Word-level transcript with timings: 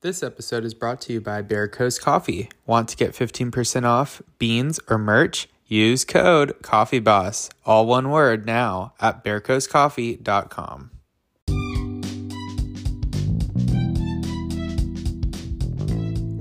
This 0.00 0.22
episode 0.22 0.64
is 0.64 0.74
brought 0.74 1.00
to 1.00 1.12
you 1.12 1.20
by 1.20 1.42
Bear 1.42 1.66
Coast 1.66 2.00
Coffee. 2.00 2.48
Want 2.66 2.88
to 2.90 2.96
get 2.96 3.14
15% 3.14 3.82
off 3.82 4.22
beans 4.38 4.78
or 4.88 4.96
merch? 4.96 5.48
Use 5.66 6.04
code 6.04 6.54
COFFEEBOSS, 6.62 7.50
all 7.66 7.84
one 7.84 8.08
word 8.08 8.46
now, 8.46 8.94
at 9.00 9.24
bearcoastcoffee.com. 9.24 10.92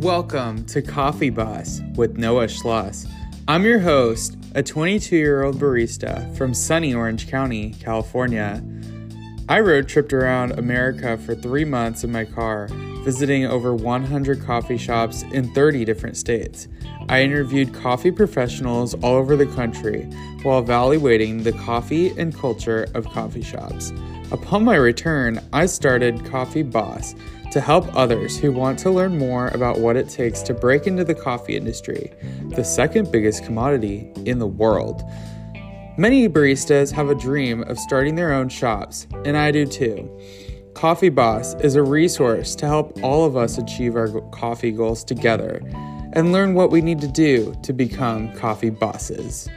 Welcome 0.03 0.63
to 0.67 0.83
Coffee 0.83 1.31
Boss 1.31 1.81
with 1.95 2.15
Noah 2.15 2.45
Schloss. 2.45 3.07
I'm 3.47 3.63
your 3.63 3.79
host, 3.79 4.37
a 4.53 4.61
22 4.61 5.15
year 5.15 5.41
old 5.41 5.55
barista 5.55 6.31
from 6.37 6.53
sunny 6.53 6.93
Orange 6.93 7.27
County, 7.27 7.73
California. 7.79 8.63
I 9.49 9.61
road 9.61 9.89
tripped 9.89 10.13
around 10.13 10.51
America 10.51 11.17
for 11.17 11.33
three 11.33 11.65
months 11.65 12.03
in 12.03 12.11
my 12.11 12.25
car, 12.25 12.69
visiting 13.07 13.45
over 13.45 13.73
100 13.73 14.43
coffee 14.43 14.77
shops 14.77 15.23
in 15.31 15.49
30 15.53 15.85
different 15.85 16.17
states. 16.17 16.67
I 17.07 17.21
interviewed 17.21 17.73
coffee 17.73 18.11
professionals 18.11 18.95
all 18.95 19.15
over 19.15 19.37
the 19.37 19.45
country 19.45 20.03
while 20.43 20.59
evaluating 20.59 21.43
the 21.43 21.53
coffee 21.53 22.09
and 22.19 22.35
culture 22.35 22.85
of 22.95 23.05
coffee 23.05 23.41
shops. 23.41 23.93
Upon 24.33 24.65
my 24.65 24.75
return, 24.75 25.39
I 25.53 25.67
started 25.67 26.25
Coffee 26.25 26.63
Boss 26.63 27.15
to 27.53 27.61
help 27.61 27.87
others 27.95 28.37
who 28.37 28.51
want 28.51 28.77
to 28.79 28.91
learn 28.91 29.17
more 29.17 29.47
about 29.53 29.79
what 29.79 29.95
it 29.95 30.09
takes 30.09 30.41
to 30.41 30.53
break 30.53 30.85
into 30.85 31.05
the 31.05 31.15
coffee 31.15 31.55
industry, 31.55 32.11
the 32.57 32.63
second 32.65 33.09
biggest 33.09 33.45
commodity 33.45 34.11
in 34.25 34.37
the 34.37 34.47
world. 34.47 35.01
Many 35.97 36.27
baristas 36.27 36.91
have 36.91 37.09
a 37.09 37.15
dream 37.15 37.63
of 37.63 37.79
starting 37.79 38.15
their 38.15 38.33
own 38.33 38.49
shops, 38.49 39.07
and 39.23 39.37
I 39.37 39.51
do 39.51 39.65
too. 39.65 40.11
Coffee 40.77 41.09
Boss 41.09 41.55
is 41.55 41.73
a 41.73 41.81
resource 41.81 42.53
to 42.53 42.67
help 42.67 43.01
all 43.01 43.25
of 43.25 43.35
us 43.35 43.57
achieve 43.57 43.95
our 43.95 44.07
coffee 44.29 44.69
goals 44.71 45.03
together 45.03 45.59
and 46.13 46.31
learn 46.31 46.53
what 46.53 46.69
we 46.69 46.81
need 46.81 47.01
to 47.01 47.07
do 47.07 47.55
to 47.63 47.73
become 47.73 48.31
coffee 48.33 48.69
bosses. 48.69 49.49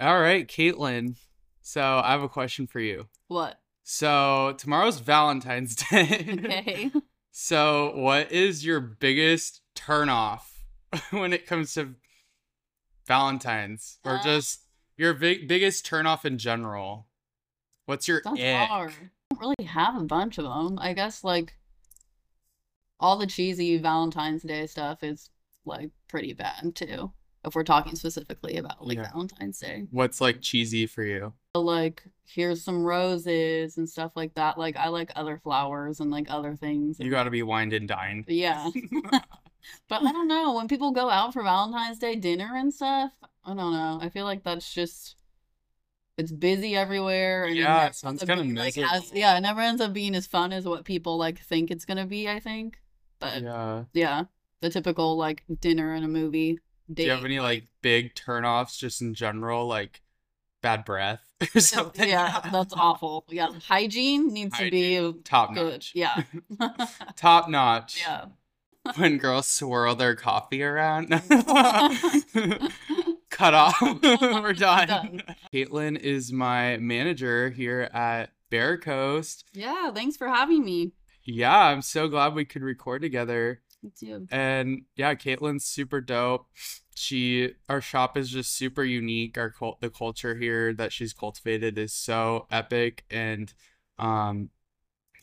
All 0.00 0.18
right, 0.20 0.46
Kaitlyn. 0.48 1.16
So 1.60 1.82
I 1.82 2.12
have 2.12 2.22
a 2.22 2.30
question 2.30 2.66
for 2.66 2.80
you. 2.80 3.08
What? 3.28 3.60
So 3.82 4.54
tomorrow's 4.58 4.98
Valentine's 5.00 5.76
Day. 5.90 6.26
Okay. 6.44 6.90
so 7.30 7.92
what 7.94 8.32
is 8.32 8.64
your 8.64 8.80
biggest 8.80 9.60
turnoff 9.74 10.40
when 11.10 11.34
it 11.34 11.46
comes 11.46 11.74
to 11.74 11.94
Valentine's, 13.06 13.98
or 14.02 14.16
Uh, 14.16 14.22
just 14.22 14.60
your 14.96 15.14
big, 15.14 15.46
biggest 15.48 15.86
turnoff 15.86 16.24
in 16.24 16.38
general? 16.38 17.06
What's 17.86 18.08
your 18.08 18.20
That's 18.24 18.40
ick? 18.40 18.68
hard. 18.68 18.90
I 18.92 19.34
don't 19.34 19.40
really 19.40 19.66
have 19.68 19.96
a 19.96 20.04
bunch 20.04 20.38
of 20.38 20.44
them. 20.44 20.78
I 20.80 20.92
guess 20.92 21.22
like 21.24 21.54
all 22.98 23.16
the 23.18 23.26
cheesy 23.26 23.76
Valentine's 23.78 24.42
Day 24.42 24.66
stuff 24.66 25.02
is 25.02 25.30
like 25.64 25.90
pretty 26.08 26.32
bad 26.32 26.74
too. 26.74 27.12
If 27.44 27.54
we're 27.54 27.62
talking 27.62 27.94
specifically 27.94 28.56
about 28.56 28.84
like 28.84 28.96
Yeah. 28.98 29.10
Valentine's 29.12 29.58
Day. 29.60 29.86
What's 29.90 30.20
like 30.20 30.40
cheesy 30.40 30.86
for 30.86 31.04
you? 31.04 31.32
Like 31.54 32.02
here's 32.24 32.62
some 32.64 32.84
roses 32.84 33.78
and 33.78 33.88
stuff 33.88 34.12
like 34.16 34.34
that. 34.34 34.58
Like 34.58 34.76
I 34.76 34.88
like 34.88 35.12
other 35.14 35.38
flowers 35.38 36.00
and 36.00 36.10
like 36.10 36.26
other 36.28 36.56
things. 36.56 36.98
You 36.98 37.10
got 37.10 37.24
to 37.24 37.30
be 37.30 37.42
wined 37.44 37.72
and 37.72 37.86
dined. 37.88 38.24
Yeah. 38.28 38.70
But 39.88 40.04
I 40.04 40.12
don't 40.12 40.28
know, 40.28 40.54
when 40.54 40.68
people 40.68 40.92
go 40.92 41.10
out 41.10 41.32
for 41.32 41.42
Valentine's 41.42 41.98
Day 41.98 42.14
dinner 42.14 42.52
and 42.54 42.72
stuff, 42.72 43.10
I 43.46 43.54
don't 43.54 43.72
know. 43.72 43.98
I 44.02 44.08
feel 44.08 44.24
like 44.24 44.42
that's 44.42 44.72
just 44.74 45.14
it's 46.18 46.32
busy 46.32 46.74
everywhere 46.74 47.44
and 47.44 47.56
Yeah, 47.56 47.86
it 47.86 47.94
sounds 47.94 48.22
kinda 48.24 48.42
being, 48.42 48.54
like, 48.54 48.76
as, 48.76 49.12
yeah, 49.14 49.36
it 49.36 49.40
never 49.42 49.60
ends 49.60 49.80
up 49.80 49.92
being 49.92 50.14
as 50.14 50.26
fun 50.26 50.52
as 50.52 50.64
what 50.66 50.84
people 50.84 51.16
like 51.16 51.38
think 51.38 51.70
it's 51.70 51.84
gonna 51.84 52.06
be, 52.06 52.28
I 52.28 52.40
think. 52.40 52.80
But 53.20 53.42
yeah, 53.42 53.84
yeah. 53.92 54.24
the 54.60 54.70
typical 54.70 55.16
like 55.16 55.44
dinner 55.60 55.94
and 55.94 56.04
a 56.04 56.08
movie 56.08 56.58
Do 56.92 57.02
you 57.02 57.10
have 57.10 57.24
any 57.24 57.38
like 57.40 57.64
big 57.82 58.14
turnoffs 58.14 58.76
just 58.78 59.00
in 59.00 59.14
general, 59.14 59.66
like 59.66 60.02
bad 60.62 60.84
breath 60.84 61.22
or 61.54 61.60
something? 61.60 62.08
Yeah, 62.08 62.40
that's 62.52 62.74
awful. 62.74 63.24
Yeah, 63.28 63.48
hygiene 63.68 64.32
needs 64.32 64.58
to 64.58 64.70
be 64.70 65.12
Top 65.22 65.54
good. 65.54 65.72
notch. 65.72 65.92
Yeah. 65.94 66.22
Top 67.16 67.48
notch. 67.48 68.02
yeah. 68.04 68.24
When 68.96 69.18
girls 69.18 69.48
swirl 69.48 69.96
their 69.96 70.14
coffee 70.14 70.62
around. 70.62 71.10
Cut 73.36 73.52
off. 73.52 73.76
We're 73.82 74.54
done. 74.54 74.88
Done. 74.88 75.22
Kaitlyn 75.52 75.98
is 75.98 76.32
my 76.32 76.78
manager 76.78 77.50
here 77.50 77.90
at 77.92 78.30
Bear 78.50 78.78
Coast. 78.78 79.44
Yeah, 79.52 79.90
thanks 79.92 80.16
for 80.16 80.26
having 80.26 80.64
me. 80.64 80.92
Yeah, 81.22 81.54
I'm 81.54 81.82
so 81.82 82.08
glad 82.08 82.34
we 82.34 82.46
could 82.46 82.62
record 82.62 83.02
together. 83.02 83.60
Me 83.82 83.92
too. 83.94 84.26
And 84.30 84.84
yeah, 84.96 85.14
Kaitlyn's 85.14 85.66
super 85.66 86.00
dope. 86.00 86.46
She 86.94 87.50
our 87.68 87.82
shop 87.82 88.16
is 88.16 88.30
just 88.30 88.56
super 88.56 88.84
unique. 88.84 89.36
Our 89.36 89.50
cult 89.50 89.82
the 89.82 89.90
culture 89.90 90.36
here 90.36 90.72
that 90.72 90.94
she's 90.94 91.12
cultivated 91.12 91.76
is 91.76 91.92
so 91.92 92.46
epic 92.50 93.04
and 93.10 93.52
um 93.98 94.48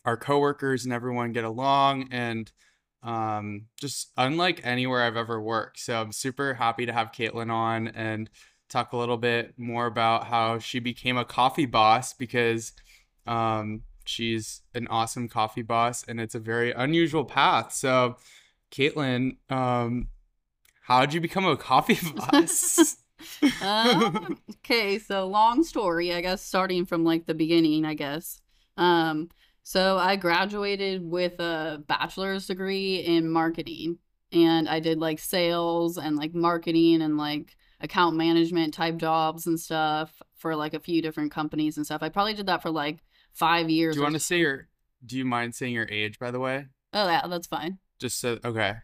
our 0.06 0.18
coworkers 0.18 0.86
and 0.86 0.94
everyone 0.94 1.32
get 1.32 1.46
along 1.46 2.10
and 2.12 2.52
um 3.04 3.66
just 3.80 4.12
unlike 4.18 4.62
anywhere 4.64 5.04
I've 5.04 5.18
ever 5.18 5.42
worked. 5.42 5.80
So 5.80 6.02
I'm 6.02 6.12
super 6.12 6.54
happy 6.56 6.86
to 6.86 6.94
have 6.94 7.12
Kaitlyn 7.12 7.52
on 7.52 7.90
and 7.90 8.30
talk 8.70 8.94
a 8.94 8.98
little 8.98 9.18
bit 9.18 9.54
more 9.58 9.86
about 9.86 10.28
how 10.28 10.60
she 10.60 10.80
became 10.80 11.18
a 11.18 11.26
coffee 11.26 11.66
boss 11.66 12.14
because 12.14 12.74
um 13.28 13.84
she's 14.06 14.62
an 14.74 14.88
awesome 14.88 15.28
coffee 15.28 15.62
boss 15.62 16.04
and 16.08 16.20
it's 16.20 16.36
a 16.36 16.40
very 16.40 16.72
unusual 16.72 17.26
path. 17.26 17.74
So 17.74 18.18
Kaitlyn, 18.72 19.38
um, 19.50 20.08
how'd 20.82 21.14
you 21.14 21.22
become 21.22 21.46
a 21.46 21.58
coffee 21.58 22.00
boss? 22.16 22.98
Um, 23.62 24.38
okay, 24.58 25.00
so 25.00 25.26
long 25.28 25.64
story, 25.64 26.14
I 26.14 26.20
guess, 26.20 26.42
starting 26.42 26.86
from 26.86 27.06
like 27.06 27.26
the 27.26 27.34
beginning, 27.34 27.86
I 27.86 27.94
guess. 27.94 28.42
Um, 28.76 29.30
so 29.64 29.98
I 29.98 30.18
graduated 30.18 31.10
with 31.10 31.40
a 31.40 31.84
bachelor's 31.88 32.48
degree 32.48 32.98
in 32.98 33.30
marketing, 33.30 33.98
and 34.32 34.68
I 34.68 34.80
did 34.80 35.00
like 35.00 35.20
sales 35.20 35.98
and 35.98 36.16
like 36.18 36.34
marketing 36.34 37.02
and 37.02 37.18
like 37.18 37.56
account 37.80 38.16
management 38.16 38.74
type 38.74 38.98
jobs 38.98 39.48
and 39.48 39.60
stuff 39.60 40.22
for 40.36 40.56
like 40.56 40.74
a 40.74 40.80
few 40.80 41.02
different 41.02 41.32
companies 41.32 41.78
and 41.78 41.86
stuff. 41.86 42.04
I 42.04 42.10
probably 42.10 42.34
did 42.34 42.48
that 42.48 42.62
for 42.62 42.72
like 42.72 43.00
five 43.34 43.70
years. 43.70 43.96
do 43.96 44.00
you 44.00 44.04
want 44.04 44.16
to 44.16 44.20
say 44.20 44.40
your? 44.40 44.68
Do 45.06 45.18
you 45.18 45.26
mind 45.26 45.56
saying 45.56 45.74
your 45.74 45.88
age, 45.90 46.20
by 46.20 46.32
the 46.32 46.40
way? 46.40 46.66
Oh, 46.94 47.08
yeah, 47.08 47.28
that's 47.28 47.48
fine. 47.48 47.80
Just 48.00 48.20
so 48.20 48.40
okay. 48.44 48.76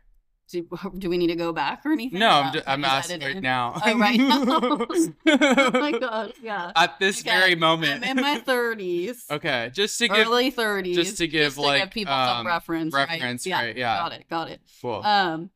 Do, 0.52 0.68
do 0.98 1.10
we 1.10 1.18
need 1.18 1.28
to 1.28 1.36
go 1.36 1.54
back 1.54 1.86
or 1.86 1.92
anything? 1.92 2.20
No, 2.20 2.30
I'm 2.30 2.46
Yeah, 2.46 2.52
just, 2.54 2.68
I'm 2.68 2.82
just 2.82 2.94
asking 2.94 3.22
right 3.22 3.42
now. 3.42 3.74
Oh, 3.86 3.98
right 4.00 4.20
now. 4.20 4.42
oh 5.28 5.72
my 5.74 5.92
god, 6.00 6.34
yeah. 6.42 6.72
At 6.76 7.00
this 7.00 7.22
Okay, 7.22 7.30
very 7.30 7.56
moment. 7.56 8.04
I'm 8.04 8.18
in 8.18 8.22
my 8.24 8.40
30s. 8.46 9.30
okay, 9.30 9.70
just 9.74 9.98
to 10.00 10.08
give 10.08 10.28
early 10.28 10.52
30s. 10.52 10.96
just 10.96 11.18
to 11.18 11.28
give, 11.28 11.58
like, 11.58 11.94
people 11.94 12.14
um, 12.14 12.38
some 12.38 12.48
reference. 12.48 12.94
right? 12.94 13.10
reference, 13.10 13.46
Yeah, 13.46 13.62
right, 13.62 13.78
yeah. 13.78 13.98
Got 13.98 14.14
it. 14.14 14.26
Got 14.30 14.50
it. 14.50 14.62
cool. 14.82 15.02
Um, 15.04 15.50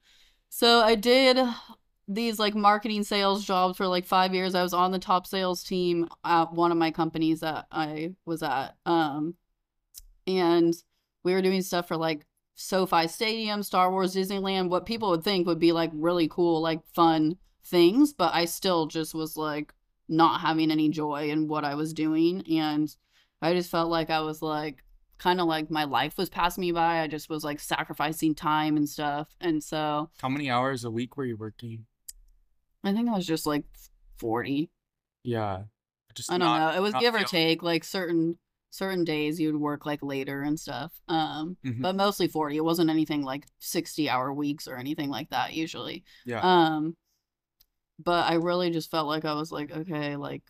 so 0.50 0.82
I 0.82 0.96
did 0.96 1.40
these 2.08 2.38
like 2.38 2.54
marketing 2.54 3.04
sales 3.04 3.46
jobs 3.46 3.78
for 3.78 3.88
like 3.88 4.06
five 4.06 4.34
years. 4.34 4.54
I 4.56 4.62
was 4.62 4.74
on 4.74 4.92
the 4.92 5.00
top 5.00 5.26
sales 5.26 5.64
team 5.64 6.08
at 6.24 6.52
one 6.54 6.72
of 6.72 6.78
my 6.78 6.92
companies 6.92 7.40
that 7.40 7.66
I 7.72 8.14
was 8.26 8.44
at. 8.44 8.76
Um, 8.86 9.36
and 10.28 10.74
we 11.24 11.34
were 11.34 11.42
doing 11.42 11.62
stuff 11.62 11.88
for 11.88 11.98
like 11.98 12.26
SoFi 12.56 13.08
Stadium, 13.08 13.64
Star 13.64 13.92
Wars, 13.92 14.16
Disneyland, 14.16 14.70
what 14.70 14.86
people 14.86 15.10
would 15.10 15.24
think 15.24 15.48
would 15.48 15.60
be 15.60 15.72
like 15.72 15.92
really 15.94 16.28
cool, 16.28 16.62
like 16.62 16.82
fun 16.94 17.38
things, 17.66 18.14
but 18.14 18.34
I 18.34 18.46
still 18.46 18.86
just 18.88 19.16
was 19.16 19.36
like 19.38 19.74
not 20.08 20.42
having 20.42 20.70
any 20.72 20.90
joy 20.90 21.30
in 21.30 21.48
what 21.48 21.66
I 21.66 21.76
was 21.76 21.94
doing. 21.94 22.44
And 22.52 22.94
I 23.42 23.54
just 23.54 23.72
felt 23.72 23.90
like 23.90 24.10
I 24.10 24.20
was 24.22 24.42
like 24.42 24.84
kind 25.18 25.40
of 25.40 25.48
like 25.48 25.72
my 25.72 25.86
life 25.86 26.18
was 26.18 26.30
passing 26.30 26.62
me 26.62 26.72
by. 26.72 27.00
I 27.02 27.08
just 27.08 27.30
was 27.30 27.44
like 27.44 27.60
sacrificing 27.60 28.36
time 28.36 28.78
and 28.78 28.88
stuff. 28.88 29.36
And 29.42 29.64
so 29.64 30.10
How 30.22 30.30
many 30.30 30.50
hours 30.50 30.84
a 30.84 30.92
week 30.92 31.18
were 31.18 31.26
you 31.26 31.38
working? 31.38 31.86
I 32.84 32.94
think 32.94 33.10
I 33.10 33.16
was 33.16 33.26
just 33.26 33.46
like 33.48 33.64
40. 34.18 34.70
Yeah. 35.24 35.64
Just 36.14 36.32
I 36.32 36.38
don't 36.38 36.48
not- 36.48 36.74
know. 36.74 36.78
It 36.78 36.82
was 36.82 36.94
give 36.96 37.16
or 37.16 37.24
take 37.24 37.64
like 37.64 37.84
certain 37.84 38.38
certain 38.74 39.04
days 39.04 39.40
you'd 39.40 39.56
work 39.56 39.86
like 39.86 40.02
later 40.02 40.42
and 40.42 40.60
stuff. 40.60 40.92
Um 41.08 41.58
Mhm. 41.64 41.80
but 41.82 41.96
mostly 41.96 42.28
40. 42.28 42.58
It 42.58 42.64
wasn't 42.64 42.90
anything 42.90 43.22
like 43.22 43.46
60 43.60 44.10
hour 44.10 44.34
weeks 44.34 44.68
or 44.68 44.78
anything 44.78 45.12
like 45.12 45.30
that 45.30 45.54
usually. 45.54 46.04
Yeah. 46.26 46.42
Um 46.42 46.98
but 48.00 48.26
I 48.26 48.36
really 48.36 48.72
just 48.72 48.90
felt 48.90 49.08
like 49.08 49.26
I 49.26 49.36
was 49.36 49.52
like 49.52 49.72
okay, 49.72 50.16
like 50.16 50.42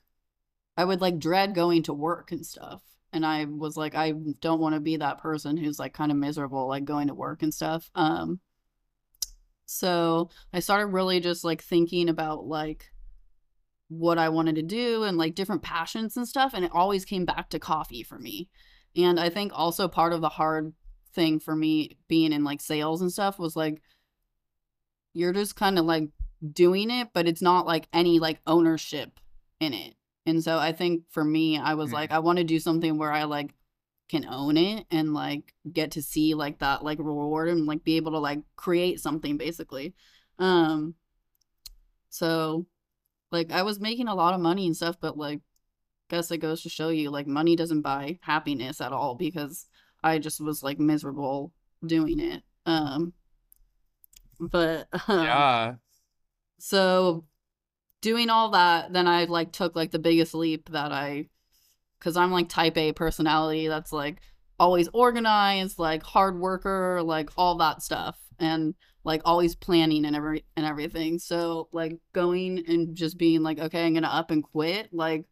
I 0.78 0.86
would 0.86 1.02
like 1.02 1.20
dread 1.20 1.54
going 1.54 1.84
to 1.84 1.94
work 1.94 2.32
and 2.32 2.46
stuff. 2.46 2.82
And 3.12 3.26
I 3.26 3.44
was 3.44 3.76
like 3.76 3.94
I 3.94 4.14
don't 4.40 4.62
want 4.62 4.76
to 4.76 4.80
be 4.80 4.96
that 4.98 5.18
person 5.18 5.58
who's 5.58 5.78
like 5.78 5.94
kind 5.94 6.10
of 6.12 6.18
miserable 6.18 6.66
like 6.70 6.86
going 6.86 7.10
to 7.10 7.14
work 7.14 7.44
and 7.44 7.54
stuff. 7.54 7.92
Um 7.94 8.40
so 9.66 10.30
I 10.54 10.62
started 10.62 10.94
really 10.94 11.20
just 11.20 11.44
like 11.44 11.62
thinking 11.62 12.08
about 12.08 12.46
like 12.46 12.93
what 13.90 14.18
I 14.18 14.30
wanted 14.30 14.56
to 14.56 14.62
do 14.62 15.04
and 15.04 15.18
like 15.18 15.36
different 15.36 15.62
passions 15.62 16.18
and 16.18 16.28
stuff. 16.28 16.54
And 16.54 16.66
it 16.66 16.72
always 16.74 17.06
came 17.06 17.26
back 17.26 17.50
to 17.50 17.60
coffee 17.60 18.04
for 18.04 18.18
me. 18.18 18.50
And 18.96 19.20
I 19.20 19.30
think 19.30 19.52
also 19.54 19.88
part 19.88 20.14
of 20.14 20.22
the 20.22 20.30
hard 20.30 20.74
thing 21.14 21.40
for 21.40 21.56
me 21.56 21.98
being 22.08 22.34
in 22.34 22.44
like 22.44 22.62
sales 22.62 23.02
and 23.02 23.12
stuff 23.12 23.38
was 23.40 23.56
like, 23.56 23.82
you're 25.14 25.34
just 25.34 25.56
kind 25.56 25.78
of 25.78 25.86
like 25.86 26.10
doing 26.52 26.90
it, 26.90 27.10
but 27.14 27.28
it's 27.28 27.42
not 27.42 27.66
like 27.68 27.88
any 27.94 28.20
like 28.20 28.40
ownership 28.48 29.20
in 29.60 29.74
it. 29.74 29.96
And 30.26 30.44
so 30.44 30.58
I 30.58 30.72
think 30.72 31.04
for 31.10 31.24
me, 31.24 31.58
I 31.58 31.74
was 31.76 31.90
Mm. 31.90 31.94
like, 31.94 32.12
I 32.12 32.20
want 32.20 32.38
to 32.40 32.44
do 32.44 32.60
something 32.60 32.98
where 32.98 33.12
I 33.12 33.24
like 33.24 33.54
can 34.10 34.26
own 34.26 34.58
it 34.58 34.86
and 34.92 35.14
like 35.14 35.54
get 35.72 35.92
to 35.92 36.02
see 36.02 36.34
like 36.34 36.60
that 36.60 36.84
like 36.84 37.00
reward 37.00 37.50
and 37.50 37.66
like 37.66 37.84
be 37.84 37.96
able 37.98 38.12
to 38.12 38.20
like 38.20 38.42
create 38.56 39.00
something 39.00 39.38
basically. 39.38 39.94
Um 40.40 40.96
so 42.10 42.66
like 43.34 43.52
I 43.52 43.64
was 43.64 43.80
making 43.80 44.08
a 44.08 44.16
lot 44.16 44.34
of 44.34 44.40
money 44.42 44.66
and 44.68 44.76
stuff, 44.76 44.98
but 45.02 45.18
like 45.18 45.42
guess 46.10 46.32
it 46.32 46.38
goes 46.38 46.62
to 46.64 46.70
show 46.70 46.90
you 46.90 47.10
like 47.10 47.28
money 47.28 47.56
doesn't 47.56 47.82
buy 47.82 48.20
happiness 48.22 48.80
at 48.82 48.92
all 48.94 49.16
because 49.16 49.68
I 50.04 50.20
just 50.20 50.40
was 50.40 50.64
like 50.64 50.80
miserable 50.80 51.52
doing 51.86 52.20
it. 52.20 52.44
Um 52.66 53.14
but 54.40 54.88
um, 55.08 55.26
Yeah. 55.26 55.76
so 56.60 57.26
doing 58.02 58.30
all 58.30 58.50
that, 58.52 58.94
then 58.94 59.08
I 59.08 59.26
like 59.26 59.52
took 59.52 59.76
like 59.76 59.92
the 59.92 60.00
biggest 60.00 60.34
leap 60.34 60.70
that 60.72 60.92
I 60.92 61.30
cuz 62.00 62.18
I'm 62.18 62.32
like 62.32 62.50
type 62.50 62.78
A 62.78 62.94
personality 62.94 63.68
that's 63.68 63.92
like 63.94 64.22
always 64.60 64.90
organized, 64.94 65.80
like 65.80 66.04
hard 66.04 66.40
worker, 66.40 67.02
like 67.04 67.30
all 67.38 67.56
that 67.56 67.82
stuff 67.82 68.18
and 68.40 68.76
like 69.04 69.22
always 69.26 69.56
planning 69.56 70.06
and 70.06 70.16
every 70.16 70.46
and 70.56 70.66
everything. 70.66 71.20
So 71.20 71.70
like 71.72 71.98
going 72.14 72.64
and 72.68 72.96
just 72.96 73.18
being 73.18 73.44
like 73.44 73.60
okay, 73.60 73.86
I'm 73.86 73.94
going 73.94 74.04
to 74.04 74.14
up 74.14 74.32
and 74.32 74.44
quit, 74.44 74.94
like 74.94 75.26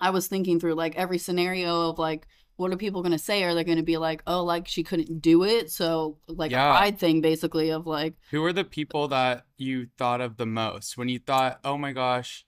I 0.00 0.10
was 0.10 0.26
thinking 0.26 0.60
through 0.60 0.74
like 0.74 0.96
every 0.96 1.18
scenario 1.18 1.90
of 1.90 1.98
like 1.98 2.26
what 2.56 2.72
are 2.72 2.76
people 2.78 3.02
going 3.02 3.12
to 3.12 3.18
say? 3.18 3.44
Are 3.44 3.54
they 3.54 3.64
going 3.64 3.76
to 3.76 3.82
be 3.84 3.98
like, 3.98 4.22
"Oh, 4.26 4.42
like 4.42 4.66
she 4.66 4.82
couldn't 4.82 5.20
do 5.20 5.44
it?" 5.44 5.70
So 5.70 6.18
like 6.26 6.52
Yeah. 6.52 6.70
a 6.70 6.70
pride 6.72 6.98
thing 6.98 7.20
basically 7.20 7.70
of 7.70 7.86
like 7.86 8.14
Who 8.30 8.42
are 8.44 8.52
the 8.52 8.64
people 8.64 9.08
that 9.08 9.44
you 9.56 9.88
thought 9.98 10.20
of 10.20 10.36
the 10.36 10.46
most 10.46 10.96
when 10.96 11.08
you 11.08 11.18
thought, 11.18 11.60
oh 11.64 11.76
my 11.76 11.92
gosh, 11.92 12.44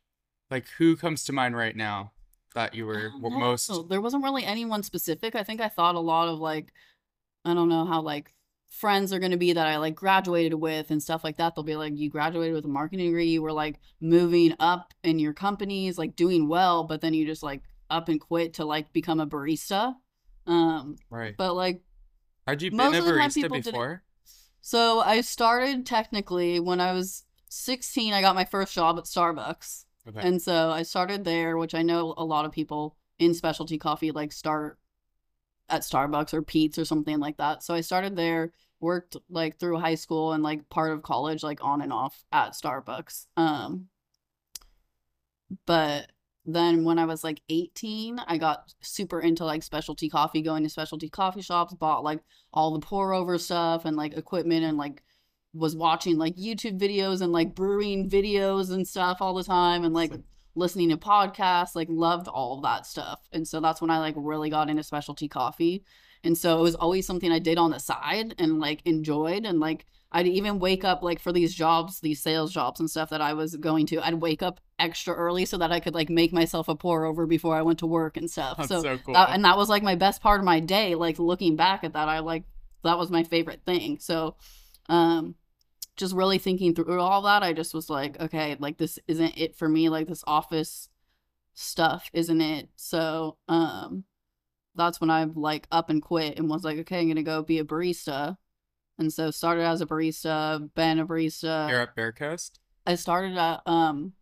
like 0.50 0.68
who 0.78 0.96
comes 0.96 1.24
to 1.24 1.32
mind 1.32 1.56
right 1.56 1.76
now 1.76 2.12
that 2.54 2.74
you 2.74 2.86
were 2.86 3.12
most? 3.20 3.70
There 3.88 4.00
wasn't 4.00 4.24
really 4.24 4.44
anyone 4.44 4.82
specific. 4.82 5.34
I 5.34 5.42
think 5.42 5.60
I 5.60 5.68
thought 5.68 5.94
a 5.94 6.00
lot 6.00 6.28
of 6.28 6.38
like, 6.38 6.72
I 7.44 7.54
don't 7.54 7.68
know 7.68 7.84
how 7.84 8.00
like 8.00 8.34
friends 8.70 9.12
are 9.12 9.18
going 9.18 9.32
to 9.32 9.36
be 9.38 9.52
that 9.54 9.66
I 9.66 9.78
like 9.78 9.94
graduated 9.94 10.54
with 10.54 10.90
and 10.90 11.02
stuff 11.02 11.24
like 11.24 11.36
that. 11.38 11.54
They'll 11.54 11.64
be 11.64 11.76
like, 11.76 11.96
you 11.96 12.10
graduated 12.10 12.54
with 12.54 12.64
a 12.64 12.68
marketing 12.68 13.06
degree, 13.06 13.28
you 13.28 13.42
were 13.42 13.52
like 13.52 13.80
moving 14.00 14.54
up 14.60 14.92
in 15.02 15.18
your 15.18 15.32
companies, 15.32 15.98
like 15.98 16.16
doing 16.16 16.48
well, 16.48 16.84
but 16.84 17.00
then 17.00 17.14
you 17.14 17.26
just 17.26 17.42
like 17.42 17.62
up 17.90 18.08
and 18.08 18.20
quit 18.20 18.54
to 18.54 18.64
like 18.64 18.92
become 18.92 19.20
a 19.20 19.26
barista. 19.26 19.94
Um, 20.46 20.96
Right. 21.10 21.34
but 21.36 21.54
like, 21.54 21.82
Had 22.46 22.62
you 22.62 22.70
been 22.70 22.80
a 22.80 22.98
of 22.98 23.04
the 23.04 23.12
time 23.12 23.30
barista 23.30 23.50
before? 23.64 24.02
so 24.60 25.00
I 25.00 25.20
started 25.22 25.86
technically 25.86 26.60
when 26.60 26.80
I 26.80 26.92
was 26.92 27.24
16, 27.48 28.12
I 28.12 28.20
got 28.20 28.34
my 28.34 28.44
first 28.44 28.74
job 28.74 28.98
at 28.98 29.04
Starbucks. 29.04 29.84
Okay. 30.08 30.20
And 30.26 30.40
so 30.40 30.70
I 30.70 30.82
started 30.84 31.24
there, 31.24 31.56
which 31.58 31.74
I 31.74 31.82
know 31.82 32.14
a 32.16 32.24
lot 32.24 32.44
of 32.44 32.52
people 32.52 32.96
in 33.18 33.34
specialty 33.34 33.78
coffee 33.78 34.10
like 34.10 34.32
start 34.32 34.78
at 35.68 35.82
Starbucks 35.82 36.34
or 36.34 36.42
Pete's 36.42 36.78
or 36.78 36.84
something 36.84 37.18
like 37.18 37.36
that. 37.38 37.62
So 37.62 37.74
I 37.74 37.80
started 37.80 38.16
there, 38.16 38.52
worked 38.80 39.16
like 39.28 39.58
through 39.58 39.78
high 39.78 39.94
school 39.94 40.32
and 40.32 40.42
like 40.42 40.68
part 40.70 40.92
of 40.92 41.02
college, 41.02 41.42
like 41.42 41.64
on 41.64 41.82
and 41.82 41.92
off 41.92 42.24
at 42.32 42.52
Starbucks. 42.52 43.26
Um, 43.36 43.88
but 45.66 46.10
then 46.44 46.84
when 46.84 46.98
I 46.98 47.04
was 47.04 47.22
like 47.22 47.42
18, 47.50 48.20
I 48.26 48.38
got 48.38 48.72
super 48.80 49.20
into 49.20 49.44
like 49.44 49.62
specialty 49.62 50.08
coffee, 50.08 50.40
going 50.42 50.62
to 50.62 50.70
specialty 50.70 51.08
coffee 51.08 51.42
shops, 51.42 51.74
bought 51.74 52.04
like 52.04 52.20
all 52.52 52.72
the 52.72 52.80
pour 52.80 53.12
over 53.12 53.36
stuff 53.38 53.84
and 53.84 53.96
like 53.96 54.16
equipment 54.16 54.64
and 54.64 54.78
like 54.78 55.02
was 55.52 55.76
watching 55.76 56.16
like 56.18 56.36
YouTube 56.36 56.78
videos 56.78 57.20
and 57.20 57.32
like 57.32 57.54
brewing 57.54 58.08
videos 58.08 58.70
and 58.70 58.86
stuff 58.86 59.18
all 59.20 59.34
the 59.34 59.44
time 59.44 59.84
and 59.84 59.94
like 59.94 60.12
listening 60.58 60.90
to 60.90 60.96
podcasts, 60.96 61.74
like 61.74 61.88
loved 61.90 62.28
all 62.28 62.60
that 62.60 62.86
stuff. 62.86 63.20
And 63.32 63.46
so 63.46 63.60
that's 63.60 63.80
when 63.80 63.90
I 63.90 63.98
like 63.98 64.14
really 64.16 64.50
got 64.50 64.68
into 64.68 64.82
specialty 64.82 65.28
coffee. 65.28 65.84
And 66.24 66.36
so 66.36 66.58
it 66.58 66.62
was 66.62 66.74
always 66.74 67.06
something 67.06 67.30
I 67.30 67.38
did 67.38 67.58
on 67.58 67.70
the 67.70 67.78
side 67.78 68.34
and 68.38 68.58
like 68.58 68.82
enjoyed 68.84 69.46
and 69.46 69.60
like 69.60 69.86
I'd 70.10 70.26
even 70.26 70.58
wake 70.58 70.84
up 70.84 71.02
like 71.02 71.20
for 71.20 71.32
these 71.32 71.54
jobs, 71.54 72.00
these 72.00 72.22
sales 72.22 72.52
jobs 72.52 72.80
and 72.80 72.90
stuff 72.90 73.10
that 73.10 73.20
I 73.20 73.34
was 73.34 73.56
going 73.56 73.86
to. 73.86 74.04
I'd 74.04 74.14
wake 74.14 74.42
up 74.42 74.60
extra 74.78 75.14
early 75.14 75.44
so 75.44 75.58
that 75.58 75.70
I 75.70 75.80
could 75.80 75.94
like 75.94 76.08
make 76.08 76.32
myself 76.32 76.68
a 76.68 76.74
pour 76.74 77.04
over 77.04 77.26
before 77.26 77.54
I 77.54 77.62
went 77.62 77.80
to 77.80 77.86
work 77.86 78.16
and 78.16 78.30
stuff. 78.30 78.56
That's 78.56 78.68
so 78.68 78.82
so 78.82 78.98
cool. 78.98 79.14
that, 79.14 79.30
and 79.30 79.44
that 79.44 79.58
was 79.58 79.68
like 79.68 79.82
my 79.82 79.96
best 79.96 80.22
part 80.22 80.40
of 80.40 80.46
my 80.46 80.60
day. 80.60 80.94
Like 80.94 81.18
looking 81.18 81.56
back 81.56 81.84
at 81.84 81.92
that, 81.92 82.08
I 82.08 82.20
like 82.20 82.44
that 82.84 82.98
was 82.98 83.10
my 83.10 83.22
favorite 83.22 83.62
thing. 83.66 83.98
So, 84.00 84.36
um, 84.88 85.34
just 85.98 86.14
really 86.14 86.38
thinking 86.38 86.74
through 86.74 87.00
all 87.00 87.22
that, 87.22 87.42
I 87.42 87.52
just 87.52 87.74
was 87.74 87.90
like, 87.90 88.18
okay, 88.20 88.56
like 88.58 88.78
this 88.78 88.98
isn't 89.06 89.36
it 89.36 89.54
for 89.56 89.68
me. 89.68 89.88
Like 89.90 90.06
this 90.08 90.24
office 90.26 90.88
stuff 91.54 92.08
isn't 92.14 92.40
it. 92.40 92.68
So, 92.76 93.36
um, 93.48 94.04
that's 94.74 95.00
when 95.00 95.10
I 95.10 95.24
like 95.24 95.66
up 95.72 95.90
and 95.90 96.00
quit 96.00 96.38
and 96.38 96.48
was 96.48 96.62
like, 96.64 96.78
okay, 96.78 97.00
I'm 97.00 97.08
gonna 97.08 97.22
go 97.22 97.42
be 97.42 97.58
a 97.58 97.64
barista. 97.64 98.36
And 98.98 99.12
so 99.12 99.30
started 99.30 99.62
as 99.64 99.80
a 99.80 99.86
barista, 99.86 100.72
been 100.74 100.98
a 101.00 101.06
barista. 101.06 101.68
You're 101.68 101.82
at 101.82 101.94
Bear 101.94 102.12
Coast? 102.12 102.60
I 102.86 102.94
started 102.94 103.36
at 103.36 103.60
um, 103.66 104.12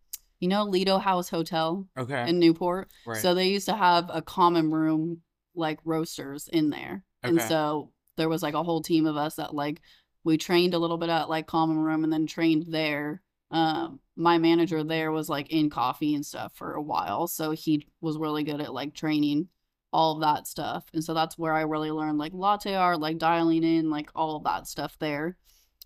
you 0.41 0.49
know, 0.49 0.65
Lido 0.65 0.99
House 0.99 1.29
Hotel 1.29 1.87
Okay. 1.97 2.29
in 2.29 2.39
Newport. 2.39 2.91
right. 3.07 3.21
So 3.21 3.35
they 3.35 3.49
used 3.49 3.67
to 3.67 3.77
have 3.77 4.11
a 4.13 4.23
common 4.23 4.71
room 4.71 5.23
like 5.55 5.79
roasters 5.85 6.49
in 6.49 6.71
there. 6.71 7.05
And 7.23 7.41
so 7.49 7.93
there 8.17 8.29
was 8.29 8.43
like 8.43 8.55
a 8.55 8.63
whole 8.63 8.83
team 8.83 9.07
of 9.07 9.17
us 9.17 9.37
that 9.37 9.55
like 9.55 9.81
we 10.27 10.37
trained 10.37 10.75
a 10.75 10.79
little 10.79 10.99
bit 10.99 11.09
at 11.09 11.31
like 11.31 11.47
common 11.47 11.79
room 11.79 12.03
and 12.03 12.13
then 12.13 12.27
trained 12.27 12.67
there. 12.69 13.23
Um 13.53 14.01
my 14.17 14.39
manager 14.39 14.83
there 14.83 15.13
was 15.13 15.29
like 15.29 15.51
in 15.51 15.71
coffee 15.71 16.17
and 16.17 16.27
stuff 16.27 16.53
for 16.55 16.75
a 16.75 16.83
while. 16.83 17.29
So 17.29 17.53
he 17.53 17.87
was 18.01 18.19
really 18.19 18.43
good 18.43 18.61
at 18.61 18.75
like 18.75 18.93
training 18.93 19.49
all 19.93 20.15
of 20.15 20.23
that 20.23 20.49
stuff. 20.49 20.85
And 20.93 21.05
so 21.05 21.15
that's 21.15 21.39
where 21.39 21.53
I 21.53 21.61
really 21.61 21.93
learned 21.93 22.19
like 22.19 22.33
latte 22.35 22.75
art, 22.75 22.99
like 22.99 23.19
dialing 23.19 23.63
in, 23.63 23.89
like 23.89 24.11
all 24.17 24.37
of 24.37 24.45
that 24.45 24.67
stuff 24.67 24.99
there. 24.99 25.37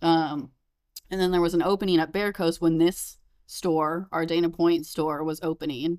Um 0.01 0.53
and 1.11 1.21
then 1.21 1.33
there 1.33 1.43
was 1.43 1.55
an 1.55 1.63
opening 1.63 2.01
at 2.01 2.13
Bear 2.13 2.33
Coast 2.33 2.63
when 2.63 2.79
this 2.79 3.19
store, 3.47 4.09
our 4.11 4.25
Dana 4.25 4.49
Point 4.49 4.87
store, 4.87 5.23
was 5.23 5.41
opening. 5.43 5.99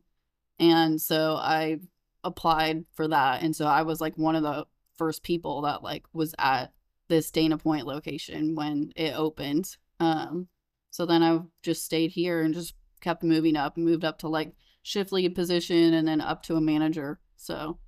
And 0.58 1.00
so 1.00 1.36
I 1.36 1.78
applied 2.24 2.86
for 2.94 3.08
that. 3.08 3.44
And 3.44 3.56
so 3.56 3.66
I 3.66 3.84
was 3.84 4.02
like 4.02 4.18
one 4.18 4.36
of 4.36 4.42
the 4.42 4.66
first 4.98 5.22
people 5.22 5.62
that 5.62 5.84
like 5.84 6.06
was 6.12 6.34
at 6.40 6.72
this 7.12 7.32
Dana 7.32 7.60
Point 7.60 7.86
location 7.88 8.56
when 8.56 8.92
it 8.96 9.14
opened. 9.16 9.78
Um 10.00 10.50
so 10.92 11.06
then 11.06 11.24
I 11.24 11.42
just 11.64 11.86
stayed 11.86 12.12
here 12.12 12.42
and 12.42 12.54
just 12.56 12.76
kept 13.02 13.24
moving 13.24 13.56
up, 13.58 13.78
moved 13.78 14.06
up 14.06 14.20
to 14.20 14.30
like 14.30 14.54
shift 14.84 15.12
lead 15.14 15.36
position 15.36 15.94
and 15.94 16.08
then 16.08 16.22
up 16.22 16.44
to 16.44 16.56
a 16.58 16.62
manager. 16.62 17.20
So 17.38 17.80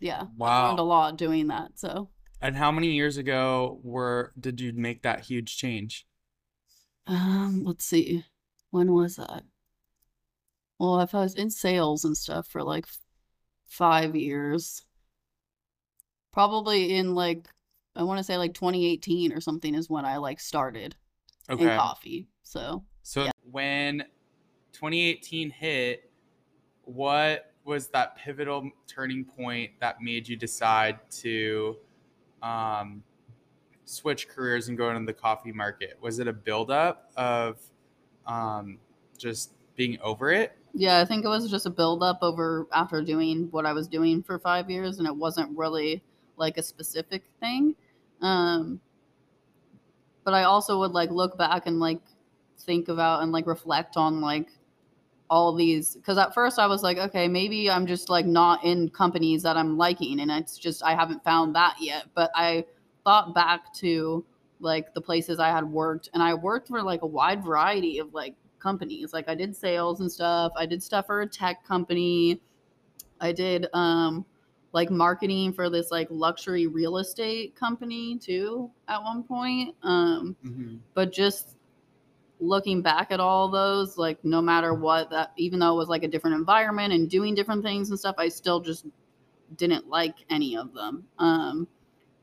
yeah. 0.00 0.24
I 0.40 0.68
learned 0.68 0.80
a 0.80 0.82
lot 0.82 1.16
doing 1.18 1.48
that. 1.48 1.78
So 1.78 2.10
And 2.42 2.56
how 2.56 2.70
many 2.72 2.88
years 2.92 3.16
ago 3.16 3.80
were 3.82 4.32
did 4.38 4.60
you 4.60 4.72
make 4.74 5.02
that 5.02 5.20
huge 5.22 5.56
change? 5.56 6.06
um 7.06 7.62
let's 7.64 7.84
see. 7.84 8.24
When 8.70 8.92
was 8.92 9.16
that? 9.16 9.44
Well, 10.78 11.00
if 11.00 11.14
I 11.14 11.20
was 11.20 11.34
in 11.34 11.50
sales 11.50 12.04
and 12.04 12.16
stuff 12.16 12.46
for 12.48 12.62
like 12.62 12.86
five 13.66 14.14
years, 14.16 14.84
probably 16.32 16.94
in 16.94 17.14
like 17.14 17.48
I 17.94 18.02
want 18.02 18.18
to 18.18 18.24
say 18.24 18.36
like 18.36 18.54
2018 18.54 19.32
or 19.32 19.40
something 19.40 19.74
is 19.74 19.90
when 19.90 20.04
I 20.04 20.16
like 20.16 20.40
started 20.40 20.96
in 21.48 21.58
coffee. 21.58 22.28
So 22.42 22.84
So 23.02 23.28
when 23.50 24.04
2018 24.72 25.50
hit, 25.50 26.10
what 26.84 27.52
was 27.64 27.88
that 27.88 28.16
pivotal 28.16 28.70
turning 28.86 29.24
point 29.24 29.72
that 29.80 30.00
made 30.00 30.26
you 30.26 30.36
decide 30.36 30.98
to 31.10 31.76
um, 32.42 33.02
switch 33.84 34.28
careers 34.28 34.68
and 34.68 34.76
go 34.76 34.90
into 34.90 35.04
the 35.04 35.12
coffee 35.12 35.52
market? 35.52 35.98
Was 36.00 36.18
it 36.18 36.28
a 36.28 36.32
buildup 36.32 37.12
of 37.16 37.60
um, 38.26 38.78
just 39.18 39.52
being 39.76 39.98
over 40.00 40.32
it? 40.32 40.56
yeah, 40.74 41.00
I 41.00 41.04
think 41.04 41.24
it 41.24 41.28
was 41.28 41.50
just 41.50 41.66
a 41.66 41.70
build 41.70 42.02
up 42.02 42.18
over 42.22 42.66
after 42.72 43.02
doing 43.02 43.48
what 43.50 43.66
I 43.66 43.72
was 43.72 43.88
doing 43.88 44.22
for 44.22 44.38
five 44.38 44.70
years, 44.70 44.98
and 44.98 45.06
it 45.06 45.14
wasn't 45.14 45.56
really 45.56 46.02
like 46.42 46.58
a 46.58 46.62
specific 46.62 47.22
thing. 47.40 47.74
Um, 48.20 48.80
but 50.24 50.34
I 50.34 50.42
also 50.42 50.80
would 50.80 50.90
like 50.90 51.10
look 51.10 51.38
back 51.38 51.66
and 51.66 51.78
like 51.80 52.00
think 52.58 52.88
about 52.88 53.22
and 53.22 53.32
like 53.32 53.46
reflect 53.46 53.96
on 53.96 54.20
like 54.20 54.48
all 55.30 55.54
these 55.54 55.94
because 55.94 56.18
at 56.18 56.34
first 56.34 56.58
I 56.58 56.66
was 56.66 56.82
like, 56.82 56.98
okay, 56.98 57.28
maybe 57.28 57.70
I'm 57.70 57.86
just 57.86 58.10
like 58.10 58.26
not 58.26 58.64
in 58.64 58.90
companies 58.90 59.42
that 59.44 59.56
I'm 59.56 59.78
liking, 59.78 60.20
and 60.20 60.30
it's 60.30 60.58
just 60.58 60.84
I 60.84 60.94
haven't 60.94 61.24
found 61.24 61.54
that 61.54 61.76
yet. 61.80 62.06
But 62.14 62.30
I 62.34 62.64
thought 63.04 63.34
back 63.34 63.72
to 63.74 64.24
like 64.60 64.92
the 64.94 65.00
places 65.00 65.38
I 65.38 65.48
had 65.48 65.64
worked, 65.64 66.10
and 66.12 66.22
I 66.22 66.34
worked 66.34 66.68
for 66.68 66.82
like 66.82 67.02
a 67.02 67.06
wide 67.06 67.44
variety 67.44 67.98
of 67.98 68.12
like 68.12 68.34
companies. 68.58 69.12
Like 69.12 69.28
I 69.28 69.34
did 69.34 69.56
sales 69.56 70.00
and 70.00 70.10
stuff. 70.10 70.52
I 70.56 70.66
did 70.66 70.82
stuff 70.82 71.06
for 71.06 71.22
a 71.22 71.26
tech 71.26 71.64
company. 71.64 72.40
I 73.20 73.30
did 73.32 73.68
um 73.72 74.26
like 74.72 74.90
marketing 74.90 75.52
for 75.52 75.68
this 75.70 75.90
like 75.90 76.08
luxury 76.10 76.66
real 76.66 76.98
estate 76.98 77.54
company 77.54 78.18
too 78.18 78.70
at 78.88 79.02
one 79.02 79.22
point. 79.22 79.74
Um 79.82 80.36
Mhm. 80.44 80.78
but 80.94 81.12
just 81.12 81.56
looking 82.40 82.82
back 82.82 83.12
at 83.12 83.20
all 83.20 83.48
those 83.48 83.96
like 83.96 84.22
no 84.24 84.42
matter 84.42 84.74
what 84.74 85.08
that 85.10 85.32
even 85.36 85.60
though 85.60 85.72
it 85.72 85.76
was 85.76 85.88
like 85.88 86.02
a 86.02 86.08
different 86.08 86.34
environment 86.36 86.92
and 86.92 87.08
doing 87.08 87.34
different 87.36 87.62
things 87.62 87.90
and 87.90 87.98
stuff 87.98 88.16
i 88.18 88.28
still 88.28 88.60
just 88.60 88.84
didn't 89.56 89.88
like 89.88 90.16
any 90.28 90.56
of 90.56 90.74
them 90.74 91.04
um 91.20 91.68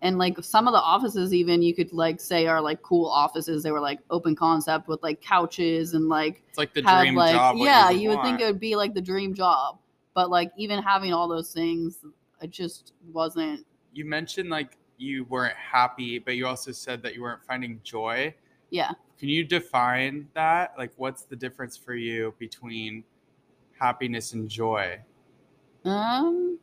and 0.02 0.18
like 0.18 0.36
some 0.44 0.68
of 0.68 0.74
the 0.74 0.80
offices 0.80 1.34
even 1.34 1.62
you 1.62 1.74
could 1.74 1.94
like 1.94 2.20
say 2.20 2.48
are 2.48 2.60
like 2.60 2.82
cool 2.82 3.06
offices 3.06 3.64
they 3.64 3.72
were 3.72 3.80
like 3.80 4.00
open 4.10 4.36
concept 4.36 4.90
with 4.90 5.02
like 5.04 5.22
couches 5.22 5.94
and 5.94 6.10
like 6.10 6.44
It's 6.50 6.58
like 6.58 6.74
the 6.74 6.82
had 6.82 7.04
dream 7.04 7.16
like 7.16 7.32
job. 7.32 7.56
yeah 7.58 7.90
you 7.90 8.02
you 8.02 8.10
would 8.10 8.22
think 8.22 8.42
it 8.42 8.46
would 8.46 8.60
be 8.60 8.76
like 8.76 8.94
the 8.94 9.02
dream 9.02 9.34
job 9.34 9.80
but 10.14 10.30
like 10.30 10.52
even 10.58 10.84
having 10.84 11.14
all 11.14 11.30
those 11.30 11.54
things 11.54 12.00
it 12.42 12.52
just 12.52 12.94
wasn't 13.12 13.66
you 13.94 14.06
mentioned 14.06 14.50
like 14.50 14.78
you 14.98 15.24
weren't 15.26 15.56
happy, 15.56 16.20
but 16.20 16.36
you 16.36 16.46
also 16.46 16.72
said 16.72 17.02
that 17.04 17.16
you 17.16 17.22
weren't 17.22 17.44
finding 17.44 17.80
joy. 17.84 18.34
yeah 18.70 18.92
Can 19.18 19.30
you 19.30 19.44
define 19.46 20.28
that? 20.34 20.74
Like, 20.78 20.92
what's 20.98 21.24
the 21.24 21.36
difference 21.38 21.78
for 21.78 21.96
you 21.96 22.34
between 22.38 23.04
happiness 23.80 24.34
and 24.34 24.50
joy? 24.50 25.00
um 25.86 26.60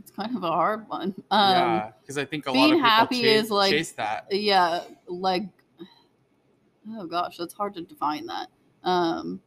it's 0.00 0.10
kind 0.10 0.36
of 0.36 0.42
a 0.42 0.48
hard 0.50 0.88
one 0.88 1.14
um 1.30 1.50
yeah, 1.50 1.90
because 2.00 2.18
I 2.18 2.24
think 2.24 2.46
a 2.46 2.50
lot 2.50 2.54
being 2.54 2.72
of 2.72 2.76
people 2.78 2.88
happy 2.88 3.20
chase, 3.22 3.44
is, 3.44 3.50
like, 3.50 3.70
chase 3.70 3.92
that. 3.92 4.26
yeah 4.30 4.82
like 5.06 5.44
oh 6.90 7.06
gosh 7.06 7.36
that's 7.36 7.54
hard 7.54 7.74
to 7.74 7.82
define 7.82 8.26
that 8.26 8.48
um 8.82 9.40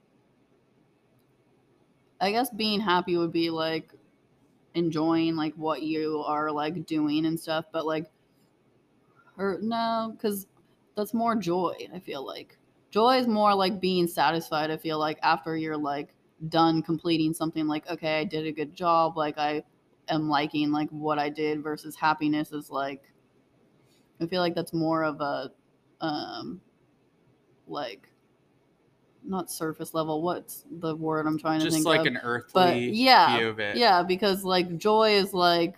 i 2.22 2.32
guess 2.32 2.50
being 2.50 2.80
happy 2.80 3.18
would 3.18 3.32
be 3.34 3.50
like 3.50 3.94
enjoying 4.76 5.36
like 5.36 5.54
what 5.56 5.82
you 5.82 6.24
are 6.26 6.52
like 6.52 6.86
doing 6.86 7.26
and 7.26 7.40
stuff 7.40 7.66
but 7.72 7.86
like 7.86 8.06
or 9.38 9.58
no 9.62 10.14
because 10.16 10.48
that's 10.96 11.14
more 11.14 11.36
joy 11.36 11.76
i 11.94 12.00
feel 12.00 12.26
like. 12.26 12.58
Joy 12.92 13.20
is 13.20 13.28
more 13.28 13.56
like 13.56 13.80
being 13.80 14.08
satisfied 14.08 14.70
i 14.70 14.78
feel 14.78 15.00
like 15.00 15.18
after 15.24 15.56
you're 15.56 15.78
like 15.78 16.14
done 16.50 16.82
completing 16.82 17.34
something 17.34 17.68
like 17.68 17.90
okay 17.90 18.20
i 18.20 18.24
did 18.24 18.46
a 18.48 18.52
good 18.52 18.74
job 18.74 19.16
like 19.16 19.38
i 19.38 19.64
am 20.10 20.28
liking 20.28 20.72
like 20.72 20.90
what 20.90 21.18
i 21.20 21.30
did 21.30 21.64
versus 21.64 21.96
happiness 21.96 22.52
is 22.52 22.70
like 22.70 23.04
i 24.20 24.26
feel 24.26 24.42
like 24.42 24.56
that's 24.56 24.74
more 24.74 25.04
of 25.04 25.22
a 25.22 25.52
um 26.02 26.60
like 27.68 28.11
not 29.26 29.52
surface 29.52 29.94
level 29.94 30.22
what's 30.22 30.66
the 30.80 30.96
word 30.96 31.28
i'm 31.28 31.38
trying 31.38 31.60
to 31.60 31.66
Just 31.66 31.76
think 31.78 31.86
like 31.86 32.02
of 32.02 32.08
an 32.08 32.18
earthly 32.24 32.50
but 32.54 32.78
yeah 32.78 33.38
view 33.38 33.48
of 33.50 33.60
it. 33.60 33.78
yeah 33.78 34.02
because 34.04 34.44
like 34.44 34.78
joy 34.78 35.12
is 35.12 35.34
like 35.34 35.76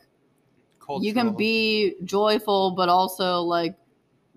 you 1.02 1.14
can 1.14 1.34
be 1.34 1.96
joyful 2.04 2.72
but 2.72 2.90
also 2.90 3.42
like 3.42 3.76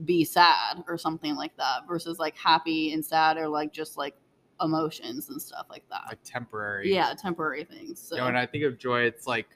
be 0.04 0.24
sad 0.24 0.82
or 0.88 0.98
something 0.98 1.34
like 1.36 1.56
that 1.56 1.86
versus 1.88 2.18
like 2.18 2.36
happy 2.36 2.92
and 2.92 3.04
sad 3.04 3.36
or 3.36 3.48
like 3.48 3.72
just 3.72 3.96
like 3.96 4.14
emotions 4.60 5.28
and 5.28 5.40
stuff 5.40 5.66
like 5.70 5.84
that 5.90 6.02
like 6.08 6.18
temporary. 6.24 6.92
yeah 6.92 7.12
temporary 7.20 7.64
things 7.64 8.00
so 8.00 8.14
You 8.16 8.20
know, 8.22 8.26
when 8.26 8.36
I 8.36 8.46
think 8.46 8.64
of 8.64 8.78
joy, 8.78 9.02
it's 9.02 9.26
like 9.26 9.48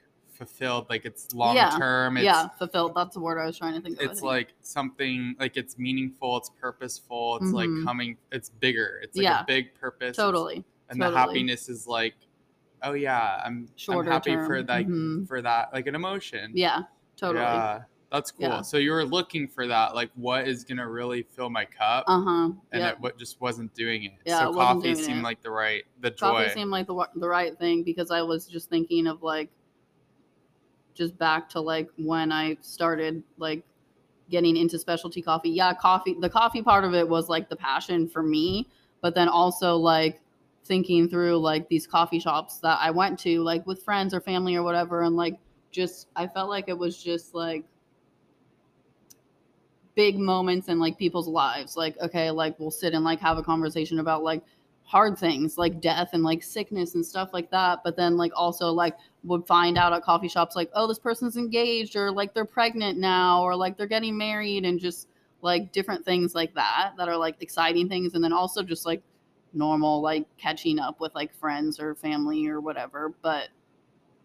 fulfilled, 0.45 0.87
like 0.89 1.05
it's 1.05 1.33
long 1.35 1.55
Yeah, 1.55 1.75
term. 1.77 2.17
It's, 2.17 2.25
yeah 2.25 2.47
fulfilled 2.57 2.93
that's 2.95 3.13
the 3.13 3.19
word 3.19 3.39
i 3.39 3.45
was 3.45 3.57
trying 3.57 3.75
to 3.75 3.81
think 3.81 3.97
of 3.99 4.09
It's 4.09 4.21
think. 4.21 4.23
like 4.27 4.53
something 4.61 5.35
like 5.39 5.55
it's 5.55 5.77
meaningful, 5.77 6.37
it's 6.37 6.49
purposeful, 6.59 7.37
it's 7.41 7.51
like 7.53 7.69
Mhm. 7.69 7.83
coming, 7.83 8.17
it's 8.31 8.49
bigger. 8.49 8.99
It's 9.03 9.15
like 9.15 9.23
Yeah. 9.23 9.41
a 9.41 9.45
big 9.45 9.73
purpose. 9.75 10.15
totally 10.17 10.63
and 10.89 10.99
totally. 10.99 11.11
the 11.13 11.17
happiness 11.19 11.69
is 11.69 11.85
like, 11.87 12.15
oh 12.81 12.93
yeah, 12.93 13.39
I'm, 13.45 13.69
Shorter 13.75 14.09
I'm 14.09 14.13
happy 14.13 14.35
for 14.35 14.57
term. 14.63 14.65
like 14.67 14.87
Mhm. 14.87 15.27
for 15.27 15.41
that, 15.43 15.71
like 15.73 15.85
an 15.87 15.93
emotion. 15.95 16.51
yeah 16.55 16.83
totally 17.17 17.43
Yeah, 17.45 17.83
that's 18.11 18.31
cool. 18.31 18.41
Yeah. 18.47 18.61
So 18.63 18.77
you 18.77 18.91
were 18.91 19.05
looking 19.05 19.47
for 19.47 19.67
that, 19.67 19.93
like 19.93 20.09
what 20.15 20.47
is 20.47 20.63
gonna 20.63 20.89
really 20.89 21.21
fill 21.21 21.51
my 21.51 21.65
cup, 21.65 22.05
uh-huh 22.07 22.45
and 22.71 22.81
yeah 22.81 22.89
it 22.89 22.99
what 22.99 23.17
just 23.19 23.39
wasn't 23.41 23.71
doing 23.75 24.03
it. 24.05 24.13
Yeah, 24.25 24.39
so 24.39 24.49
it 24.49 24.53
coffee 24.55 24.95
seemed 24.95 25.19
it. 25.19 25.23
like 25.23 25.41
the 25.43 25.51
right, 25.51 25.83
the 25.99 26.09
coffee 26.11 26.47
joy. 26.47 26.53
seemed 26.55 26.71
like 26.71 26.87
the 26.87 27.07
the 27.15 27.29
right 27.29 27.55
thing 27.59 27.83
because 27.83 28.09
I 28.09 28.23
was 28.23 28.47
just 28.47 28.69
thinking 28.71 29.05
of 29.05 29.21
like 29.21 29.49
just 30.93 31.17
back 31.17 31.49
to 31.49 31.59
like 31.59 31.89
when 31.97 32.31
I 32.31 32.57
started 32.61 33.23
like 33.37 33.63
getting 34.29 34.55
into 34.57 34.79
specialty 34.79 35.21
coffee. 35.21 35.49
Yeah, 35.49 35.73
coffee 35.73 36.15
the 36.19 36.29
coffee 36.29 36.61
part 36.61 36.83
of 36.83 36.93
it 36.93 37.07
was 37.07 37.29
like 37.29 37.49
the 37.49 37.55
passion 37.55 38.07
for 38.07 38.23
me, 38.23 38.67
but 39.01 39.13
then 39.13 39.27
also 39.27 39.75
like 39.75 40.21
thinking 40.63 41.09
through 41.09 41.37
like 41.37 41.67
these 41.69 41.87
coffee 41.87 42.19
shops 42.19 42.59
that 42.59 42.77
I 42.79 42.91
went 42.91 43.19
to 43.19 43.41
like 43.41 43.65
with 43.65 43.83
friends 43.83 44.13
or 44.13 44.21
family 44.21 44.55
or 44.55 44.63
whatever 44.63 45.01
and 45.01 45.15
like 45.15 45.37
just 45.71 46.07
I 46.15 46.27
felt 46.27 46.49
like 46.49 46.69
it 46.69 46.77
was 46.77 47.01
just 47.01 47.33
like 47.33 47.65
big 49.95 50.19
moments 50.19 50.67
in 50.67 50.79
like 50.79 50.97
people's 50.97 51.27
lives 51.27 51.75
like 51.75 51.97
okay 51.99 52.29
like 52.31 52.57
we'll 52.59 52.71
sit 52.71 52.93
and 52.93 53.03
like 53.03 53.19
have 53.19 53.37
a 53.37 53.43
conversation 53.43 53.99
about 53.99 54.23
like 54.23 54.43
hard 54.91 55.17
things 55.17 55.57
like 55.57 55.79
death 55.79 56.09
and 56.11 56.21
like 56.21 56.43
sickness 56.43 56.95
and 56.95 57.05
stuff 57.05 57.29
like 57.31 57.49
that 57.49 57.79
but 57.81 57.95
then 57.95 58.17
like 58.17 58.33
also 58.35 58.71
like 58.71 58.97
would 59.23 59.47
find 59.47 59.77
out 59.77 59.93
at 59.93 60.03
coffee 60.03 60.27
shops 60.27 60.53
like 60.53 60.69
oh 60.73 60.85
this 60.85 60.99
person's 60.99 61.37
engaged 61.37 61.95
or 61.95 62.11
like 62.11 62.33
they're 62.33 62.43
pregnant 62.43 62.97
now 62.99 63.41
or 63.41 63.55
like 63.55 63.77
they're 63.77 63.87
getting 63.87 64.17
married 64.17 64.65
and 64.65 64.81
just 64.81 65.07
like 65.41 65.71
different 65.71 66.03
things 66.03 66.35
like 66.35 66.53
that 66.53 66.91
that 66.97 67.07
are 67.07 67.15
like 67.15 67.41
exciting 67.41 67.87
things 67.87 68.15
and 68.15 68.21
then 68.23 68.33
also 68.33 68.61
just 68.61 68.85
like 68.85 69.01
normal 69.53 70.01
like 70.01 70.25
catching 70.37 70.77
up 70.77 70.99
with 70.99 71.15
like 71.15 71.33
friends 71.33 71.79
or 71.79 71.95
family 71.95 72.45
or 72.47 72.59
whatever 72.59 73.13
but 73.21 73.47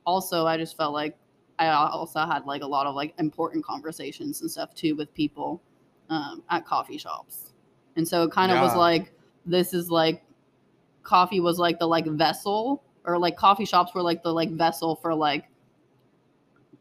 also 0.05 0.47
i 0.47 0.57
just 0.57 0.77
felt 0.77 0.93
like 0.93 1.17
i 1.61 1.69
also 1.69 2.19
had 2.27 2.45
like 2.45 2.63
a 2.63 2.67
lot 2.67 2.89
of 2.89 2.95
like 2.97 3.15
important 3.21 3.65
conversations 3.65 4.41
and 4.41 4.51
stuff 4.51 4.75
too 4.75 4.97
with 4.97 5.15
people 5.15 5.63
um, 6.11 6.43
at 6.51 6.67
coffee 6.67 6.99
shops 6.99 7.53
and 7.95 8.07
so 8.07 8.25
it 8.25 8.33
kind 8.33 8.51
of 8.51 8.61
was 8.61 8.75
like 8.75 9.13
this 9.47 9.73
is 9.73 9.93
like 9.93 10.25
coffee 11.07 11.41
was 11.41 11.59
like 11.59 11.79
the 11.79 11.87
like 11.87 12.07
vessel 12.07 12.83
or 13.05 13.19
like 13.19 13.37
coffee 13.37 13.65
shops 13.65 13.95
were 13.95 14.03
like 14.03 14.23
the 14.23 14.33
like 14.33 14.51
vessel 14.51 14.97
for 14.97 15.15
like 15.15 15.47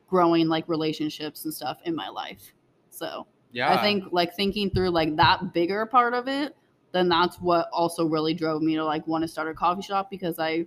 growing 0.08 0.48
like 0.48 0.68
relationships 0.68 1.46
and 1.46 1.54
stuff 1.54 1.78
in 1.86 1.96
my 1.96 2.10
life 2.10 2.54
so 2.90 3.28
yeah, 3.56 3.72
I 3.72 3.82
think 3.82 4.12
like 4.12 4.36
thinking 4.36 4.70
through 4.70 4.90
like 4.90 5.16
that 5.16 5.54
bigger 5.54 5.86
part 5.86 6.14
of 6.14 6.28
it, 6.28 6.58
then 6.92 7.08
that's 7.08 7.38
what 7.38 7.70
also 7.72 8.06
really 8.06 8.34
drove 8.34 8.62
me 8.62 8.76
to 8.76 8.84
like 8.84 9.08
want 9.08 9.22
to 9.22 9.30
start 9.30 9.48
a 9.48 9.54
coffee 9.54 9.82
shop 9.82 10.10
because 10.10 10.40
I 10.40 10.66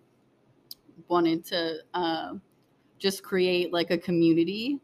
wanted 1.08 1.44
to 1.46 1.80
uh, 1.92 2.32
just 2.98 3.22
create 3.22 3.74
like 3.74 3.90
a 3.90 3.98
community 3.98 4.80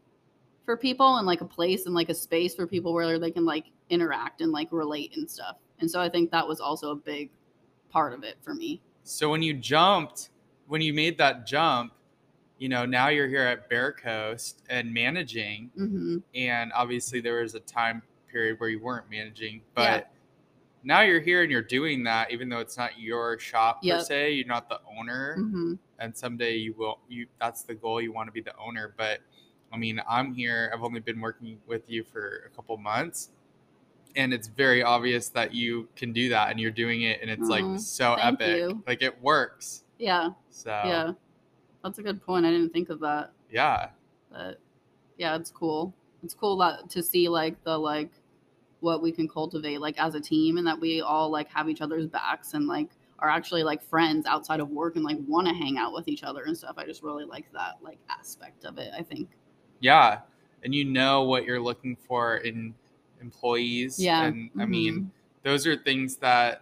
for 0.65 0.77
people 0.77 1.17
and 1.17 1.25
like 1.25 1.41
a 1.41 1.45
place 1.45 1.87
and 1.87 1.95
like 1.95 2.09
a 2.09 2.13
space 2.13 2.53
for 2.53 2.67
people 2.67 2.93
where 2.93 3.17
they 3.17 3.31
can 3.31 3.43
like 3.43 3.65
interact 3.89 4.41
and 4.41 4.51
like 4.51 4.67
relate 4.71 5.17
and 5.17 5.29
stuff. 5.29 5.57
And 5.79 5.89
so 5.89 5.99
I 5.99 6.07
think 6.07 6.29
that 6.29 6.47
was 6.47 6.59
also 6.59 6.91
a 6.91 6.95
big 6.95 7.31
part 7.95 8.11
of 8.11 8.25
it 8.25 8.35
for 8.41 8.53
me. 8.53 8.81
So 9.03 9.29
when 9.29 9.41
you 9.41 9.53
jumped, 9.53 10.31
when 10.67 10.81
you 10.81 10.93
made 10.93 11.17
that 11.17 11.47
jump, 11.47 11.93
you 12.57 12.67
know, 12.67 12.85
now 12.85 13.07
you're 13.07 13.29
here 13.29 13.43
at 13.43 13.69
Bear 13.69 13.93
Coast 13.93 14.63
and 14.69 14.93
managing, 14.93 15.71
hmm 15.77 16.17
and 16.33 16.73
obviously 16.75 17.21
there 17.21 17.41
was 17.41 17.55
a 17.55 17.61
time 17.61 18.01
period 18.29 18.59
where 18.59 18.67
you 18.67 18.81
weren't 18.81 19.09
managing, 19.09 19.61
but 19.73 19.89
Yeah. 19.89 20.03
now 20.83 21.01
you're 21.03 21.21
here 21.21 21.43
and 21.43 21.49
you're 21.49 21.61
doing 21.61 22.03
that, 22.03 22.31
even 22.31 22.49
though 22.49 22.59
it's 22.59 22.75
not 22.75 22.99
your 22.99 23.39
shop 23.39 23.81
per 23.81 23.87
Yep. 23.87 24.01
se. 24.01 24.31
You're 24.33 24.47
not 24.47 24.67
the 24.67 24.81
owner, 24.97 25.35
hmm 25.35 25.75
and 25.99 26.15
someday 26.17 26.57
you 26.57 26.73
will. 26.73 26.99
You 27.07 27.27
that's 27.39 27.63
the 27.63 27.75
goal. 27.75 28.01
You 28.01 28.11
want 28.11 28.27
to 28.27 28.33
be 28.33 28.41
the 28.41 28.57
owner, 28.57 28.93
but 28.97 29.21
I 29.71 29.77
mean, 29.77 30.01
I'm 30.05 30.33
here. 30.33 30.69
I've 30.73 30.83
only 30.83 30.99
been 30.99 31.21
working 31.21 31.61
with 31.65 31.89
you 31.89 32.03
for 32.03 32.43
a 32.45 32.49
couple 32.53 32.75
months. 32.75 33.29
And 34.15 34.33
it's 34.33 34.47
very 34.47 34.81
obvious 34.83 35.29
that 35.29 35.53
you 35.53 35.87
can 35.95 36.13
do 36.13 36.29
that 36.29 36.51
and 36.51 36.59
you're 36.59 36.71
doing 36.71 37.03
it 37.03 37.21
and 37.21 37.29
it's 37.29 37.49
like 37.49 37.63
mm-hmm. 37.63 37.77
so 37.77 38.15
thank 38.15 38.41
epic. 38.41 38.57
you. 38.57 38.83
Like 38.87 39.01
it 39.01 39.21
works. 39.21 39.83
Yeah. 39.99 40.29
So 40.49 40.69
Yeah. 40.69 41.11
That's 41.83 41.99
a 41.99 42.03
good 42.03 42.23
point. 42.25 42.45
I 42.45 42.51
didn't 42.51 42.71
think 42.73 42.89
of 42.89 42.99
that. 43.01 43.31
yeah. 43.51 43.89
but 44.31 44.59
yeah 45.17 45.35
it's 45.35 45.49
cool 45.49 45.93
it's 46.23 46.33
cool 46.33 46.57
that 46.57 46.89
to 46.89 47.01
see 47.01 47.29
like 47.29 47.61
the 47.63 47.77
like 47.77 48.09
what 48.81 49.01
we 49.01 49.11
can 49.11 49.29
cultivate 49.29 49.79
like 49.79 49.97
as 49.97 50.13
a 50.13 50.19
team 50.19 50.57
and 50.57 50.67
that 50.67 50.77
we 50.77 50.99
all 50.99 51.29
like 51.29 51.49
have 51.49 51.69
each 51.69 51.81
other's 51.81 52.05
backs 52.05 52.53
and 52.53 52.67
like 52.67 52.89
are 53.19 53.29
actually 53.29 53.63
like 53.63 53.81
friends 53.81 54.25
outside 54.25 54.59
of 54.59 54.69
work 54.71 54.97
and 54.97 55.05
like 55.05 55.17
want 55.25 55.47
to 55.47 55.53
hang 55.53 55.77
out 55.77 55.93
with 55.93 56.09
each 56.09 56.23
other 56.23 56.43
and 56.43 56.57
stuff 56.57 56.75
i 56.77 56.85
just 56.85 57.01
really 57.01 57.23
like 57.23 57.45
that 57.53 57.75
like 57.81 57.97
aspect 58.09 58.65
of 58.65 58.77
it 58.77 58.91
i 58.97 59.01
think 59.01 59.29
Yeah. 59.79 60.19
And 60.63 60.73
you 60.73 60.85
know 60.85 61.23
what 61.23 61.45
you're 61.45 61.61
looking 61.61 61.95
for 61.95 62.37
in 62.37 62.73
employees. 63.29 63.99
yeah 63.99 64.23
And 64.25 64.49
I 64.59 64.65
mean, 64.65 65.11
those 65.43 65.65
are 65.67 65.75
things 65.75 66.15
that 66.17 66.61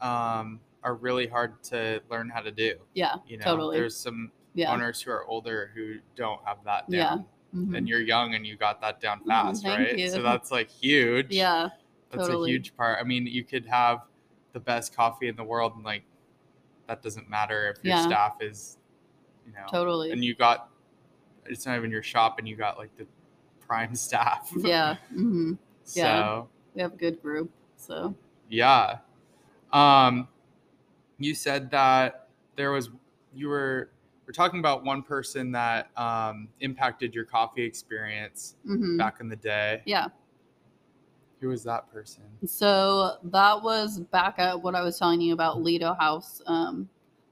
um, 0.00 0.60
are 0.82 0.94
really 0.94 1.26
hard 1.26 1.62
to 1.64 2.00
learn 2.10 2.28
how 2.28 2.40
to 2.40 2.50
do. 2.50 2.74
yeah 2.94 3.16
You 3.26 3.36
know, 3.38 3.44
Totally. 3.44 3.76
there's 3.78 3.96
some 3.96 4.30
yeah 4.54 4.72
owners 4.72 5.00
who 5.02 5.10
are 5.10 5.24
older 5.26 5.70
who 5.74 5.96
don't 6.16 6.40
have 6.44 6.58
that 6.64 6.84
Yeah. 6.88 7.08
down. 7.08 7.26
mhm. 7.54 7.76
And 7.76 7.88
you're 7.88 8.00
young 8.14 8.34
and 8.34 8.46
you 8.46 8.56
got 8.56 8.80
that 8.80 9.00
down 9.00 9.20
Mhm, 9.20 9.26
fast, 9.28 9.62
thank 9.64 9.78
right? 9.78 9.98
you. 9.98 10.08
So 10.08 10.22
that's 10.22 10.50
like 10.50 10.70
huge. 10.70 11.32
yeah 11.34 11.68
That's 12.10 12.28
totally. 12.28 12.50
a 12.50 12.52
huge 12.52 12.76
part. 12.76 12.98
I 13.00 13.04
mean, 13.04 13.26
you 13.26 13.44
could 13.44 13.66
have 13.66 14.02
the 14.52 14.60
best 14.60 14.94
coffee 14.94 15.28
in 15.28 15.36
the 15.36 15.42
world 15.44 15.72
and 15.74 15.84
like 15.84 16.04
that 16.86 17.02
doesn't 17.02 17.28
matter 17.28 17.70
if 17.70 17.82
your 17.82 17.94
Yeah. 17.96 18.02
staff 18.06 18.34
is 18.40 18.78
you 19.46 19.52
know 19.52 19.66
Totally. 19.68 20.12
and 20.12 20.22
you 20.24 20.34
got 20.34 20.68
it's 21.46 21.66
not 21.66 21.76
even 21.76 21.90
your 21.90 22.02
shop 22.02 22.38
and 22.38 22.46
you 22.48 22.56
got 22.56 22.78
like 22.78 22.94
the 22.96 23.06
prime 23.66 23.94
staff 24.06 24.52
yeah. 24.56 24.96
Hmm 25.84 25.90
so 25.90 26.00
Yeah. 26.00 26.42
We 26.74 26.82
have 26.82 26.92
a 26.94 26.96
good 26.96 27.22
group. 27.22 27.50
So 27.76 28.14
yeah 28.48 28.98
um 29.72 30.28
you 31.18 31.34
said 31.34 31.70
that 31.70 32.28
there 32.56 32.70
was 32.72 32.90
you 33.34 33.48
were 33.48 33.90
we're 34.26 34.32
talking 34.32 34.58
about 34.60 34.84
one 34.84 35.02
person 35.02 35.52
that 35.52 35.90
um 35.98 36.48
impacted 36.60 37.14
your 37.14 37.24
coffee 37.24 37.64
experience 37.64 38.56
hmm 38.64 38.96
back 38.96 39.20
in 39.20 39.28
the 39.28 39.36
day 39.36 39.82
yeah. 39.86 40.06
who 41.40 41.48
was 41.48 41.64
that 41.64 41.90
person 41.92 42.22
So 42.46 43.16
that 43.24 43.62
was 43.62 44.00
back 44.00 44.38
at 44.38 44.60
what 44.60 44.74
I 44.74 44.82
was 44.82 44.98
telling 44.98 45.20
you 45.20 45.32
about 45.32 45.62
Lido 45.62 45.94
House 45.94 46.42
um, 46.46 46.88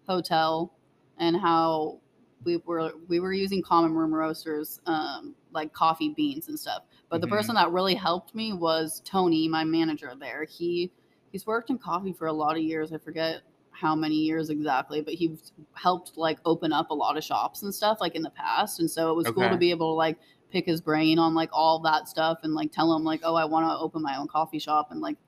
Hotel 0.06 0.73
and 1.18 1.37
how 1.37 1.99
we 2.44 2.56
were 2.59 2.92
we 3.09 3.21
were 3.21 3.32
using 3.32 3.62
common 3.62 3.94
room 3.94 4.12
roasters 4.12 4.80
um, 4.87 5.35
like 5.52 5.73
coffee 5.73 6.11
beans 6.11 6.49
and 6.49 6.59
stuff. 6.59 6.82
But 7.12 7.21
the 7.21 7.26
Mhm. 7.26 7.31
person 7.31 7.54
that 7.57 7.71
really 7.71 7.95
helped 7.95 8.35
me 8.35 8.54
was 8.54 9.02
Tony, 9.04 9.47
my 9.47 9.64
manager 9.64 10.14
there. 10.19 10.45
He 10.45 10.90
he's 11.31 11.47
worked 11.47 11.69
in 11.69 11.76
coffee 11.76 12.14
for 12.14 12.26
a 12.26 12.33
lot 12.33 12.57
of 12.57 12.62
years. 12.62 12.90
I 12.90 12.97
forget 12.97 13.42
how 13.71 13.95
many 13.95 14.14
years 14.14 14.49
exactly, 14.49 15.02
but 15.02 15.12
he 15.12 15.37
helped 15.75 16.16
like 16.16 16.38
open 16.47 16.73
up 16.73 16.88
a 16.88 16.95
lot 16.95 17.19
of 17.19 17.23
shops 17.23 17.64
and 17.64 17.75
stuff 17.75 18.00
like 18.00 18.14
in 18.14 18.23
the 18.23 18.31
past. 18.31 18.81
And 18.81 18.90
so 18.90 19.11
it 19.11 19.14
was 19.14 19.31
cool 19.31 19.50
to 19.50 19.59
be 19.59 19.71
able 19.71 19.92
to 19.92 19.97
like 19.97 20.19
pick 20.50 20.64
his 20.64 20.81
brain 20.81 21.19
on 21.19 21.35
like 21.35 21.50
all 21.52 21.81
that 21.81 22.09
stuff 22.09 22.38
and 22.45 22.54
like 22.54 22.73
tell 22.73 22.95
him 22.97 23.04
like, 23.04 23.21
oh, 23.25 23.35
I 23.35 23.45
want 23.45 23.66
to 23.66 23.76
open 23.76 24.00
my 24.00 24.16
own 24.16 24.26
coffee 24.26 24.59
shop 24.59 24.90
and 24.90 25.02
like 25.02 25.19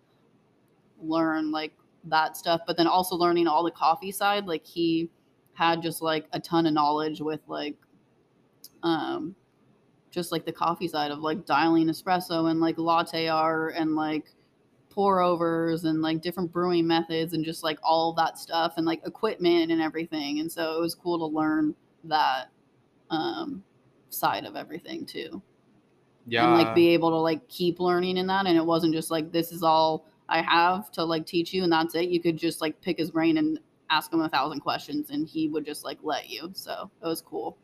learn 0.99 1.51
like 1.51 1.75
that 2.05 2.35
stuff. 2.35 2.63
But 2.67 2.79
then 2.79 2.87
also 2.87 3.15
learning 3.15 3.47
all 3.47 3.63
the 3.63 3.71
coffee 3.71 4.11
side, 4.11 4.47
like 4.47 4.65
he 4.65 5.11
had 5.53 5.83
just 5.83 6.01
like 6.01 6.29
a 6.33 6.41
ton 6.41 6.65
of 6.67 6.73
knowledge 6.73 7.21
with 7.21 7.41
like 7.47 7.77
um 8.83 9.37
just 10.15 10.31
like 10.31 10.47
the 10.47 10.53
coffee 10.53 10.87
side 10.87 11.11
of 11.11 11.19
like 11.19 11.45
dialing 11.45 11.89
espresso 11.89 12.51
and 12.51 12.61
like 12.61 12.79
latte 12.79 13.27
art 13.27 13.75
and 13.77 13.97
like 13.97 14.27
pour 14.89 15.21
overs 15.21 15.85
and 15.85 16.01
like 16.01 16.23
different 16.23 16.53
brewing 16.53 16.87
methods 16.87 17.33
and 17.33 17.45
just 17.45 17.65
like 17.65 17.79
all 17.83 18.13
that 18.13 18.39
stuff 18.39 18.75
and 18.77 18.87
like 18.87 19.05
equipment 19.05 19.73
and 19.73 19.83
everything. 19.83 20.39
And 20.39 20.51
so 20.51 20.77
it 20.77 20.81
was 20.81 20.95
cool 20.95 21.19
to 21.19 21.37
learn 21.37 21.75
that 22.05 22.47
um 23.11 23.63
side 24.11 24.45
of 24.45 24.55
everything 24.55 25.05
too. 25.05 25.43
yeah 26.27 26.47
And 26.47 26.63
like 26.63 26.77
be 26.77 26.91
able 26.91 27.11
to 27.11 27.17
like 27.17 27.47
keep 27.49 27.81
learning 27.81 28.17
in 28.17 28.29
that 28.29 28.47
and 28.47 28.57
it 28.57 28.65
wasn't 28.65 28.95
just 28.95 29.11
like 29.11 29.33
this 29.33 29.51
is 29.51 29.65
all 29.65 30.07
I 30.29 30.43
have 30.43 30.93
to 30.93 31.05
like 31.05 31.27
teach 31.27 31.53
you 31.53 31.65
and 31.65 31.73
that's 31.73 31.97
it. 31.97 32.09
You 32.09 32.21
could 32.21 32.37
just 32.37 32.61
like 32.61 32.81
pick 32.81 32.99
his 32.99 33.11
brain 33.11 33.37
and 33.37 33.59
ask 33.91 34.13
him 34.13 34.21
a 34.21 34.29
thousand 34.29 34.61
questions 34.61 35.11
and 35.11 35.27
he 35.27 35.49
would 35.49 35.67
just 35.67 35.85
like 35.85 35.99
let 36.03 36.31
you. 36.31 36.51
So 36.55 36.89
it 37.03 37.07
was 37.07 37.21
cool. 37.21 37.59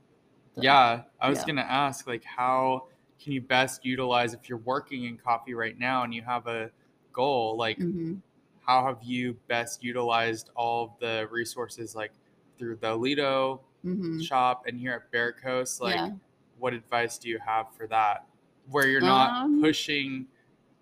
So, 0.56 0.62
Yeah, 0.62 1.02
I 1.20 1.28
was 1.28 1.38
yeah. 1.38 1.46
gonna 1.46 1.60
ask 1.62 2.06
like 2.06 2.24
how 2.24 2.88
can 3.22 3.32
you 3.32 3.40
best 3.40 3.84
utilize 3.84 4.34
if 4.34 4.48
you're 4.48 4.58
working 4.58 5.04
in 5.04 5.16
coffee 5.16 5.54
right 5.54 5.78
now 5.78 6.02
and 6.04 6.12
you 6.14 6.22
have 6.22 6.46
a 6.46 6.70
goal 7.12 7.56
like 7.56 7.78
mhm. 7.78 8.20
how 8.60 8.84
have 8.84 9.02
you 9.02 9.34
best 9.48 9.82
utilized 9.82 10.50
all 10.54 10.84
of 10.84 10.90
the 11.00 11.28
resources 11.30 11.94
like 11.94 12.12
through 12.56 12.76
the 12.76 12.94
Lido 12.94 13.60
Mhm. 13.84 14.22
shop 14.22 14.64
and 14.66 14.78
here 14.78 14.92
at 14.92 15.10
Bear 15.10 15.32
Coast 15.32 15.80
like 15.80 15.96
Yeah. 15.96 16.10
what 16.58 16.72
advice 16.74 17.18
do 17.18 17.28
you 17.28 17.38
have 17.38 17.72
for 17.74 17.86
that 17.88 18.26
where 18.70 18.88
you're 18.88 19.00
not 19.00 19.44
Um, 19.44 19.60
pushing 19.60 20.26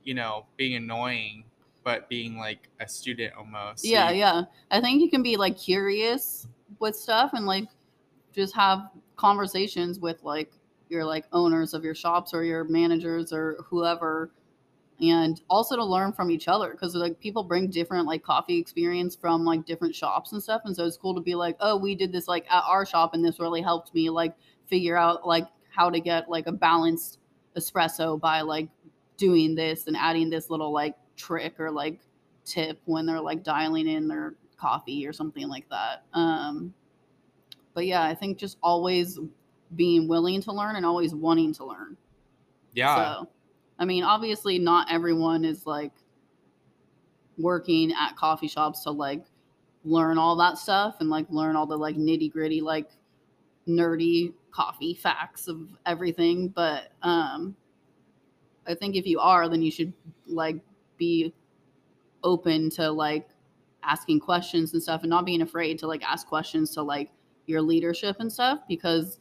you 0.04 0.14
know 0.14 0.46
being 0.56 0.76
annoying 0.76 1.44
but 1.82 2.08
being 2.08 2.36
like 2.36 2.68
a 2.80 2.88
student 2.88 3.34
almost 3.34 3.82
So 3.84 3.88
Yeah, 3.90 4.10
you- 4.10 4.18
yeah. 4.18 4.44
I 4.70 4.80
think 4.80 5.00
you 5.02 5.10
can 5.10 5.22
be 5.22 5.36
like 5.36 5.56
curious 5.58 6.46
with 6.78 6.94
stuff 6.96 7.32
and 7.34 7.46
like 7.46 7.68
just 8.32 8.54
have 8.54 8.90
conversations 9.18 9.98
with 9.98 10.22
like 10.22 10.52
your 10.88 11.04
like 11.04 11.26
owners 11.32 11.74
of 11.74 11.84
your 11.84 11.94
shops 11.94 12.32
or 12.32 12.44
your 12.44 12.64
managers 12.64 13.32
or 13.32 13.56
whoever 13.68 14.30
and 15.00 15.42
also 15.50 15.76
to 15.76 15.84
learn 15.84 16.12
from 16.12 16.30
each 16.30 16.48
other 16.48 16.70
because 16.70 16.94
like 16.94 17.20
people 17.20 17.44
bring 17.44 17.68
different 17.68 18.06
like 18.06 18.22
coffee 18.22 18.58
experience 18.58 19.14
from 19.14 19.44
like 19.44 19.66
different 19.66 19.94
shops 19.94 20.32
and 20.32 20.42
stuff 20.42 20.62
and 20.64 20.74
so 20.74 20.86
it's 20.86 20.96
cool 20.96 21.14
to 21.14 21.20
be 21.20 21.34
like 21.34 21.56
oh 21.60 21.76
we 21.76 21.94
did 21.94 22.10
this 22.10 22.26
like 22.26 22.46
at 22.50 22.64
our 22.66 22.86
shop 22.86 23.12
and 23.12 23.24
this 23.24 23.38
really 23.38 23.60
helped 23.60 23.92
me 23.92 24.08
like 24.08 24.34
figure 24.66 24.96
out 24.96 25.26
like 25.26 25.46
how 25.70 25.90
to 25.90 26.00
get 26.00 26.28
like 26.30 26.46
a 26.46 26.52
balanced 26.52 27.18
espresso 27.56 28.18
by 28.18 28.40
like 28.40 28.68
doing 29.16 29.54
this 29.54 29.86
and 29.86 29.96
adding 29.96 30.30
this 30.30 30.48
little 30.48 30.72
like 30.72 30.94
trick 31.16 31.58
or 31.58 31.70
like 31.70 32.00
tip 32.44 32.80
when 32.86 33.04
they're 33.04 33.20
like 33.20 33.42
dialing 33.42 33.86
in 33.86 34.08
their 34.08 34.34
coffee 34.56 35.06
or 35.06 35.12
something 35.12 35.48
like 35.48 35.68
that. 35.68 36.04
Um 36.14 36.72
but 37.78 37.86
yeah 37.86 38.02
i 38.02 38.14
think 38.14 38.38
just 38.38 38.58
always 38.62 39.18
being 39.76 40.08
willing 40.08 40.40
to 40.40 40.52
learn 40.52 40.76
and 40.76 40.84
always 40.84 41.14
wanting 41.14 41.54
to 41.54 41.64
learn 41.64 41.96
yeah 42.72 43.20
so, 43.20 43.28
I 43.78 43.84
mean, 43.84 44.02
obviously, 44.02 44.58
not 44.58 44.90
everyone 44.90 45.44
is 45.44 45.66
like 45.66 45.92
working 47.36 47.92
at 47.92 48.16
coffee 48.16 48.48
shops 48.48 48.82
to 48.82 48.90
like 48.90 49.24
learn 49.84 50.18
all 50.18 50.34
that 50.36 50.58
stuff 50.58 50.96
and 51.00 51.08
like 51.08 51.26
learn 51.30 51.54
all 51.54 51.66
the 51.66 51.76
like 51.76 51.96
nitty 51.96 52.32
gritty, 52.32 52.60
like 52.60 52.90
nerdy 53.68 54.32
coffee 54.50 54.94
facts 54.94 55.46
of 55.46 55.60
everything. 55.86 56.48
But 56.48 56.92
um, 57.02 57.54
I 58.66 58.74
think 58.74 58.96
if 58.96 59.06
you 59.06 59.20
are, 59.20 59.48
then 59.48 59.62
you 59.62 59.70
should 59.70 59.92
like 60.26 60.56
be 60.96 61.32
open 62.24 62.70
to 62.70 62.90
like 62.90 63.28
asking 63.84 64.18
questions 64.18 64.72
and 64.72 64.82
stuff 64.82 65.02
and 65.02 65.10
not 65.10 65.24
being 65.24 65.42
afraid 65.42 65.78
to 65.78 65.86
like 65.86 66.02
ask 66.02 66.26
questions 66.26 66.74
to 66.74 66.82
like 66.82 67.10
your 67.48 67.62
leadership 67.62 68.16
and 68.20 68.32
stuff 68.32 68.60
because 68.68 69.20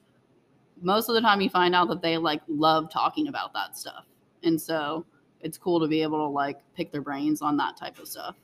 most 0.82 1.10
of 1.10 1.16
the 1.16 1.22
time 1.22 1.42
you 1.42 1.50
find 1.50 1.74
out 1.74 1.88
that 1.88 2.02
they 2.02 2.18
like 2.18 2.42
love 2.48 2.90
talking 2.92 3.28
about 3.28 3.54
that 3.54 3.78
stuff 3.78 4.06
and 4.44 4.60
so 4.62 5.06
it's 5.42 5.58
cool 5.58 5.80
to 5.80 5.88
be 5.88 6.02
able 6.02 6.18
to 6.20 6.28
like 6.32 6.60
pick 6.76 6.92
their 6.92 7.02
brains 7.02 7.42
on 7.42 7.58
that 7.58 7.78
type 7.78 7.98
of 8.00 8.08
stuff 8.08 8.36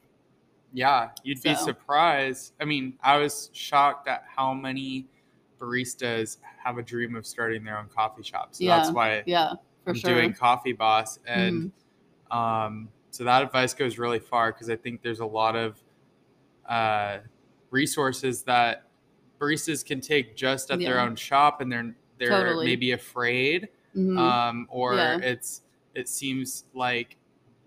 Yeah, 0.73 1.09
you'd 1.23 1.41
be 1.43 1.53
surprised. 1.55 2.53
I 2.59 2.65
mean, 2.65 2.97
I 3.03 3.17
was 3.17 3.49
shocked 3.53 4.07
at 4.07 4.23
how 4.35 4.53
many 4.53 5.07
baristas 5.59 6.37
have 6.63 6.77
a 6.77 6.83
dream 6.83 7.15
of 7.15 7.25
starting 7.27 7.63
their 7.63 7.77
own 7.77 7.89
coffee 7.89 8.23
shop. 8.23 8.55
So 8.55 8.65
that's 8.65 8.91
why 8.91 9.23
yeah 9.25 9.53
for 9.83 9.91
I'm 9.91 9.95
sure 9.95 10.09
Mm-hmm. 10.11 10.19
doing 10.19 10.33
Coffee 10.33 10.73
Boss. 10.73 11.19
And 11.27 11.71
um, 12.31 12.89
so 13.11 13.23
that 13.23 13.43
advice 13.43 13.73
goes 13.73 13.99
really 13.99 14.19
far 14.19 14.51
because 14.51 14.69
I 14.69 14.75
think 14.75 15.01
there's 15.03 15.19
a 15.19 15.25
lot 15.25 15.55
of 15.55 15.81
uh, 16.67 17.19
resources 17.69 18.43
that 18.43 18.87
baristas 19.43 19.85
can 19.85 19.99
take 20.01 20.35
just 20.35 20.71
at 20.71 20.79
their 20.79 20.99
own 20.99 21.15
shop 21.15 21.61
and 21.61 21.71
they're 21.71 21.95
they're 22.19 22.29
Totally. 22.29 22.65
maybe 22.65 22.91
afraid 22.91 23.69
Mhm. 23.95 24.17
um, 24.17 24.67
or 24.69 24.95
Yeah. 24.95 25.17
it's 25.21 25.61
it 25.95 26.07
seems 26.09 26.65
like 26.73 27.17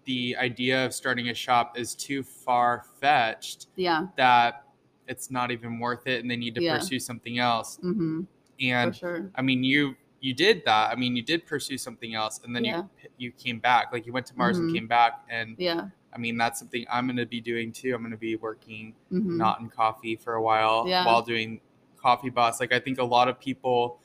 the 0.04 0.36
idea 0.36 0.84
of 0.86 0.94
starting 0.94 1.28
a 1.28 1.34
shop 1.34 1.76
is 1.78 1.94
too 1.94 2.22
far 2.22 2.84
fetched 3.00 3.66
yeah 3.76 4.06
that 4.16 4.64
it's 5.08 5.30
not 5.30 5.50
even 5.50 5.78
worth 5.78 6.06
it 6.06 6.20
and 6.22 6.30
they 6.30 6.36
need 6.36 6.54
to 6.54 6.62
Yeah. 6.62 6.74
pursue 6.78 6.98
something 6.98 7.38
else 7.38 7.76
hmm 7.80 8.22
and 8.60 8.96
sure 8.96 9.30
i 9.34 9.42
mean 9.42 9.62
you 9.62 9.94
you 10.20 10.32
did 10.32 10.64
that 10.64 10.90
i 10.90 10.94
mean 10.96 11.14
you 11.14 11.22
did 11.22 11.44
pursue 11.44 11.76
something 11.76 12.14
else 12.14 12.40
and 12.44 12.54
then 12.56 12.64
Yeah. 12.64 12.82
you 13.02 13.08
you 13.18 13.32
came 13.32 13.58
back 13.58 13.92
like 13.92 14.06
you 14.06 14.12
went 14.12 14.26
to 14.26 14.36
mars 14.36 14.58
and 14.58 14.68
Mhm. 14.68 14.72
came 14.74 14.86
back 14.86 15.24
and 15.28 15.56
yeah 15.58 15.88
i 16.14 16.18
mean 16.18 16.36
that's 16.38 16.58
something 16.58 16.86
i'm 16.90 17.06
going 17.06 17.16
to 17.18 17.26
be 17.26 17.40
doing 17.40 17.70
too 17.72 17.94
i'm 17.94 18.00
going 18.00 18.12
to 18.12 18.16
be 18.16 18.36
working 18.36 18.94
hmm 19.10 19.36
not 19.36 19.60
in 19.60 19.68
coffee 19.68 20.16
for 20.16 20.34
a 20.34 20.42
while 20.42 20.84
Yeah. 20.88 21.04
while 21.04 21.22
doing 21.22 21.60
coffee 22.06 22.30
boss 22.30 22.60
like 22.60 22.72
i 22.72 22.78
think 22.78 22.98
a 22.98 23.04
lot 23.04 23.26
of 23.26 23.36
people 23.40 23.98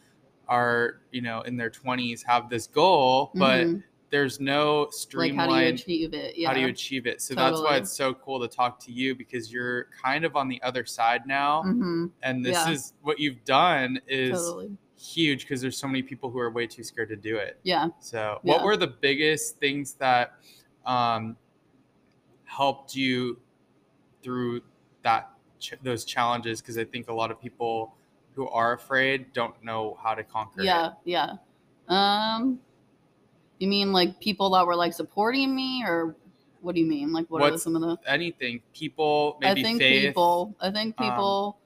are 0.47 1.01
you 1.11 1.21
know 1.21 1.41
in 1.41 1.55
their 1.55 1.69
20s 1.69 2.23
have 2.23 2.49
this 2.49 2.65
goal 2.65 3.31
but 3.35 3.67
Mhm. 3.67 3.83
there's 4.09 4.39
no 4.39 4.81
like 4.81 4.93
streamlined 4.93 5.79
how 5.79 5.85
do 5.85 5.93
you 5.93 6.07
achieve 6.07 6.13
it? 6.15 6.35
yeah 6.35 6.47
how 6.47 6.53
do 6.55 6.59
you 6.61 6.67
achieve 6.67 7.05
it? 7.05 7.21
So 7.21 7.35
that's 7.35 7.61
why 7.61 7.77
it's 7.77 7.93
so 7.93 8.13
cool 8.15 8.39
to 8.41 8.47
talk 8.47 8.79
to 8.85 8.91
you 8.91 9.13
because 9.15 9.53
you're 9.53 9.85
kind 10.03 10.25
of 10.25 10.35
on 10.35 10.47
the 10.49 10.59
other 10.63 10.83
side 10.83 11.27
now. 11.27 11.61
Hmm 11.61 12.07
and 12.23 12.43
this 12.43 12.57
Yeah. 12.65 12.71
is 12.73 12.93
what 13.03 13.19
you've 13.19 13.43
done 13.45 13.99
is 14.07 14.31
totally. 14.31 14.71
huge 14.97 15.41
because 15.43 15.61
there's 15.61 15.77
so 15.77 15.87
many 15.87 16.01
people 16.03 16.29
who 16.31 16.39
are 16.39 16.49
way 16.51 16.65
too 16.67 16.83
scared 16.83 17.09
to 17.09 17.15
do 17.15 17.37
it. 17.37 17.59
Yeah. 17.63 17.87
So 17.99 18.39
what 18.41 18.57
Yeah. 18.59 18.65
were 18.65 18.77
the 18.77 18.87
biggest 18.87 19.59
things 19.59 19.93
that 19.95 20.33
um, 20.85 21.37
helped 22.45 22.95
you 22.95 23.39
through 24.21 24.61
that 25.03 25.31
ch- 25.62 25.80
those 25.82 26.04
challenges 26.04 26.62
because 26.62 26.78
i 26.78 26.84
think 26.84 27.10
a 27.10 27.13
lot 27.13 27.32
of 27.32 27.39
people 27.39 27.93
who 28.36 28.47
are 28.50 28.74
afraid 28.74 29.32
don't 29.34 29.63
know 29.63 29.97
how 30.02 30.13
to 30.13 30.24
conquer 30.24 30.62
yeah 30.62 30.88
it 30.88 30.93
yeah 31.06 31.34
um 31.88 32.60
you 33.60 33.67
mean 33.67 33.93
like 33.93 34.19
people 34.19 34.50
that 34.50 34.65
were 34.65 34.76
like 34.76 34.93
supporting 34.93 35.56
me 35.56 35.84
or 35.86 36.15
what 36.62 36.76
do 36.76 36.82
you 36.82 36.88
mean 36.88 37.13
like 37.13 37.28
what 37.30 37.54
are 37.54 37.58
some 37.58 37.76
of 37.76 37.82
the 37.82 37.97
anything 38.08 38.62
people 38.74 39.38
maybe 39.39 39.62
I 39.62 39.63
think 39.63 39.80
faith 39.80 40.13
people. 40.13 40.56
I 40.60 40.71
think 40.71 40.97
um, 40.97 41.06
people. 41.08 41.58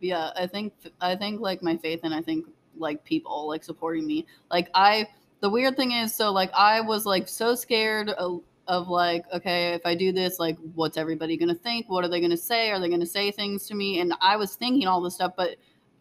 yeah, 0.00 0.30
I 0.36 0.46
think 0.46 0.74
I 1.00 1.16
think 1.16 1.40
like 1.40 1.62
my 1.62 1.76
faith 1.76 2.00
and 2.04 2.14
I 2.14 2.22
think 2.22 2.46
like 2.76 3.04
people 3.04 3.48
like 3.48 3.64
supporting 3.64 4.06
me. 4.06 4.26
Like 4.50 4.68
I, 4.74 5.08
the 5.40 5.48
weird 5.48 5.76
thing 5.76 5.92
is, 5.92 6.14
so 6.14 6.32
like 6.32 6.52
I 6.52 6.80
was 6.80 7.06
like 7.06 7.28
so 7.28 7.54
scared 7.54 8.10
uh, 8.10 8.36
of 8.68 8.88
like, 8.88 9.24
okay, 9.32 9.74
if 9.74 9.82
I 9.84 9.94
do 9.94 10.12
this, 10.12 10.38
like, 10.38 10.56
what's 10.74 10.96
everybody 10.96 11.36
gonna 11.36 11.54
think? 11.54 11.88
What 11.88 12.04
are 12.04 12.08
they 12.08 12.20
gonna 12.20 12.36
say? 12.36 12.70
Are 12.70 12.80
they 12.80 12.88
gonna 12.88 13.06
say 13.06 13.30
things 13.30 13.66
to 13.68 13.74
me? 13.74 14.00
And 14.00 14.12
I 14.20 14.36
was 14.36 14.56
thinking 14.56 14.86
all 14.88 15.00
this 15.00 15.14
stuff, 15.14 15.32
but 15.36 15.56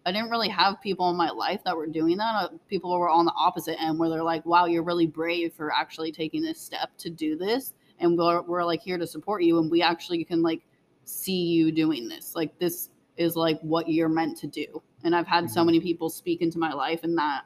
I 0.05 0.11
didn't 0.11 0.29
really 0.29 0.49
have 0.49 0.81
people 0.81 1.09
in 1.09 1.15
my 1.15 1.29
life 1.31 1.63
that 1.63 1.75
were 1.75 1.87
doing 1.87 2.17
that. 2.17 2.35
Uh, 2.35 2.49
People 2.67 2.97
were 2.97 3.09
on 3.09 3.25
the 3.25 3.33
opposite 3.35 3.81
end 3.81 3.97
where 3.97 4.09
they're 4.09 4.23
like, 4.23 4.45
wow, 4.45 4.65
you're 4.65 4.83
really 4.83 5.07
brave 5.07 5.53
for 5.53 5.71
actually 5.71 6.11
taking 6.11 6.41
this 6.43 6.59
step 6.59 6.95
to 6.97 7.09
do 7.09 7.35
this. 7.35 7.73
And 7.99 8.17
we're, 8.17 8.41
we're 8.43 8.63
like 8.63 8.81
here 8.81 8.97
to 8.97 9.07
support 9.07 9.43
you. 9.43 9.57
And 9.59 9.71
we 9.71 9.81
actually 9.81 10.23
can 10.23 10.43
like 10.43 10.61
see 11.05 11.43
you 11.45 11.71
doing 11.71 12.07
this. 12.07 12.35
Like, 12.35 12.57
this 12.59 12.89
is 13.17 13.35
like 13.35 13.59
what 13.61 13.89
you're 13.89 14.09
meant 14.09 14.37
to 14.37 14.47
do. 14.47 14.81
And 15.03 15.15
I've 15.15 15.27
had 15.27 15.49
so 15.49 15.61
Mhm. 15.61 15.65
many 15.67 15.79
people 15.79 16.09
speak 16.09 16.41
into 16.41 16.59
my 16.59 16.73
life 16.73 17.03
in 17.03 17.15
that 17.15 17.45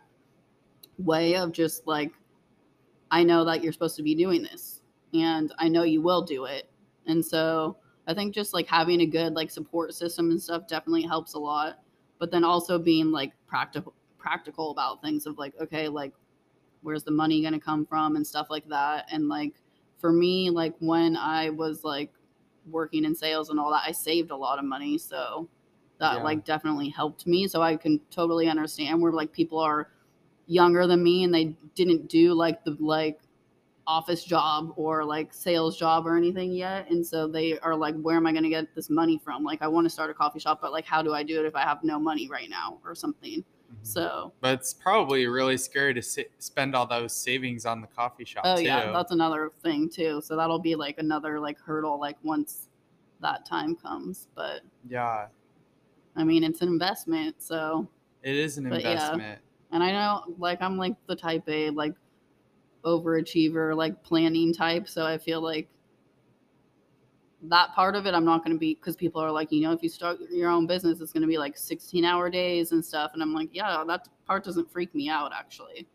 way 0.97 1.35
of 1.35 1.51
just 1.51 1.87
like, 1.87 2.11
I 3.11 3.23
know 3.23 3.45
that 3.45 3.63
you're 3.63 3.73
supposed 3.73 3.95
to 3.97 4.03
be 4.03 4.15
doing 4.15 4.43
this 4.43 4.81
and 5.13 5.53
I 5.57 5.69
know 5.69 5.83
you 5.83 6.01
will 6.01 6.21
do 6.21 6.45
it. 6.45 6.69
And 7.05 7.25
so 7.25 7.77
I 8.07 8.13
think 8.13 8.33
just 8.33 8.53
like 8.53 8.67
having 8.67 9.01
a 9.01 9.05
good 9.05 9.33
like 9.33 9.51
support 9.51 9.93
system 9.93 10.31
and 10.31 10.41
stuff 10.41 10.67
definitely 10.67 11.03
helps 11.03 11.33
a 11.33 11.39
lot. 11.39 11.79
But 12.19 12.31
then 12.31 12.43
also 12.43 12.77
being 12.77 13.11
like 13.11 13.33
practical 13.47 13.93
practical 14.17 14.71
about 14.71 15.01
things 15.01 15.25
of 15.25 15.37
like, 15.37 15.53
okay, 15.61 15.87
like 15.87 16.13
where's 16.81 17.03
the 17.03 17.11
money 17.11 17.41
gonna 17.41 17.59
come 17.59 17.85
from 17.85 18.15
and 18.15 18.25
stuff 18.25 18.47
like 18.49 18.67
that. 18.69 19.05
And 19.11 19.29
like 19.29 19.55
for 19.97 20.11
me, 20.11 20.49
like 20.49 20.75
when 20.79 21.15
I 21.15 21.49
was 21.49 21.83
like 21.83 22.11
working 22.69 23.05
in 23.05 23.15
sales 23.15 23.49
and 23.49 23.59
all 23.59 23.71
that, 23.71 23.83
I 23.85 23.91
saved 23.91 24.31
a 24.31 24.35
lot 24.35 24.59
of 24.59 24.65
money. 24.65 24.97
So 24.97 25.47
that 25.99 26.15
Yeah. 26.15 26.23
like 26.23 26.45
definitely 26.45 26.89
helped 26.89 27.27
me. 27.27 27.47
So 27.47 27.61
I 27.61 27.75
can 27.75 27.99
totally 28.09 28.47
understand 28.47 29.01
where 29.01 29.11
like 29.11 29.31
people 29.31 29.59
are 29.59 29.91
younger 30.47 30.87
than 30.87 31.03
me 31.03 31.23
and 31.23 31.33
they 31.33 31.55
didn't 31.75 32.09
do 32.09 32.33
like 32.33 32.63
the 32.63 32.75
like 32.79 33.19
office 33.89 34.23
job 34.23 34.71
or 34.75 35.03
like 35.03 35.33
sales 35.33 35.75
job 35.75 36.05
or 36.05 36.15
anything 36.15 36.51
yet 36.51 36.87
and 36.91 37.05
so 37.05 37.27
they 37.27 37.57
are 37.61 37.75
like 37.75 37.95
where 38.01 38.15
am 38.17 38.27
i 38.27 38.31
going 38.31 38.43
to 38.43 38.49
get 38.49 38.67
this 38.75 38.87
money 38.87 39.19
from 39.23 39.43
like 39.43 39.63
i 39.63 39.67
want 39.67 39.83
to 39.83 39.89
start 39.89 40.11
a 40.11 40.13
coffee 40.13 40.37
shop 40.39 40.59
but 40.61 40.71
like 40.71 40.85
how 40.85 41.01
do 41.01 41.11
i 41.11 41.23
do 41.23 41.39
it 41.39 41.45
if 41.47 41.55
i 41.55 41.61
have 41.61 41.83
no 41.83 41.97
money 41.99 42.29
right 42.29 42.49
now 42.51 42.77
or 42.85 42.93
something 42.93 43.43
Mhm. 43.71 43.75
so 43.83 44.31
But 44.41 44.59
it's 44.59 44.73
probably 44.73 45.25
really 45.27 45.57
scary 45.57 45.93
to 45.95 46.01
spend 46.39 46.75
all 46.75 46.85
those 46.87 47.13
savings 47.13 47.65
on 47.65 47.81
the 47.81 47.87
coffee 47.87 48.25
shop 48.25 48.43
oh 48.45 48.57
too. 48.57 48.63
yeah 48.63 48.91
that's 48.91 49.11
another 49.11 49.51
thing 49.63 49.89
too 49.89 50.21
so 50.23 50.35
that'll 50.35 50.59
be 50.59 50.75
like 50.75 50.99
another 50.99 51.39
like 51.39 51.59
hurdle 51.59 51.99
like 51.99 52.17
once 52.23 52.67
that 53.21 53.43
time 53.45 53.75
comes 53.75 54.27
but 54.35 54.61
yeah, 54.87 55.27
i 56.15 56.23
mean 56.23 56.43
it's 56.43 56.61
an 56.61 56.67
investment 56.67 57.35
so 57.41 57.87
it 58.23 58.35
is 58.35 58.57
an 58.59 58.69
But 58.69 58.81
yeah. 58.81 58.91
investment. 58.91 59.39
And 59.71 59.83
I 59.83 59.91
know, 59.91 60.35
like, 60.39 60.61
I'm 60.61 60.77
like 60.77 60.95
the 61.05 61.15
type 61.15 61.43
A, 61.47 61.69
like, 61.69 61.93
overachiever, 62.85 63.75
like, 63.75 64.01
planning 64.03 64.53
type. 64.53 64.87
So 64.87 65.05
I 65.05 65.17
feel 65.17 65.41
like 65.41 65.69
that 67.43 67.73
part 67.73 67.95
of 67.95 68.05
it, 68.05 68.13
I'm 68.13 68.25
not 68.25 68.43
going 68.43 68.53
to 68.55 68.59
be, 68.59 68.75
because 68.75 68.95
people 68.95 69.21
are 69.21 69.31
like, 69.31 69.51
you 69.51 69.61
know, 69.61 69.71
if 69.71 69.81
you 69.81 69.89
start 69.89 70.17
your 70.29 70.49
own 70.49 70.67
business, 70.67 70.99
it's 70.99 71.13
going 71.13 71.21
to 71.21 71.27
be 71.27 71.37
like 71.37 71.57
16 71.57 72.03
hour 72.03 72.29
days 72.29 72.71
and 72.73 72.83
stuff. 72.83 73.11
And 73.13 73.21
I'm 73.23 73.33
like, 73.33 73.49
yeah, 73.53 73.83
that 73.87 74.07
part 74.25 74.43
doesn't 74.43 74.69
freak 74.71 74.93
me 74.93 75.09
out, 75.09 75.31
actually. 75.33 75.87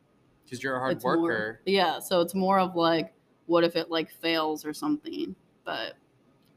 Because 0.45 0.63
you're 0.63 0.77
a 0.77 0.79
hard 0.79 0.97
It's 0.97 1.05
more- 1.05 1.21
worker. 1.21 1.61
yeah. 1.67 1.99
So 1.99 2.21
it's 2.21 2.35
more 2.35 2.59
of 2.59 2.75
like, 2.77 3.13
what 3.47 3.63
if 3.63 3.77
it 3.77 3.91
like 3.91 4.11
fails 4.11 4.65
or 4.65 4.73
something? 4.73 5.35
But 5.65 5.95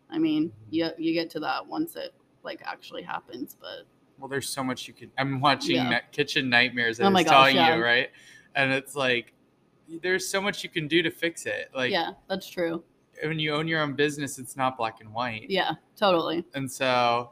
I 0.09 0.17
mean, 0.19 0.51
you, 0.69 0.89
you 0.97 1.13
get 1.13 1.29
to 1.31 1.39
that 1.41 1.65
once 1.67 1.95
it 1.97 2.13
like 2.43 2.61
actually 2.65 3.01
happens. 3.03 3.57
But 3.59 3.85
Well, 4.17 4.29
there's 4.29 4.47
so 4.47 4.63
much 4.63 4.87
you 4.87 4.93
can. 4.93 5.11
I'm 5.17 5.41
watching 5.41 5.75
Yeah. 5.75 5.99
Kitchen 6.13 6.49
Nightmares. 6.49 6.99
And 6.99 7.07
I 7.07 7.09
Oh 7.09 7.11
was 7.11 7.13
my 7.13 7.23
gosh, 7.23 7.31
telling 7.33 7.55
yeah. 7.57 7.75
you, 7.75 7.83
right? 7.83 8.09
And 8.55 8.71
it's 8.71 8.95
like, 8.95 9.33
there's 10.01 10.27
so 10.27 10.41
much 10.41 10.63
you 10.63 10.69
can 10.69 10.87
do 10.87 11.01
to 11.03 11.11
fix 11.11 11.45
it. 11.45 11.69
Like, 11.75 11.91
yeah, 11.91 12.11
that's 12.29 12.47
true. 12.49 12.83
when 13.23 13.39
you 13.39 13.53
own 13.53 13.67
your 13.67 13.81
own 13.81 13.93
business, 13.93 14.37
it's 14.39 14.55
not 14.55 14.77
black 14.77 15.01
and 15.01 15.13
white. 15.13 15.49
Yeah, 15.49 15.71
totally. 15.95 16.45
And 16.53 16.69
so, 16.71 17.31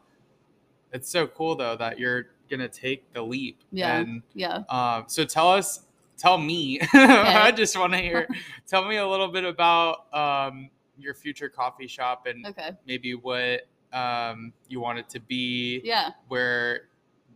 it's 0.94 1.10
so 1.10 1.28
cool 1.28 1.56
though 1.56 1.76
that 1.78 2.00
you're 2.00 2.28
gonna 2.50 2.70
take 2.70 3.12
the 3.14 3.22
leap. 3.22 3.60
Yeah. 3.72 3.98
And 3.98 4.22
Yeah. 4.34 4.64
um, 4.70 5.06
so 5.08 5.26
tell 5.26 5.52
us, 5.52 5.82
tell 6.18 6.38
me. 6.38 6.80
I 6.94 7.52
just 7.52 7.78
want 7.78 7.94
to 7.94 8.00
hear. 8.00 8.28
tell 8.68 8.86
me 8.88 8.98
a 8.98 9.08
little 9.08 9.28
bit 9.28 9.44
about 9.44 10.14
um, 10.14 10.70
your 10.98 11.14
future 11.14 11.50
coffee 11.50 11.88
shop 11.88 12.26
and 12.28 12.46
Okay. 12.48 12.72
maybe 12.88 13.14
what 13.16 13.68
um, 13.94 14.54
you 14.70 14.80
want 14.80 15.00
it 15.00 15.10
to 15.10 15.20
be. 15.20 15.82
Yeah. 15.84 16.12
where 16.30 16.88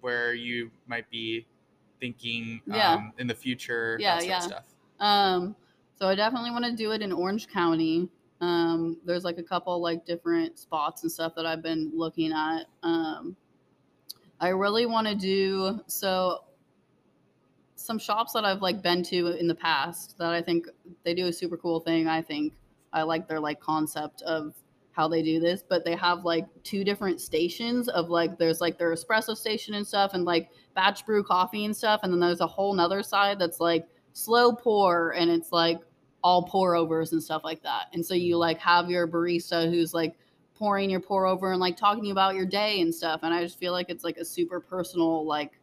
where 0.01 0.33
you 0.33 0.71
might 0.87 1.09
be 1.09 1.45
thinking 1.99 2.61
Yeah. 2.65 2.93
um, 2.93 3.13
in 3.17 3.27
the 3.27 3.35
future 3.35 3.97
Yeah, 3.99 4.21
yeah. 4.21 4.39
stuff 4.39 4.63
Um, 4.99 5.55
so 5.95 6.07
I 6.07 6.15
definitely 6.15 6.51
want 6.51 6.65
to 6.65 6.75
do 6.75 6.91
it 6.91 7.01
in 7.01 7.11
Orange 7.11 7.47
County. 7.47 8.09
Um, 8.41 8.97
there's 9.05 9.23
like 9.23 9.37
a 9.37 9.43
couple 9.43 9.81
like 9.81 10.05
different 10.05 10.57
spots 10.57 11.03
and 11.03 11.11
stuff 11.11 11.33
that 11.35 11.45
I've 11.45 11.61
been 11.61 11.91
looking 11.93 12.31
at. 12.31 12.65
Um, 12.83 13.35
I 14.39 14.49
really 14.49 14.85
want 14.85 15.07
to 15.07 15.15
do 15.15 15.81
so 15.87 16.45
some 17.75 17.99
shops 17.99 18.33
that 18.33 18.45
I've 18.45 18.61
like 18.61 18.81
been 18.81 19.03
to 19.03 19.27
in 19.39 19.47
the 19.47 19.55
past 19.55 20.17
that 20.17 20.31
I 20.31 20.41
think 20.41 20.67
they 21.03 21.13
do 21.13 21.27
a 21.27 21.33
super 21.33 21.57
cool 21.57 21.79
thing. 21.79 22.07
I 22.07 22.21
think 22.21 22.53
I 22.93 23.03
like 23.03 23.27
their 23.27 23.39
like 23.39 23.59
concept 23.59 24.21
of 24.23 24.53
how 24.91 25.07
they 25.07 25.21
do 25.21 25.39
this, 25.39 25.63
but 25.67 25.85
they 25.85 25.95
have 25.95 26.25
like 26.25 26.45
two 26.63 26.83
different 26.83 27.21
stations 27.21 27.87
of 27.89 28.09
like 28.09 28.37
there's 28.37 28.59
like 28.59 28.77
their 28.77 28.93
espresso 28.93 29.35
station 29.35 29.75
and 29.75 29.87
stuff 29.87 30.13
and 30.13 30.25
like 30.25 30.49
batch 30.75 31.05
brew 31.05 31.23
coffee 31.23 31.65
and 31.65 31.75
stuff, 31.75 32.01
and 32.03 32.11
then 32.11 32.19
there's 32.19 32.41
a 32.41 32.47
whole 32.47 32.73
nother 32.73 33.01
side 33.03 33.39
that's 33.39 33.59
like 33.59 33.87
slow 34.19 34.53
pour 34.53 35.11
and 35.11 35.31
it's 35.31 35.51
like 35.51 35.79
all 36.23 36.43
pour 36.43 36.75
overs 36.75 37.13
and 37.13 37.23
stuff 37.23 37.43
like 37.43 37.63
that. 37.63 37.85
And 37.93 38.05
so 38.05 38.13
you 38.13 38.37
like 38.37 38.59
have 38.59 38.89
your 38.89 39.07
barista 39.07 39.69
who's 39.69 39.93
like 39.93 40.15
pouring 40.55 40.89
your 40.89 40.99
pour 40.99 41.25
over 41.25 41.51
and 41.51 41.61
like 41.61 41.77
talking 41.77 42.11
about 42.11 42.35
your 42.35 42.45
day 42.45 42.81
and 42.81 42.93
stuff. 42.93 43.21
And 43.23 43.33
I 43.33 43.41
just 43.41 43.57
feel 43.57 43.71
like 43.71 43.89
it's 43.89 44.03
like 44.03 44.17
a 44.17 44.25
super 44.25 44.59
personal 44.59 45.25
like 45.25 45.53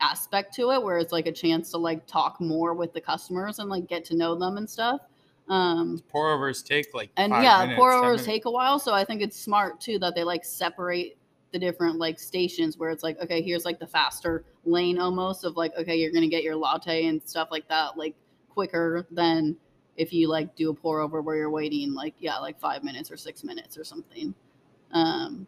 aspect 0.00 0.54
to 0.54 0.72
it 0.72 0.82
where 0.82 0.98
it's 0.98 1.12
like 1.12 1.26
a 1.26 1.32
chance 1.32 1.70
to 1.70 1.78
like 1.78 2.06
talk 2.06 2.40
more 2.40 2.74
with 2.74 2.92
the 2.92 3.00
customers 3.00 3.58
and 3.58 3.70
like 3.70 3.88
get 3.88 4.04
to 4.06 4.16
know 4.16 4.34
them 4.34 4.58
and 4.58 4.68
stuff. 4.68 5.00
Um 5.48 6.02
pour 6.08 6.32
overs 6.32 6.62
take 6.62 6.92
like 6.94 7.10
and 7.16 7.32
yeah, 7.32 7.60
minutes, 7.60 7.78
pour 7.78 7.92
overs 7.92 8.24
take 8.24 8.44
a 8.44 8.50
while. 8.50 8.78
So 8.78 8.92
I 8.92 9.04
think 9.04 9.22
it's 9.22 9.38
smart 9.38 9.80
too 9.80 9.98
that 10.00 10.14
they 10.14 10.24
like 10.24 10.44
separate 10.44 11.16
the 11.54 11.58
different 11.60 11.98
like 12.00 12.18
stations 12.18 12.76
where 12.76 12.90
it's 12.90 13.04
like, 13.04 13.16
okay, 13.22 13.40
here's 13.40 13.64
like 13.64 13.78
the 13.78 13.86
faster 13.86 14.44
lane 14.64 14.98
almost 14.98 15.44
of 15.44 15.56
like, 15.56 15.72
okay, 15.78 15.94
you're 15.94 16.10
gonna 16.10 16.26
get 16.28 16.42
your 16.42 16.56
latte 16.56 17.06
and 17.06 17.22
stuff 17.22 17.46
like 17.52 17.66
that 17.68 17.96
like 17.96 18.16
quicker 18.48 19.06
than 19.12 19.56
if 19.96 20.12
you 20.12 20.28
like 20.28 20.56
do 20.56 20.70
a 20.70 20.74
pour 20.74 20.98
over 21.00 21.22
where 21.22 21.36
you're 21.36 21.50
waiting 21.50 21.94
like 21.94 22.14
yeah, 22.18 22.38
like 22.38 22.58
five 22.58 22.82
minutes 22.82 23.08
or 23.08 23.16
six 23.16 23.44
minutes 23.44 23.78
or 23.78 23.84
something. 23.84 24.34
Um 24.90 25.46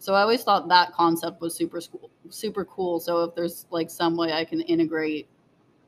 so 0.00 0.12
I 0.12 0.22
always 0.22 0.42
thought 0.42 0.68
that 0.68 0.92
concept 0.92 1.40
was 1.40 1.54
super 1.54 1.80
cool 1.80 2.10
super 2.30 2.64
cool. 2.64 2.98
So 2.98 3.22
if 3.22 3.36
there's 3.36 3.66
like 3.70 3.90
some 3.90 4.16
way 4.16 4.32
I 4.32 4.44
can 4.44 4.60
integrate 4.62 5.28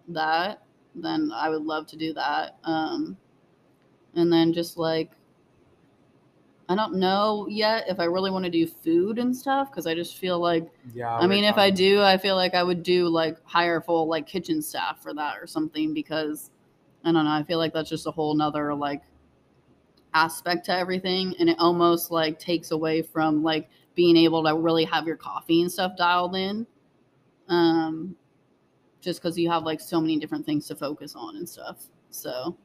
that, 0.08 0.62
then 0.94 1.32
I 1.34 1.48
would 1.48 1.62
love 1.62 1.88
to 1.88 1.96
do 1.96 2.14
that. 2.14 2.56
Um 2.62 3.16
and 4.14 4.32
then 4.32 4.52
just 4.52 4.76
like 4.76 5.10
I 6.70 6.76
don't 6.76 6.94
know 6.94 7.48
yet 7.50 7.86
if 7.88 7.98
I 7.98 8.04
really 8.04 8.30
want 8.30 8.44
to 8.44 8.50
do 8.50 8.64
food 8.64 9.18
and 9.18 9.36
stuff 9.36 9.72
because 9.72 9.88
I 9.88 9.94
just 9.96 10.18
feel 10.18 10.38
like 10.38 10.70
yeah 10.94 11.16
I 11.16 11.26
mean 11.26 11.42
if 11.42 11.58
I 11.58 11.68
do 11.68 12.00
I 12.00 12.16
feel 12.16 12.36
like 12.36 12.54
I 12.54 12.62
would 12.62 12.84
do 12.84 13.08
like 13.08 13.44
hire 13.44 13.80
full 13.80 14.06
like 14.06 14.24
kitchen 14.24 14.62
staff 14.62 15.02
for 15.02 15.12
that 15.14 15.38
or 15.40 15.48
something 15.48 15.92
because 15.92 16.52
I 17.04 17.10
don't 17.10 17.24
know 17.24 17.32
I 17.32 17.42
feel 17.42 17.58
like 17.58 17.72
that's 17.72 17.90
just 17.90 18.06
a 18.06 18.12
whole 18.12 18.36
nother 18.36 18.72
like 18.72 19.02
aspect 20.14 20.66
to 20.66 20.72
everything 20.72 21.34
and 21.40 21.50
it 21.50 21.56
almost 21.58 22.12
like 22.12 22.38
takes 22.38 22.70
away 22.70 23.02
from 23.02 23.42
like 23.42 23.68
being 23.96 24.16
able 24.16 24.44
to 24.44 24.54
really 24.54 24.84
have 24.84 25.08
your 25.08 25.16
coffee 25.16 25.62
and 25.62 25.72
stuff 25.72 25.96
dialed 25.96 26.36
in 26.36 26.64
um 27.48 28.14
just 29.00 29.20
because 29.20 29.36
you 29.36 29.50
have 29.50 29.64
like 29.64 29.80
so 29.80 30.00
many 30.00 30.20
different 30.20 30.46
things 30.46 30.68
to 30.68 30.76
focus 30.76 31.16
on 31.16 31.34
and 31.34 31.48
stuff 31.48 31.86
so 32.10 32.56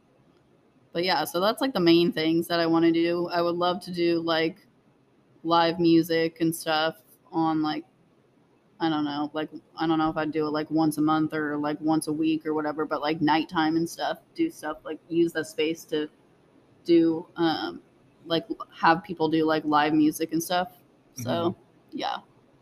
but 0.95 1.03
yeah 1.03 1.25
so 1.25 1.41
that's 1.41 1.61
like 1.61 1.73
the 1.73 1.79
main 1.81 2.11
things 2.13 2.47
that 2.47 2.61
i 2.61 2.65
want 2.65 2.85
to 2.85 2.91
do. 2.93 3.27
I 3.27 3.41
would 3.41 3.55
love 3.57 3.81
to 3.83 3.91
do 3.93 4.21
like 4.21 4.65
live 5.43 5.79
music 5.79 6.41
and 6.41 6.55
stuff 6.55 7.01
on 7.31 7.61
like 7.61 7.85
i 8.79 8.89
don't 8.89 9.05
know 9.05 9.29
like 9.33 9.49
i 9.77 9.87
don't 9.87 9.99
know 9.99 10.09
if 10.09 10.17
i'd 10.17 10.31
do 10.31 10.47
it 10.47 10.51
like 10.51 10.71
once 10.71 10.97
a 10.97 11.01
month 11.01 11.33
or 11.33 11.57
like 11.57 11.79
once 11.81 12.07
a 12.07 12.13
week 12.13 12.45
or 12.45 12.53
whatever 12.53 12.85
but 12.85 13.01
like 13.01 13.21
nighttime 13.21 13.77
and 13.77 13.89
stuff 13.89 14.19
do 14.35 14.49
stuff 14.49 14.77
like 14.85 14.99
use 15.09 15.33
the 15.33 15.43
space 15.43 15.85
to 15.85 16.09
do 16.85 17.27
um 17.37 17.81
like 18.25 18.45
have 18.73 19.03
people 19.03 19.29
do 19.29 19.45
like 19.45 19.65
live 19.65 19.93
music 19.93 20.33
and 20.33 20.43
stuff. 20.43 20.73
So 21.15 21.55
Mhm. 21.55 21.55
yeah. 21.91 22.17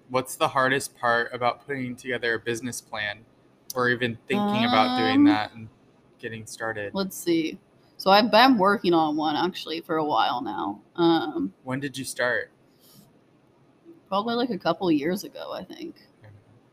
What's 0.09 0.35
the 0.35 0.49
hardest 0.49 0.95
part 0.97 1.33
about 1.33 1.65
putting 1.65 1.95
together 1.95 2.35
a 2.35 2.39
business 2.39 2.81
plan 2.81 3.25
or 3.75 3.89
even 3.89 4.17
thinking 4.27 4.63
about 4.65 4.95
doing 4.95 5.23
Um, 5.23 5.25
that 5.25 5.53
and 5.53 5.69
getting 6.19 6.45
started? 6.45 6.93
let's 6.93 7.17
see 7.17 7.59
so 8.03 8.11
i've 8.11 8.29
been 8.29 8.57
working 8.57 8.93
on 8.93 9.15
one 9.15 9.35
actually 9.35 9.79
for 9.79 9.95
a 9.95 10.03
while 10.03 10.41
now 10.41 10.81
um 10.97 11.53
when 11.63 11.79
did 11.79 11.97
you 11.97 12.03
start 12.03 12.51
probably 14.09 14.35
like 14.35 14.49
a 14.49 14.57
couple 14.57 14.91
years 14.91 15.23
ago 15.23 15.53
i 15.53 15.63
think 15.63 15.95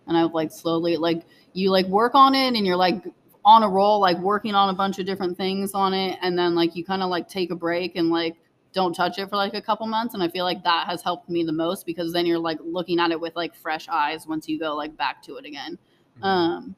and 0.08 0.16
i've 0.16 0.34
like 0.34 0.50
slowly 0.50 0.96
like 0.96 1.22
you 1.52 1.70
like 1.70 1.86
work 1.86 2.14
on 2.14 2.34
it 2.34 2.54
and 2.56 2.66
you're 2.66 2.76
like 2.76 3.04
on 3.44 3.62
a 3.62 3.68
roll, 3.68 4.00
like 4.00 4.18
working 4.18 4.54
on 4.54 4.68
a 4.68 4.74
bunch 4.74 4.98
of 4.98 5.06
different 5.06 5.36
things 5.36 5.72
on 5.74 5.94
it, 5.94 6.18
and 6.22 6.38
then 6.38 6.54
like 6.54 6.76
you 6.76 6.84
kind 6.84 7.02
of 7.02 7.10
like 7.10 7.28
take 7.28 7.50
a 7.50 7.56
break 7.56 7.96
and 7.96 8.10
like 8.10 8.36
don't 8.72 8.94
touch 8.94 9.18
it 9.18 9.28
for 9.28 9.36
like 9.36 9.54
a 9.54 9.62
couple 9.62 9.86
months. 9.86 10.14
And 10.14 10.22
I 10.22 10.28
feel 10.28 10.44
like 10.44 10.62
that 10.64 10.86
has 10.86 11.02
helped 11.02 11.28
me 11.28 11.42
the 11.42 11.52
most 11.52 11.86
because 11.86 12.12
then 12.12 12.26
you're 12.26 12.38
like 12.38 12.58
looking 12.62 13.00
at 13.00 13.10
it 13.10 13.20
with 13.20 13.34
like 13.36 13.54
fresh 13.54 13.88
eyes 13.88 14.26
once 14.26 14.48
you 14.48 14.58
go 14.58 14.76
like 14.76 14.96
back 14.96 15.22
to 15.24 15.36
it 15.36 15.44
again. 15.44 15.78
Mhm. 16.20 16.24
Um, 16.24 16.76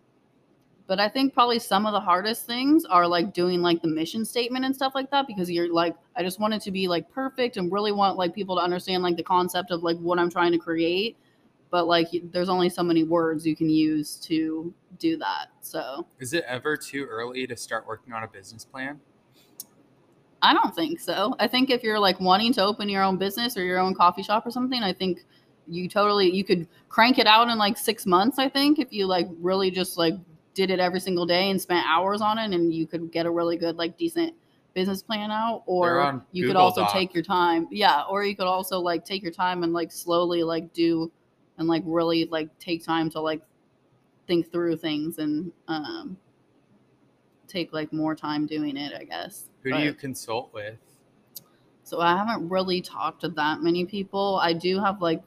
but 0.93 1.01
I 1.01 1.09
think 1.09 1.33
probably 1.33 1.59
some 1.59 1.87
of 1.87 1.95
the 1.95 2.01
hardest 2.01 2.45
things 2.45 2.85
are 2.85 3.07
like 3.07 3.33
doing 3.33 3.63
like 3.63 3.81
the 3.81 3.89
mission 3.89 4.27
statement 4.27 4.67
and 4.67 4.77
stuff 4.77 4.95
like 4.95 5.11
that 5.11 5.27
because 5.27 5.51
you're 5.51 5.73
like, 5.73 5.97
I 6.17 6.23
just 6.23 6.39
want 6.39 6.53
it 6.53 6.61
to 6.65 6.71
be 6.71 6.87
like 6.87 7.11
perfect 7.11 7.57
and 7.57 7.73
really 7.73 7.93
want 7.93 8.19
like 8.19 8.35
people 8.35 8.57
to 8.57 8.63
understand 8.63 9.03
like 9.03 9.17
the 9.17 9.23
concept 9.23 9.71
of 9.71 9.83
like 9.83 9.97
what 10.01 10.19
I'm 10.19 10.29
trying 10.29 10.53
to 10.53 10.59
create. 10.59 11.17
But 11.71 11.87
like, 11.87 12.09
there's 12.25 12.51
only 12.51 12.69
so 12.69 12.83
many 12.83 13.05
words 13.05 13.47
you 13.47 13.57
can 13.57 13.71
use 13.71 14.17
to 14.17 14.75
do 14.99 15.17
that. 15.17 15.47
So 15.63 16.07
Is 16.21 16.35
it 16.35 16.45
ever 16.47 16.77
too 16.77 17.07
early 17.07 17.47
to 17.47 17.57
start 17.57 17.87
working 17.87 18.13
on 18.13 18.25
a 18.25 18.29
business 18.29 18.63
plan? 18.63 19.01
I 20.43 20.53
don't 20.53 20.75
think 20.75 21.01
so. 21.01 21.35
I 21.39 21.49
think 21.49 21.71
if 21.71 21.83
you're 21.83 22.01
like 22.01 22.21
wanting 22.21 22.53
to 22.53 22.63
open 22.63 22.91
your 22.91 23.03
own 23.03 23.17
business 23.17 23.57
or 23.57 23.65
your 23.65 23.79
own 23.79 23.95
coffee 23.95 24.23
shop 24.23 24.45
or 24.45 24.51
something, 24.51 24.83
I 24.83 24.93
think 24.93 25.25
you 25.67 25.89
totally 25.89 26.31
you 26.31 26.45
could 26.45 26.69
crank 26.91 27.19
it 27.19 27.27
out 27.27 27.49
in 27.49 27.57
like 27.57 27.79
six 27.79 28.05
months. 28.05 28.39
I 28.39 28.51
think 28.51 28.79
if 28.79 28.93
you 28.93 29.07
like 29.07 29.29
really 29.41 29.71
just 29.71 29.97
like 29.97 30.17
did 30.55 30.71
it 30.71 30.81
every 30.81 31.01
single 31.01 31.27
day 31.27 31.51
and 31.51 31.61
spent 31.61 31.87
hours 31.89 32.21
on 32.21 32.39
it, 32.39 32.53
and 32.53 32.73
you 32.73 32.87
could 32.87 33.11
get 33.11 33.27
a 33.27 33.31
really 33.31 33.57
good 33.57 33.77
like 33.77 33.97
decent 33.97 34.35
business 34.75 35.03
plan 35.03 35.31
out. 35.31 35.63
Or 35.67 36.23
you 36.33 36.47
could 36.47 36.57
also 36.57 36.83
Doc. 36.83 36.93
take 36.93 37.15
your 37.15 37.23
time, 37.23 37.69
yeah. 37.71 38.03
Or 38.03 38.25
you 38.25 38.37
could 38.37 38.47
also 38.47 38.79
like 38.81 39.05
take 39.05 39.23
your 39.23 39.33
time 39.33 39.63
and 39.63 39.73
like 39.73 39.93
slowly 39.93 40.43
like 40.43 40.73
do 40.73 41.11
and 41.59 41.69
like 41.69 41.83
really 41.87 42.27
like 42.27 42.57
take 42.59 42.85
time 42.85 43.11
to 43.11 43.21
like 43.21 43.43
think 44.27 44.51
through 44.51 44.77
things 44.77 45.19
and 45.19 45.53
um 45.69 46.17
take 47.49 47.73
like 47.73 47.93
more 47.93 48.15
time 48.15 48.47
doing 48.47 48.77
it. 48.77 48.93
I 48.99 49.05
guess. 49.05 49.49
Who 49.63 49.73
do 49.73 49.79
you 49.79 49.95
consult 49.95 50.53
with? 50.53 50.77
so 51.93 52.01
I 52.01 52.17
haven't 52.17 52.49
really 52.49 52.81
talked 52.81 53.21
to 53.21 53.29
that 53.29 53.61
many 53.61 53.85
people. 53.85 54.39
I 54.43 54.55
do 54.55 54.81
have 54.81 55.03
like 55.03 55.23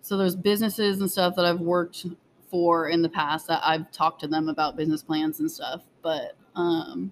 so 0.00 0.16
there's 0.16 0.34
businesses 0.34 0.98
and 1.00 1.10
stuff 1.10 1.36
that 1.36 1.44
I've 1.44 1.60
worked 1.60 2.06
for 2.52 2.90
in 2.90 3.00
the 3.00 3.08
past 3.08 3.46
that 3.48 3.62
I've 3.64 3.90
talked 3.90 4.20
to 4.20 4.28
them 4.28 4.50
about 4.50 4.76
business 4.76 5.02
plans 5.02 5.40
and 5.40 5.50
stuff, 5.50 5.80
but 6.02 6.36
um 6.54 7.10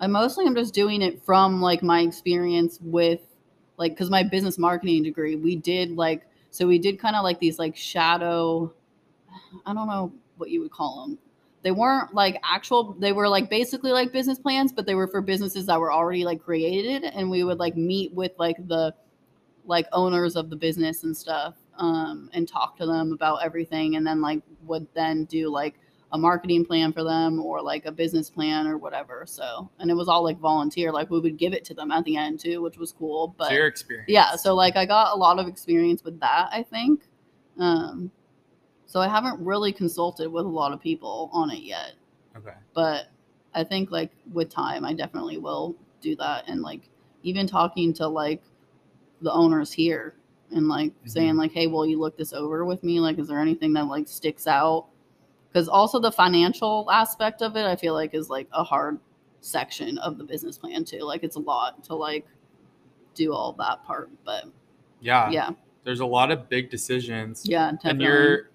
I 0.00 0.08
mostly 0.08 0.44
am 0.44 0.56
just 0.56 0.74
doing 0.74 1.02
it 1.02 1.22
from 1.22 1.62
like 1.62 1.82
my 1.84 2.00
experience 2.00 2.80
with 2.82 3.20
like 3.76 3.96
cuz 3.96 4.10
my 4.10 4.24
business 4.24 4.58
marketing 4.58 5.04
degree, 5.04 5.36
we 5.36 5.54
did 5.54 5.92
like 5.92 6.26
so 6.50 6.66
we 6.66 6.80
did 6.80 6.98
kind 6.98 7.14
of 7.14 7.22
like 7.22 7.38
these 7.38 7.60
like 7.60 7.76
shadow 7.76 8.72
I 9.64 9.72
don't 9.72 9.86
know 9.86 10.12
what 10.36 10.50
you 10.50 10.60
would 10.62 10.72
call 10.72 11.06
them. 11.06 11.18
They 11.62 11.70
weren't 11.70 12.12
like 12.12 12.40
actual 12.42 12.96
they 12.98 13.12
were 13.12 13.28
like 13.28 13.48
basically 13.48 13.92
like 13.92 14.12
business 14.12 14.40
plans, 14.40 14.72
but 14.72 14.84
they 14.84 14.96
were 14.96 15.06
for 15.06 15.20
businesses 15.20 15.66
that 15.66 15.78
were 15.78 15.92
already 15.92 16.24
like 16.24 16.42
created 16.42 17.04
and 17.04 17.30
we 17.30 17.44
would 17.44 17.60
like 17.60 17.76
meet 17.76 18.12
with 18.14 18.32
like 18.36 18.56
the 18.66 18.92
like 19.64 19.86
owners 19.92 20.34
of 20.34 20.50
the 20.50 20.56
business 20.56 21.04
and 21.04 21.16
stuff 21.16 21.54
um 21.80 22.30
and 22.34 22.46
talk 22.46 22.76
to 22.76 22.86
them 22.86 23.12
about 23.12 23.42
everything 23.42 23.96
and 23.96 24.06
then 24.06 24.20
like 24.20 24.40
would 24.62 24.86
then 24.94 25.24
do 25.24 25.48
like 25.50 25.74
a 26.12 26.18
marketing 26.18 26.64
plan 26.64 26.92
for 26.92 27.02
them 27.04 27.40
or 27.40 27.62
like 27.62 27.86
a 27.86 27.92
business 27.92 28.28
plan 28.28 28.66
or 28.66 28.76
whatever. 28.76 29.22
So, 29.28 29.70
and 29.78 29.88
it 29.92 29.94
was 29.94 30.08
all 30.08 30.24
like 30.24 30.38
volunteer. 30.40 30.90
Like 30.92 31.08
we 31.08 31.20
would 31.20 31.36
give 31.38 31.52
it 31.52 31.64
to 31.66 31.74
them 31.74 31.92
at 31.92 32.04
the 32.04 32.16
end 32.16 32.40
too, 32.40 32.60
which 32.62 32.78
was 32.78 32.90
cool. 32.90 33.32
But 33.38 33.48
so 33.48 33.54
your 33.54 33.66
experience. 33.68 34.08
yeah 34.08 34.34
so 34.36 34.54
like 34.56 34.76
i 34.76 34.84
got 34.84 35.14
a 35.14 35.16
lot 35.16 35.38
of 35.38 35.46
experience 35.48 36.02
with 36.04 36.18
that 36.20 36.48
i 36.52 36.62
think 36.62 37.02
um 37.58 38.10
so 38.86 39.00
i 39.00 39.08
haven't 39.08 39.38
really 39.44 39.72
consulted 39.72 40.28
with 40.30 40.44
a 40.44 40.48
lot 40.48 40.72
of 40.72 40.80
people 40.80 41.30
on 41.32 41.50
it 41.50 41.62
yet 41.62 41.92
Okay. 42.36 42.54
but 42.74 43.06
i 43.54 43.62
think 43.64 43.90
like 43.90 44.10
with 44.32 44.50
time 44.50 44.84
i 44.84 44.92
definitely 44.92 45.38
will 45.38 45.76
do 46.00 46.16
that 46.16 46.48
and 46.48 46.60
like 46.62 46.82
even 47.22 47.46
talking 47.46 47.92
to 47.94 48.06
like 48.08 48.42
the 49.22 49.32
owners 49.32 49.70
here 49.72 50.14
and 50.52 50.68
like 50.68 50.92
saying 51.04 51.34
Mhm. 51.34 51.38
like 51.38 51.52
hey 51.52 51.66
will 51.66 51.86
you 51.86 51.98
look 51.98 52.16
this 52.16 52.32
over 52.32 52.64
with 52.64 52.82
me 52.82 53.00
like 53.00 53.18
is 53.18 53.28
there 53.28 53.40
anything 53.40 53.72
that 53.74 53.86
like 53.86 54.08
sticks 54.08 54.46
out 54.46 54.86
because 55.48 55.68
also 55.68 55.98
the 56.00 56.10
financial 56.12 56.88
aspect 56.90 57.40
of 57.42 57.56
it 57.56 57.64
i 57.64 57.76
feel 57.76 57.94
like 57.94 58.14
is 58.14 58.28
like 58.30 58.48
a 58.52 58.64
hard 58.64 58.98
section 59.40 59.96
of 59.98 60.18
the 60.18 60.24
business 60.24 60.58
plan 60.58 60.84
too 60.84 61.00
like 61.00 61.22
it's 61.22 61.36
a 61.36 61.40
lot 61.40 61.82
to 61.84 61.94
like 61.94 62.26
do 63.14 63.32
all 63.32 63.52
that 63.54 63.82
part 63.84 64.10
but 64.24 64.44
Yeah. 65.00 65.30
yeah 65.30 65.50
There's 65.84 66.00
a 66.00 66.06
lot 66.06 66.30
of 66.30 66.48
big 66.48 66.70
decisions. 66.70 67.42
yeah 67.48 67.72
definitely. 67.72 67.90
And 67.90 68.00
you're, 68.02 68.50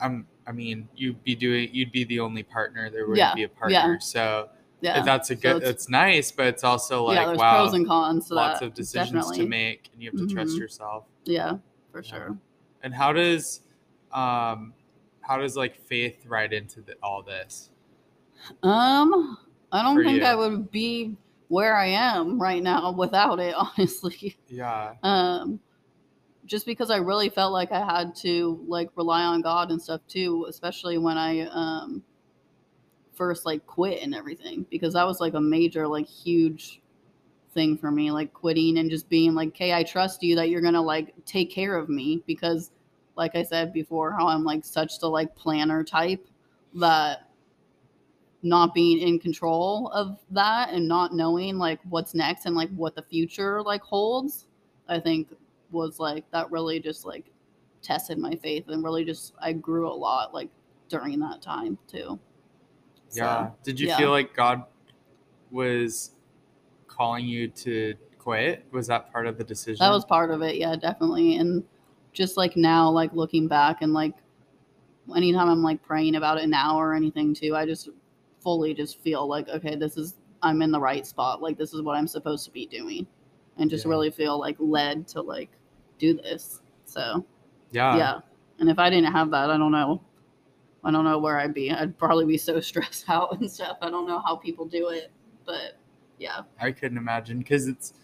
um, 0.00 0.26
I 0.46 0.52
mean, 0.52 0.88
you'd 0.94 1.22
be 1.24 1.34
doing, 1.34 1.68
you'd 1.72 1.90
be 1.90 2.04
the 2.04 2.20
only 2.20 2.44
partner. 2.44 2.88
There 2.88 3.02
wouldn't 3.08 3.18
Yeah, 3.18 3.34
be 3.34 3.42
a 3.42 3.48
yeah. 3.68 3.80
partner. 3.82 3.98
So 4.00 4.48
yeah 4.80 5.02
that's 5.02 5.30
a 5.30 5.34
So 5.36 5.40
good. 5.40 5.56
it's- 5.56 5.70
it's 5.70 5.88
nice, 5.88 6.30
but 6.32 6.46
it's 6.46 6.64
also 6.64 7.04
like 7.04 7.16
yeah 7.18 7.26
there's 7.26 7.38
wow, 7.38 7.62
pros 7.62 7.74
and 7.74 7.86
cons 7.86 8.28
to 8.28 8.34
lots 8.34 8.60
that 8.60 8.66
of 8.66 8.74
decisions 8.74 9.12
definitely. 9.12 9.38
to 9.44 9.48
make, 9.48 9.88
and 9.92 10.02
you 10.02 10.10
have 10.10 10.18
to 10.20 10.26
trust 10.26 10.56
Mhm. 10.56 10.60
yourself. 10.60 11.04
yeah 11.24 11.56
for 11.92 12.02
Yeah. 12.02 12.10
sure 12.10 12.38
And 12.82 12.94
how 12.94 13.12
does, 13.12 13.60
um, 14.12 14.74
how 15.20 15.38
does 15.38 15.56
like 15.56 15.74
faith 15.76 16.24
ride 16.26 16.52
into 16.52 16.80
the, 16.82 16.94
all 17.02 17.22
this? 17.22 17.70
um 18.62 19.38
i 19.72 19.82
don't 19.82 19.96
For 19.96 20.04
think 20.04 20.22
i 20.22 20.34
would 20.34 20.70
be 20.70 21.16
where 21.48 21.74
i 21.74 21.86
am 21.86 22.40
right 22.40 22.62
now 22.62 22.92
without 23.04 23.40
it 23.40 23.54
honestly 23.78 24.36
Yeah. 24.48 24.94
um 25.02 25.58
just 26.44 26.64
because 26.66 26.90
i 26.90 26.96
really 26.98 27.28
felt 27.28 27.52
like 27.52 27.72
i 27.72 27.78
had 27.84 28.14
to 28.16 28.62
like 28.68 28.90
rely 28.94 29.22
on 29.24 29.40
god 29.40 29.70
and 29.72 29.82
stuff 29.82 30.00
too 30.06 30.46
especially 30.48 30.96
when 30.98 31.16
i 31.18 31.40
um 31.48 32.02
first 33.16 33.46
like 33.46 33.66
quit 33.66 34.02
and 34.02 34.14
everything 34.14 34.66
because 34.70 34.94
that 34.94 35.06
was 35.06 35.20
like 35.20 35.34
a 35.34 35.40
major 35.40 35.88
like 35.88 36.06
huge 36.06 36.80
thing 37.52 37.76
for 37.76 37.90
me 37.90 38.10
like 38.10 38.32
quitting 38.34 38.78
and 38.78 38.90
just 38.90 39.08
being 39.08 39.34
like 39.34 39.48
okay 39.48 39.72
i 39.72 39.82
trust 39.82 40.22
you 40.22 40.36
that 40.36 40.50
you're 40.50 40.60
gonna 40.60 40.80
like 40.80 41.14
take 41.24 41.50
care 41.50 41.76
of 41.76 41.88
me 41.88 42.22
because 42.26 42.70
like 43.16 43.34
i 43.34 43.42
said 43.42 43.72
before 43.72 44.12
how 44.12 44.28
i'm 44.28 44.44
like 44.44 44.64
such 44.64 44.98
the 45.00 45.08
like 45.08 45.34
planner 45.34 45.82
type 45.82 46.28
that 46.74 47.30
not 48.42 48.74
being 48.74 48.98
in 48.98 49.18
control 49.18 49.88
of 49.88 50.20
that 50.30 50.70
and 50.70 50.86
not 50.86 51.14
knowing 51.14 51.56
like 51.56 51.80
what's 51.88 52.14
next 52.14 52.44
and 52.44 52.54
like 52.54 52.70
what 52.76 52.94
the 52.94 53.02
future 53.02 53.62
like 53.62 53.80
holds 53.80 54.46
i 54.88 55.00
think 55.00 55.28
was 55.70 55.98
like 55.98 56.30
that 56.30 56.50
really 56.50 56.78
just 56.78 57.06
like 57.06 57.24
tested 57.82 58.18
my 58.18 58.34
faith 58.36 58.68
and 58.68 58.84
really 58.84 59.04
just 59.04 59.32
i 59.40 59.52
grew 59.52 59.88
a 59.88 59.92
lot 59.92 60.34
like 60.34 60.50
during 60.88 61.18
that 61.18 61.40
time 61.40 61.78
too 61.88 62.18
So, 63.08 63.22
Yeah. 63.22 63.50
Did 63.62 63.78
you 63.80 63.88
yeah. 63.88 63.96
feel 63.96 64.10
like 64.10 64.34
God 64.34 64.64
was 65.50 66.10
calling 66.88 67.26
you 67.26 67.48
to 67.48 67.94
quit? 68.18 68.64
Was 68.72 68.86
that 68.88 69.12
part 69.12 69.26
of 69.26 69.38
the 69.38 69.44
decision? 69.44 69.78
that 69.84 69.90
was 69.90 70.04
part 70.04 70.30
of 70.30 70.42
it 70.42 70.56
yeah 70.56 70.74
definitely 70.74 71.36
and 71.36 71.62
just 72.12 72.36
like 72.36 72.56
now 72.56 72.90
like 72.90 73.12
looking 73.12 73.46
back 73.46 73.82
and 73.82 73.92
like 73.92 74.14
anytime 75.14 75.48
i'm 75.48 75.62
like 75.62 75.80
praying 75.84 76.16
about 76.16 76.36
it 76.38 76.48
now 76.48 76.76
or 76.76 76.92
anything 76.94 77.32
too 77.32 77.54
i 77.54 77.64
just 77.64 77.90
fully 78.40 78.74
just 78.74 79.00
feel 79.00 79.28
like 79.28 79.48
okay 79.48 79.76
this 79.76 79.96
is 79.96 80.14
i'm 80.42 80.60
in 80.62 80.72
the 80.72 80.80
right 80.80 81.06
spot 81.06 81.40
like 81.40 81.56
this 81.56 81.72
is 81.72 81.82
what 81.82 81.96
i'm 81.96 82.08
supposed 82.08 82.44
to 82.44 82.50
be 82.50 82.66
doing 82.66 83.06
and 83.58 83.70
just 83.70 83.84
Yeah. 83.84 83.90
really 83.90 84.10
feel 84.10 84.40
like 84.40 84.56
led 84.58 85.06
to 85.08 85.20
like 85.22 85.50
do 85.98 86.14
this 86.14 86.62
so 86.84 87.24
yeah. 87.70 87.96
yeah 87.96 88.18
and 88.58 88.68
if 88.68 88.78
i 88.80 88.90
didn't 88.90 89.12
have 89.12 89.30
that 89.30 89.50
i 89.50 89.56
don't 89.56 89.70
know 89.72 90.02
i 90.86 90.90
don't 90.90 91.04
know 91.04 91.18
where 91.18 91.38
i'd 91.38 91.52
be. 91.52 91.70
I'd 91.70 91.98
probably 91.98 92.24
be 92.24 92.38
so 92.38 92.60
stressed 92.70 93.04
out 93.10 93.38
and 93.40 93.50
stuff. 93.50 93.76
I 93.82 93.90
don't 93.90 94.06
know 94.06 94.20
how 94.20 94.36
people 94.36 94.64
do 94.64 94.88
it 94.88 95.10
but 95.46 95.78
yeah. 96.18 96.40
I 96.60 96.72
couldn't 96.72 96.98
imagine 96.98 97.38
because 97.38 97.68
it's 97.68 97.94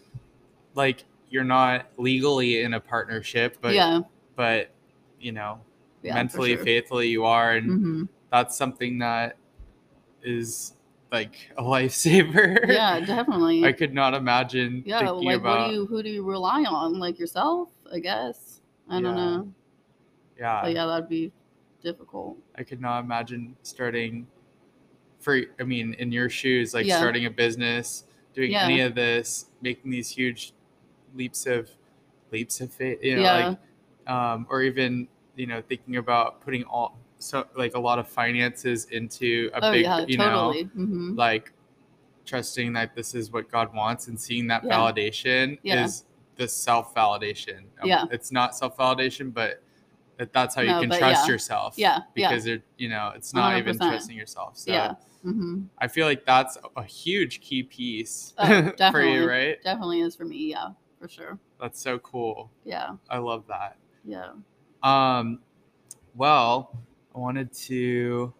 like 0.75 1.03
you're 1.29 1.43
not 1.43 1.87
legally 1.97 2.61
in 2.61 2.73
a 2.73 2.79
partnership, 2.79 3.57
but 3.61 3.73
yeah. 3.73 4.01
but 4.35 4.71
you 5.19 5.31
know, 5.31 5.59
yeah 6.01 6.13
mentally, 6.13 6.55
sure. 6.55 6.63
faithfully 6.63 7.09
you 7.09 7.25
are, 7.25 7.53
and 7.53 7.69
Mhm. 7.69 8.09
that's 8.31 8.55
something 8.55 8.99
that 8.99 9.35
is 10.23 10.75
like 11.11 11.51
a 11.57 11.61
lifesaver. 11.75 12.67
yeah 12.67 12.99
definitely. 12.99 13.63
I 13.65 13.71
could 13.71 13.93
not 13.93 14.13
imagine 14.13 14.83
yeah 14.85 14.99
thinking 14.99 15.25
like 15.25 15.37
about 15.37 15.59
what 15.61 15.67
do 15.67 15.73
you 15.73 15.85
who 15.85 16.03
do 16.03 16.09
you 16.09 16.23
rely 16.23 16.63
on? 16.63 16.99
Like 16.99 17.19
yourself 17.19 17.69
i 17.91 17.99
guess? 17.99 18.61
I 18.89 19.01
don't 19.01 19.15
know. 19.15 19.53
Yeah, 20.39 20.61
but 20.63 20.73
yeah 20.73 20.85
that'd 20.85 21.09
be 21.09 21.31
difficult 21.83 22.37
I 22.55 22.63
could 22.63 22.81
not 22.81 23.03
imagine 23.03 23.55
starting 23.63 24.27
for 25.19 25.41
I 25.59 25.63
mean 25.63 25.93
in 25.95 26.11
your 26.11 26.29
shoes 26.29 26.73
like 26.73 26.85
Yeah. 26.85 26.97
starting 26.97 27.25
a 27.25 27.29
business 27.29 28.05
doing 28.33 28.51
Yeah. 28.51 28.65
any 28.65 28.79
of 28.81 28.95
this 28.95 29.47
making 29.61 29.91
these 29.91 30.09
huge 30.09 30.53
leaps 31.15 31.45
of 31.45 31.69
leaps 32.31 32.61
of 32.61 32.73
faith 32.73 32.99
you 33.03 33.15
know 33.15 33.23
yeah 33.23 33.49
like 33.49 33.59
um 34.07 34.47
or 34.49 34.61
even 34.63 35.07
you 35.35 35.45
know 35.45 35.61
thinking 35.61 35.97
about 35.97 36.41
putting 36.41 36.63
all 36.63 36.97
so 37.19 37.45
like 37.55 37.75
a 37.75 37.79
lot 37.79 37.99
of 37.99 38.07
finances 38.07 38.85
into 38.85 39.49
a 39.53 39.59
oh 39.63 39.71
big 39.71 39.85
you 40.09 40.17
know 40.17 40.25
totally 40.25 40.63
hmm 40.73 41.15
like 41.15 41.53
trusting 42.25 42.71
that 42.73 42.95
this 42.95 43.13
is 43.13 43.31
what 43.31 43.49
God 43.51 43.73
wants 43.73 44.07
and 44.07 44.19
seeing 44.19 44.47
that 44.47 44.63
validation 44.63 45.59
is 45.85 46.05
the 46.37 46.47
self 46.47 46.95
validation. 46.95 47.65
Yeah. 47.83 48.05
It's 48.11 48.31
not 48.31 48.55
self 48.55 48.77
validation, 48.77 49.33
but 49.33 49.61
that 50.23 50.31
that's 50.33 50.55
how 50.55 50.61
you 50.61 50.69
No, 50.69 50.79
can 50.79 50.89
trust 50.89 51.27
yeah. 51.27 51.31
yourself. 51.33 51.75
Yeah, 51.77 51.97
yeah. 51.97 52.29
because 52.29 52.45
it 52.45 52.63
you 52.77 52.87
know 52.87 53.11
it's 53.15 53.33
not 53.33 53.57
even 53.57 53.75
100%. 53.77 53.87
trusting 53.89 54.15
yourself. 54.15 54.57
So 54.57 54.71
Yeah. 54.71 54.93
hmm 55.21 55.63
I 55.79 55.87
feel 55.89 56.07
like 56.07 56.25
that's 56.25 56.57
a 56.77 56.83
huge 56.83 57.41
key 57.41 57.63
piece 57.63 58.33
Oh, 58.37 58.71
for 58.91 59.01
you, 59.01 59.27
right? 59.27 59.61
Definitely 59.63 59.99
is 60.01 60.15
for 60.15 60.23
me. 60.25 60.49
Yeah, 60.51 60.69
for 60.99 61.09
sure. 61.09 61.37
That's 61.59 61.81
so 61.81 61.99
cool. 61.99 62.49
Yeah, 62.63 62.91
I 63.09 63.17
love 63.17 63.43
that. 63.47 63.77
yeah. 64.05 64.31
Um, 64.81 65.39
well, 66.15 66.77
I 67.15 67.19
wanted 67.19 67.51
to 67.67 68.33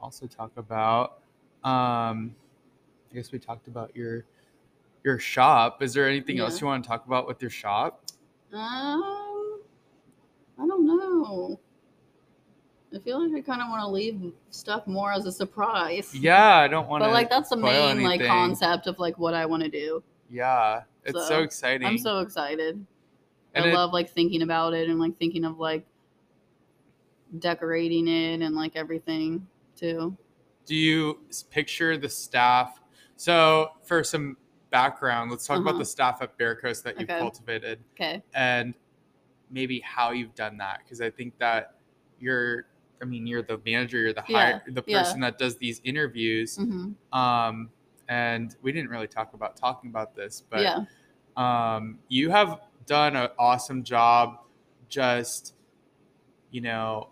also 0.00 0.26
talk 0.26 0.52
about. 0.56 1.18
Um, 1.64 2.34
I 3.10 3.14
guess 3.14 3.30
we 3.30 3.38
talked 3.38 3.68
about 3.68 3.94
your 3.94 4.24
your 5.04 5.18
shop. 5.18 5.82
Is 5.82 5.92
there 5.92 6.08
anything 6.08 6.38
else 6.38 6.60
you 6.60 6.66
want 6.66 6.82
to 6.82 6.88
talk 6.88 7.06
about 7.06 7.26
with 7.26 7.40
your 7.42 7.50
shop? 7.50 8.04
Um, 8.52 9.02
I 10.58 10.66
don't 10.66 10.86
know. 10.86 11.58
I 12.94 12.98
feel 12.98 13.26
like 13.26 13.34
I 13.36 13.40
kind 13.44 13.62
of 13.62 13.68
want 13.68 13.80
to 13.82 13.88
leave 13.88 14.32
stuff 14.50 14.86
more 14.86 15.12
as 15.12 15.24
a 15.24 15.32
surprise. 15.32 16.14
Yeah, 16.14 16.56
I 16.56 16.68
don't 16.68 16.88
want 16.88 17.02
to. 17.02 17.08
but 17.08 17.14
like 17.14 17.30
that's 17.30 17.48
the 17.48 17.56
main 17.56 18.02
like 18.02 18.22
concept 18.24 18.86
of 18.86 18.98
like 18.98 19.18
what 19.18 19.32
I 19.34 19.46
want 19.46 19.62
to 19.62 19.68
do. 19.70 20.02
Yeah, 20.28 20.82
it's 21.04 21.18
so, 21.18 21.26
So, 21.26 21.42
exciting. 21.42 21.86
I'm 21.88 21.96
so 21.98 22.18
excited. 22.18 22.84
And 23.54 23.64
I 23.64 23.68
it- 23.68 23.74
love 23.74 23.92
like 23.92 24.10
thinking 24.10 24.42
about 24.42 24.74
it 24.74 24.88
and 24.90 24.98
like 25.00 25.16
thinking 25.18 25.44
of 25.44 25.58
like 25.58 25.86
decorating 27.38 28.08
it 28.08 28.42
and 28.42 28.54
like 28.54 28.76
everything 28.76 29.46
too. 29.76 30.16
do 30.66 30.76
you 30.76 31.18
picture 31.50 31.96
the 31.96 32.08
staff? 32.08 32.80
So, 33.16 33.70
for 33.84 34.04
some 34.04 34.36
background, 34.70 35.30
let's 35.30 35.46
talk 35.46 35.58
about 35.58 35.70
Uh-huh. 35.70 35.78
the 35.80 35.84
staff 35.84 36.22
at 36.22 36.36
Bear 36.38 36.54
Coast 36.56 36.84
that 36.84 36.98
you've 37.00 37.08
Okay. 37.10 37.18
cultivated. 37.18 37.80
Okay. 37.94 38.22
and 38.34 38.74
maybe 39.52 39.80
how 39.80 40.10
you've 40.10 40.34
done 40.34 40.56
that 40.58 40.80
because 40.82 41.00
I 41.00 41.10
think 41.10 41.38
that 41.38 41.76
you're 42.18 42.66
I 43.00 43.04
mean 43.04 43.26
you're 43.26 43.42
the 43.42 43.60
manager 43.64 43.98
you're 43.98 44.12
the 44.12 44.24
Yeah, 44.28 44.52
hire, 44.52 44.62
the 44.66 44.82
yeah. 44.86 45.02
person 45.02 45.20
that 45.20 45.38
does 45.38 45.56
these 45.56 45.80
interviews 45.84 46.56
hmm 46.58 46.92
um 47.12 47.68
and 48.08 48.56
we 48.62 48.72
didn't 48.72 48.90
really 48.90 49.06
talk 49.06 49.34
about 49.34 49.56
talking 49.56 49.90
about 49.90 50.16
this 50.16 50.42
but 50.48 50.60
yeah. 50.60 50.84
um 51.36 51.98
you 52.08 52.30
have 52.30 52.60
done 52.86 53.14
an 53.16 53.28
awesome 53.38 53.82
job 53.84 54.38
just 54.88 55.54
you 56.50 56.60
know 56.60 57.08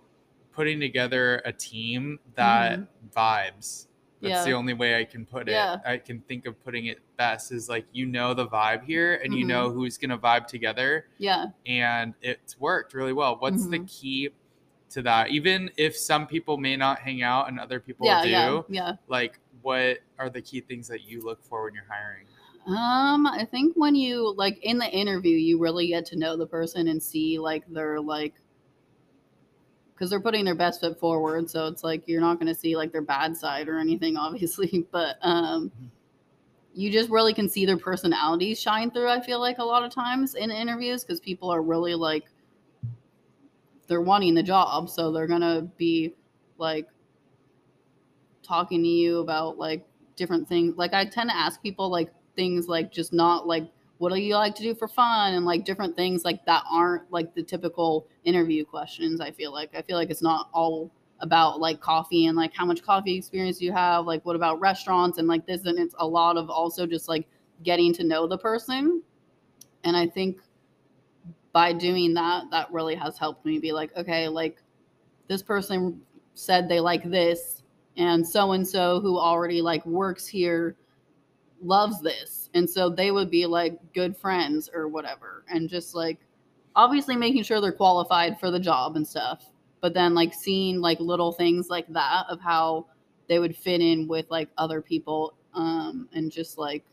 putting 0.52 0.80
together 0.80 1.42
a 1.44 1.52
team 1.52 2.18
that 2.34 2.80
vibes 3.14 3.86
that's 4.20 4.44
the 4.44 4.50
Mm-hmm. 4.50 4.58
Only 4.58 4.74
way 4.74 4.98
I 5.00 5.04
can 5.04 5.24
put 5.26 5.48
it. 5.48 5.52
Yeah. 5.52 5.78
I 5.86 5.96
can 5.98 6.20
think 6.22 6.46
of 6.46 6.62
putting 6.64 6.86
it 6.86 6.98
best 7.16 7.52
is 7.52 7.68
like 7.68 7.86
you 7.92 8.06
know 8.06 8.34
the 8.34 8.46
vibe 8.46 8.84
here 8.84 9.20
and 9.24 9.32
you 9.34 9.44
Mhm. 9.44 9.48
know 9.48 9.70
who's 9.70 9.96
gonna 9.98 10.18
vibe 10.18 10.46
together 10.46 11.06
Yeah. 11.18 11.46
and 11.66 12.14
it's 12.22 12.58
worked 12.60 12.94
really 12.94 13.12
well. 13.12 13.36
What's 13.38 13.66
the 13.66 13.78
Mhm. 13.78 13.88
key 13.88 14.28
to 14.90 15.02
that? 15.02 15.30
Even 15.30 15.70
if 15.76 15.96
some 15.96 16.26
people 16.26 16.56
may 16.58 16.76
not 16.76 16.98
hang 16.98 17.22
out 17.22 17.48
and 17.48 17.58
other 17.60 17.80
people 17.80 18.06
Yeah. 18.06 18.22
do, 18.22 18.28
Yeah. 18.30 18.62
Yeah. 18.68 18.92
like 19.08 19.38
what 19.62 19.98
are 20.18 20.30
the 20.30 20.40
key 20.42 20.60
things 20.60 20.88
that 20.88 21.02
you 21.04 21.20
look 21.22 21.42
for 21.42 21.64
when 21.64 21.74
you're 21.74 21.84
hiring? 21.88 22.26
Um, 22.66 23.26
I 23.26 23.46
think 23.50 23.74
when 23.76 23.94
you 23.94 24.34
like 24.36 24.58
in 24.62 24.78
the 24.78 24.90
interview, 24.90 25.36
you 25.36 25.58
really 25.58 25.88
get 25.88 26.04
to 26.06 26.16
know 26.18 26.36
the 26.36 26.46
person 26.46 26.88
and 26.88 27.02
see 27.02 27.38
like 27.38 27.66
their 27.68 28.00
like 28.00 28.34
because 30.00 30.08
they're 30.08 30.18
putting 30.18 30.46
their 30.46 30.54
best 30.54 30.80
foot 30.80 30.98
forward. 30.98 31.50
So 31.50 31.66
it's 31.66 31.84
like 31.84 32.02
you're 32.06 32.22
not 32.22 32.40
going 32.40 32.46
to 32.46 32.58
see 32.58 32.74
like 32.74 32.90
their 32.90 33.02
bad 33.02 33.36
side 33.36 33.68
or 33.68 33.78
anything, 33.78 34.16
obviously, 34.16 34.86
but 34.90 35.18
um, 35.20 35.70
you 36.72 36.90
just 36.90 37.10
really 37.10 37.34
can 37.34 37.50
see 37.50 37.66
their 37.66 37.76
personalities 37.76 38.58
shine 38.58 38.90
through. 38.90 39.10
I 39.10 39.20
feel 39.20 39.40
like 39.40 39.58
a 39.58 39.64
lot 39.64 39.84
of 39.84 39.92
times 39.92 40.36
in 40.36 40.50
interviews 40.50 41.04
because 41.04 41.20
people 41.20 41.50
are 41.50 41.60
really 41.60 41.94
like 41.94 42.24
they're 43.88 44.00
wanting 44.00 44.34
the 44.34 44.42
job, 44.42 44.88
so 44.88 45.12
they're 45.12 45.26
gonna 45.26 45.68
be 45.76 46.14
like 46.56 46.88
talking 48.42 48.82
to 48.82 48.88
you 48.88 49.18
about 49.18 49.58
like 49.58 49.86
different 50.16 50.48
things. 50.48 50.78
Like 50.78 50.94
I 50.94 51.04
tend 51.04 51.28
to 51.28 51.36
ask 51.36 51.60
people 51.62 51.90
like 51.90 52.10
things 52.36 52.68
like 52.68 52.90
just 52.90 53.12
not 53.12 53.46
like 53.46 53.70
what 54.00 54.14
do 54.14 54.18
you 54.18 54.34
like 54.34 54.54
to 54.54 54.62
do 54.62 54.74
for 54.74 54.88
fun? 54.88 55.34
And 55.34 55.44
like 55.44 55.66
different 55.66 55.94
things 55.94 56.24
like 56.24 56.44
that 56.46 56.64
aren't 56.70 57.12
like 57.12 57.34
the 57.34 57.42
typical 57.42 58.08
interview 58.24 58.64
questions. 58.64 59.20
I 59.20 59.30
feel 59.30 59.52
like. 59.52 59.74
I 59.76 59.82
feel 59.82 59.98
like 59.98 60.08
it's 60.10 60.22
not 60.22 60.48
all 60.54 60.90
about 61.20 61.60
like 61.60 61.82
coffee 61.82 62.24
and 62.24 62.34
like 62.34 62.54
how 62.54 62.64
much 62.64 62.82
coffee 62.82 63.14
experience 63.14 63.60
you 63.60 63.72
have? 63.72 64.06
Like 64.06 64.24
what 64.24 64.36
about 64.36 64.58
restaurants 64.58 65.18
and 65.18 65.28
like 65.28 65.46
this? 65.46 65.66
And 65.66 65.78
it's 65.78 65.94
a 65.98 66.06
lot 66.06 66.38
of 66.38 66.48
also 66.48 66.86
just 66.86 67.08
like 67.08 67.28
getting 67.62 67.92
to 67.92 68.02
know 68.02 68.26
the 68.26 68.38
person. 68.38 69.02
And 69.84 69.96
i 69.96 70.06
think 70.06 70.40
by 71.52 71.72
doing 71.72 72.14
that 72.14 72.44
that 72.50 72.72
really 72.72 72.94
has 72.94 73.18
helped 73.18 73.44
me 73.44 73.58
be 73.58 73.72
like 73.72 73.96
okay 73.96 74.28
like 74.28 74.62
this 75.28 75.42
person 75.42 76.00
said 76.34 76.68
they 76.68 76.80
like 76.80 77.02
this 77.10 77.62
and 77.96 78.26
so 78.26 78.52
and 78.52 78.66
so 78.66 79.00
who 79.00 79.18
already 79.18 79.60
like 79.60 79.84
works 79.84 80.26
here 80.26 80.76
loves 81.62 82.00
this 82.00 82.39
and 82.54 82.68
so 82.68 82.88
they 82.88 83.10
would 83.10 83.30
be 83.30 83.46
like 83.46 83.78
good 83.92 84.16
friends 84.16 84.68
or 84.72 84.88
whatever 84.88 85.44
and 85.48 85.68
just 85.68 85.94
like 85.94 86.18
obviously 86.76 87.16
making 87.16 87.42
sure 87.42 87.60
they're 87.60 87.72
qualified 87.72 88.38
for 88.38 88.50
the 88.50 88.60
job 88.60 88.96
and 88.96 89.06
stuff 89.06 89.50
but 89.80 89.94
then 89.94 90.14
like 90.14 90.34
seeing 90.34 90.80
like 90.80 91.00
little 91.00 91.32
things 91.32 91.68
like 91.68 91.86
that 91.88 92.24
of 92.28 92.40
how 92.40 92.86
they 93.28 93.38
would 93.38 93.56
fit 93.56 93.80
in 93.80 94.06
with 94.08 94.26
like 94.30 94.48
other 94.58 94.80
people 94.80 95.34
um 95.54 96.08
and 96.12 96.30
just 96.30 96.58
like 96.58 96.84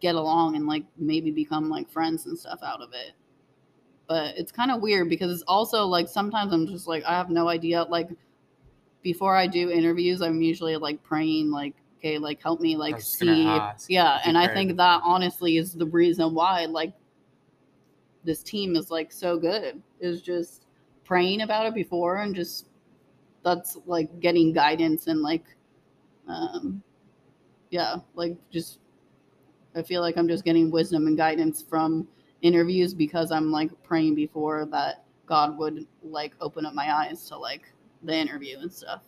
get 0.00 0.14
along 0.14 0.56
and 0.56 0.66
like 0.66 0.84
maybe 0.96 1.30
become 1.30 1.68
like 1.68 1.88
friends 1.90 2.26
and 2.26 2.38
stuff 2.38 2.60
out 2.62 2.80
of 2.80 2.92
it. 2.92 3.12
But 4.08 4.36
it's 4.36 4.50
kind 4.50 4.70
of 4.70 4.80
weird 4.80 5.08
because 5.08 5.30
it's 5.32 5.44
also 5.46 5.84
like 5.84 6.08
sometimes 6.08 6.52
i'm 6.52 6.66
just 6.66 6.88
like 6.88 7.04
i 7.04 7.12
have 7.12 7.30
no 7.30 7.48
idea 7.48 7.84
like 7.84 8.08
before 9.02 9.36
i 9.36 9.46
do 9.46 9.70
interviews 9.70 10.20
i'm 10.20 10.42
usually 10.42 10.76
like 10.76 11.00
praying 11.04 11.48
like 11.48 11.74
okay 12.00 12.18
like 12.18 12.42
help 12.42 12.60
me 12.60 12.76
like 12.76 13.00
see 13.00 13.44
yeah 13.88 14.20
and 14.24 14.36
i 14.36 14.48
think 14.48 14.76
that 14.76 15.00
honestly 15.04 15.58
is 15.58 15.72
the 15.72 15.86
reason 15.86 16.34
why 16.34 16.64
like 16.64 16.92
this 18.24 18.42
team 18.42 18.74
is 18.76 18.90
like 18.90 19.12
so 19.12 19.38
good 19.38 19.82
is 20.00 20.22
just 20.22 20.66
praying 21.04 21.42
about 21.42 21.66
it 21.66 21.74
before 21.74 22.18
and 22.18 22.34
just 22.34 22.66
that's 23.42 23.78
like 23.86 24.20
getting 24.20 24.52
guidance 24.52 25.06
and 25.06 25.20
like 25.22 25.44
um 26.28 26.82
yeah 27.70 27.96
like 28.14 28.36
just 28.50 28.78
i 29.76 29.82
feel 29.82 30.00
like 30.00 30.16
i'm 30.16 30.28
just 30.28 30.44
getting 30.44 30.70
wisdom 30.70 31.06
and 31.06 31.16
guidance 31.16 31.62
from 31.62 32.06
interviews 32.42 32.94
because 32.94 33.30
i'm 33.30 33.50
like 33.52 33.70
praying 33.82 34.14
before 34.14 34.66
that 34.66 35.04
god 35.26 35.56
would 35.56 35.86
like 36.02 36.32
open 36.40 36.66
up 36.66 36.74
my 36.74 36.92
eyes 36.94 37.28
to 37.28 37.36
like 37.36 37.62
the 38.02 38.14
interview 38.14 38.58
and 38.58 38.72
stuff. 38.72 39.02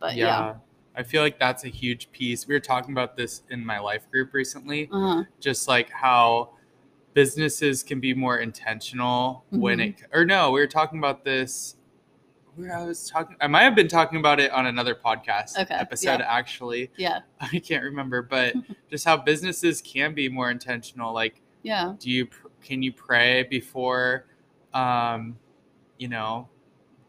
But 0.00 0.16
yeah, 0.16 0.26
yeah. 0.26 0.54
I 0.96 1.02
feel 1.02 1.22
like 1.22 1.38
that's 1.40 1.64
a 1.64 1.68
huge 1.68 2.10
piece. 2.12 2.46
We 2.46 2.54
were 2.54 2.60
talking 2.60 2.92
about 2.92 3.16
this 3.16 3.42
in 3.50 3.64
my 3.64 3.78
life 3.80 4.10
group 4.10 4.32
recently, 4.34 4.88
uh-huh 4.92 5.24
just 5.40 5.66
like 5.68 5.90
how 5.90 6.50
businesses 7.14 7.82
can 7.82 8.00
be 8.00 8.14
more 8.14 8.38
intentional 8.38 9.44
when 9.50 9.78
it 9.80 9.96
Mm-hmm. 9.96 10.18
or 10.18 10.24
no, 10.24 10.50
we 10.50 10.60
were 10.60 10.66
talking 10.66 10.98
about 10.98 11.24
this 11.24 11.76
where 12.56 12.76
I 12.76 12.84
was 12.84 13.08
talking 13.10 13.36
I 13.40 13.46
might 13.48 13.62
have 13.62 13.74
been 13.74 13.88
talking 13.88 14.18
about 14.18 14.38
it 14.40 14.50
on 14.52 14.66
another 14.66 14.94
podcast 14.94 15.58
Okay, 15.58 15.74
episode 15.74 16.20
yeah. 16.20 16.26
actually. 16.28 16.90
yeah 16.96 17.20
I 17.40 17.58
can't 17.58 17.82
remember, 17.84 18.22
but 18.22 18.54
just 18.90 19.04
how 19.04 19.16
businesses 19.16 19.80
can 19.82 20.14
be 20.14 20.28
more 20.28 20.50
intentional 20.50 21.12
like 21.12 21.40
yeah 21.62 21.94
do 21.98 22.10
you 22.10 22.28
can 22.62 22.82
you 22.82 22.92
pray 22.92 23.42
before 23.44 24.26
um 24.72 25.36
you 25.98 26.08
know 26.08 26.48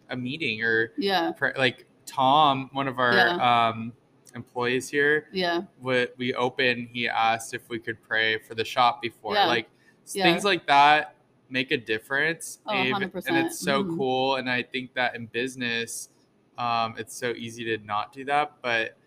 a 0.09 0.15
meeting 0.17 0.61
or 0.63 0.91
yeah 0.97 1.31
pray, 1.31 1.51
like 1.57 1.85
Tom, 2.05 2.69
one 2.73 2.87
of 2.87 2.99
our 2.99 3.39
um 3.41 3.93
employees 4.35 4.89
here, 4.89 5.27
yeah 5.31 5.61
what 5.79 6.13
we 6.17 6.33
opened, 6.33 6.89
he 6.91 7.07
asked 7.07 7.53
if 7.53 7.69
we 7.69 7.79
could 7.79 8.01
pray 8.01 8.37
for 8.39 8.55
the 8.55 8.65
shop 8.65 9.01
before. 9.01 9.35
Yeah. 9.35 9.47
Like 9.47 9.69
Yeah. 10.13 10.23
things 10.23 10.43
like 10.43 10.65
that 10.67 11.15
make 11.49 11.71
a 11.71 11.77
difference. 11.77 12.59
Oh, 12.65 12.73
100%. 12.73 13.27
And 13.27 13.45
it's 13.45 13.59
so 13.59 13.83
Mhm. 13.83 13.97
cool. 13.97 14.35
And 14.35 14.49
I 14.49 14.63
think 14.63 14.93
that 14.93 15.15
in 15.15 15.27
business, 15.27 16.09
um, 16.57 16.95
it's 16.97 17.15
so 17.15 17.31
easy 17.31 17.63
to 17.65 17.77
not 17.85 18.13
do 18.13 18.25
that. 18.25 18.53
But 18.61 18.97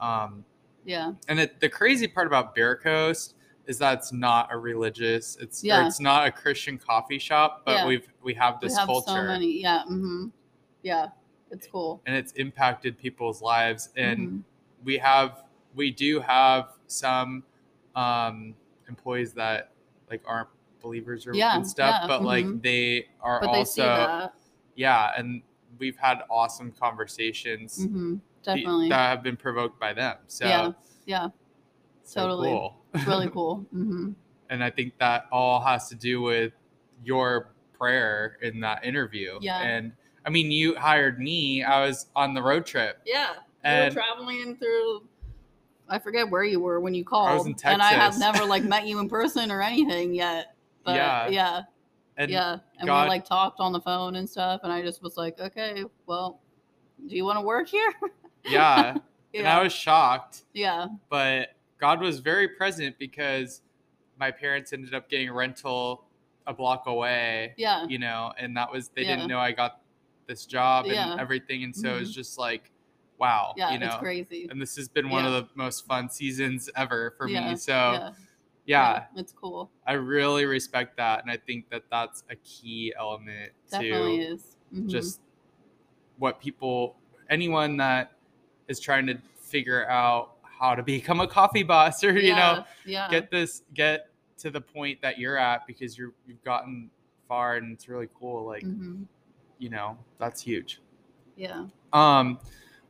um, 0.00 0.44
yeah 0.84 1.14
and 1.28 1.40
it, 1.40 1.58
the 1.58 1.68
crazy 1.68 2.06
part 2.06 2.26
about 2.26 2.54
Bear 2.54 2.76
Coast 2.76 3.34
is 3.66 3.78
that 3.78 3.98
it's 3.98 4.12
not 4.12 4.52
a 4.52 4.58
religious, 4.58 5.36
it's 5.40 5.64
Yeah. 5.64 5.86
it's 5.86 6.00
not 6.00 6.26
a 6.26 6.30
Christian 6.30 6.78
coffee 6.78 7.18
shop, 7.18 7.62
but 7.64 7.76
Yeah. 7.76 7.86
we've 7.86 8.06
we 8.22 8.34
have 8.34 8.60
this 8.60 8.72
we 8.72 8.76
have 8.78 8.86
culture 8.86 9.06
so 9.06 9.22
many 9.24 9.60
yeah 9.60 9.82
mm-hmm. 9.84 10.26
yeah 10.82 11.08
it's 11.50 11.66
cool 11.66 12.02
and 12.06 12.16
it's 12.16 12.32
impacted 12.32 12.98
people's 12.98 13.40
lives. 13.42 13.90
And 13.96 14.18
Mhm. 14.18 14.42
we 14.84 14.98
have 14.98 15.44
we 15.74 15.90
do 15.90 16.20
have 16.20 16.72
some 16.86 17.44
um 17.94 18.54
employees 18.88 19.32
that 19.34 19.72
like 20.10 20.22
aren't 20.26 20.48
believers 20.80 21.26
or 21.26 21.34
Yeah, 21.34 21.56
and 21.56 21.66
stuff 21.66 21.96
yeah, 22.00 22.06
but 22.06 22.22
like 22.24 22.44
mhm. 22.44 22.62
they 22.62 23.08
are 23.20 23.40
but 23.40 23.48
also 23.50 23.82
that 23.82 24.34
yeah 24.76 25.12
and 25.16 25.42
we've 25.78 25.96
had 25.96 26.22
awesome 26.30 26.70
conversations 26.72 27.86
hmm 27.86 28.14
be- 28.14 28.20
definitely 28.42 28.88
that 28.90 29.08
have 29.08 29.22
been 29.22 29.36
provoked 29.36 29.80
by 29.80 29.92
them 29.92 30.18
so 30.28 30.46
Yeah, 30.46 30.72
yeah 31.06 31.28
so 32.02 32.20
totally. 32.20 32.50
cool. 32.50 32.84
it's 32.94 33.06
really 33.06 33.28
cool 33.28 33.56
hmm 33.72 34.12
and 34.50 34.62
i 34.62 34.70
think 34.70 34.96
that 34.98 35.26
all 35.32 35.60
has 35.60 35.88
to 35.88 35.96
do 35.96 36.20
with 36.22 36.52
your 37.02 37.52
prayer 37.72 38.38
in 38.42 38.60
that 38.60 38.84
interview. 38.84 39.38
Yeah. 39.40 39.60
And 39.60 39.92
I 40.26 40.30
mean, 40.30 40.50
you 40.50 40.74
hired 40.74 41.20
me. 41.20 41.62
I 41.62 41.86
was 41.86 42.06
on 42.16 42.34
the 42.34 42.42
road 42.42 42.66
trip. 42.66 43.00
Yeah. 43.06 43.34
And- 43.64 43.94
you 43.94 44.00
were 44.00 44.04
traveling 44.06 44.56
through 44.56 45.02
I 45.88 46.00
forget 46.00 46.28
where 46.28 46.42
you 46.42 46.58
were 46.58 46.80
when 46.80 46.94
you 46.94 47.04
called. 47.04 47.28
I 47.28 47.34
was 47.36 47.46
in 47.46 47.54
Texas. 47.54 47.74
And 47.74 47.80
I 47.80 47.92
have 47.92 48.18
never 48.18 48.44
like 48.44 48.64
met 48.74 48.88
you 48.88 48.98
in 48.98 49.08
person 49.08 49.52
or 49.52 49.62
anything 49.62 50.12
yet. 50.14 50.56
But 50.84 50.96
Yeah. 50.96 51.28
yeah. 51.28 51.60
Yeah. 52.18 52.52
And 52.52 52.58
And 52.80 52.86
God- 52.86 53.04
we 53.04 53.08
like 53.10 53.24
talked 53.24 53.60
on 53.60 53.72
the 53.72 53.80
phone 53.80 54.16
and 54.16 54.28
stuff 54.28 54.62
and 54.64 54.72
I 54.72 54.82
just 54.82 55.00
was 55.02 55.16
like, 55.16 55.38
Okay, 55.38 55.84
well, 56.06 56.40
do 57.06 57.14
you 57.14 57.24
want 57.24 57.38
to 57.38 57.42
work 57.44 57.68
here? 57.68 57.92
yeah. 58.44 58.96
And 59.32 59.46
I 59.46 59.62
was 59.62 59.72
shocked, 59.72 60.44
yeah. 60.54 60.86
but 61.10 61.50
God 61.78 62.00
was 62.00 62.20
very 62.20 62.48
present 62.48 62.98
because 62.98 63.60
my 64.18 64.30
parents 64.30 64.72
ended 64.72 64.94
up 64.94 65.10
getting 65.10 65.28
a 65.28 65.32
rental 65.34 66.06
a 66.46 66.54
block 66.54 66.86
away. 66.86 67.52
Yeah. 67.58 67.86
You 67.86 67.98
know, 67.98 68.32
and 68.38 68.56
that 68.56 68.72
was 68.72 68.88
they 68.88 69.02
Yeah. 69.02 69.16
didn't 69.16 69.28
know 69.28 69.38
I 69.38 69.52
got 69.52 69.80
this 70.26 70.46
job 70.46 70.86
and 70.86 70.94
Yeah. 70.94 71.16
everything. 71.18 71.64
And 71.64 71.74
so 71.74 71.96
it 71.96 72.00
was 72.00 72.10
Mhm. 72.10 72.14
just 72.14 72.38
like, 72.38 72.70
wow. 73.18 73.54
Yeah. 73.56 73.72
you 73.72 73.78
know. 73.78 73.86
it's 73.86 73.96
crazy. 73.96 74.46
And 74.50 74.60
this 74.60 74.76
has 74.76 74.88
been 74.88 75.08
one 75.08 75.24
of 75.24 75.32
the 75.32 75.48
most 75.54 75.86
fun 75.86 76.08
seasons 76.10 76.68
ever 76.76 77.14
for 77.16 77.28
Yeah, 77.28 77.50
me. 77.50 77.56
So 77.56 77.72
yeah. 77.72 78.10
yeah, 78.66 79.06
It's 79.14 79.32
cool. 79.32 79.70
I 79.86 79.92
really 79.94 80.44
respect 80.44 80.96
that, 80.96 81.22
and 81.22 81.30
I 81.30 81.36
think 81.36 81.70
that 81.70 81.84
that's 81.90 82.24
a 82.30 82.36
key 82.36 82.92
element 82.98 83.52
Definitely 83.70 84.18
to 84.18 84.24
is. 84.32 84.56
Mhm. 84.74 84.88
just 84.88 85.20
what 86.18 86.40
people, 86.40 86.96
anyone 87.30 87.76
that 87.76 88.12
is 88.68 88.80
trying 88.80 89.06
to 89.06 89.18
figure 89.40 89.88
out 89.88 90.32
how 90.42 90.74
to 90.74 90.82
become 90.82 91.20
a 91.20 91.28
coffee 91.28 91.62
boss, 91.62 92.02
or 92.02 92.18
you 92.18 92.34
know, 92.34 92.64
yeah. 92.84 93.08
get 93.10 93.30
this, 93.30 93.62
get 93.74 94.10
to 94.38 94.50
the 94.50 94.60
point 94.60 95.00
that 95.02 95.18
you're 95.18 95.36
at 95.38 95.66
because 95.66 95.96
you're 95.96 96.12
you've 96.26 96.42
gotten 96.42 96.90
far, 97.28 97.56
and 97.56 97.72
it's 97.72 97.88
really 97.88 98.08
cool. 98.18 98.44
Like 98.46 98.64
Mhm. 98.64 99.06
You 99.58 99.70
know, 99.70 99.96
that's 100.18 100.40
huge. 100.40 100.80
Yeah. 101.36 101.66
Um, 101.92 102.38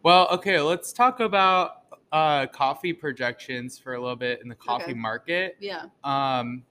well, 0.02 0.28
okay, 0.30 0.60
let's 0.60 0.92
talk 0.92 1.20
about 1.20 1.82
uh 2.12 2.46
coffee 2.46 2.92
projections 2.92 3.78
for 3.78 3.94
a 3.94 4.00
little 4.00 4.16
bit 4.16 4.40
in 4.42 4.48
the 4.48 4.54
coffee 4.54 4.84
Okay. 4.84 4.94
market. 4.94 5.56
Yeah. 5.60 5.86
Um, 6.04 6.62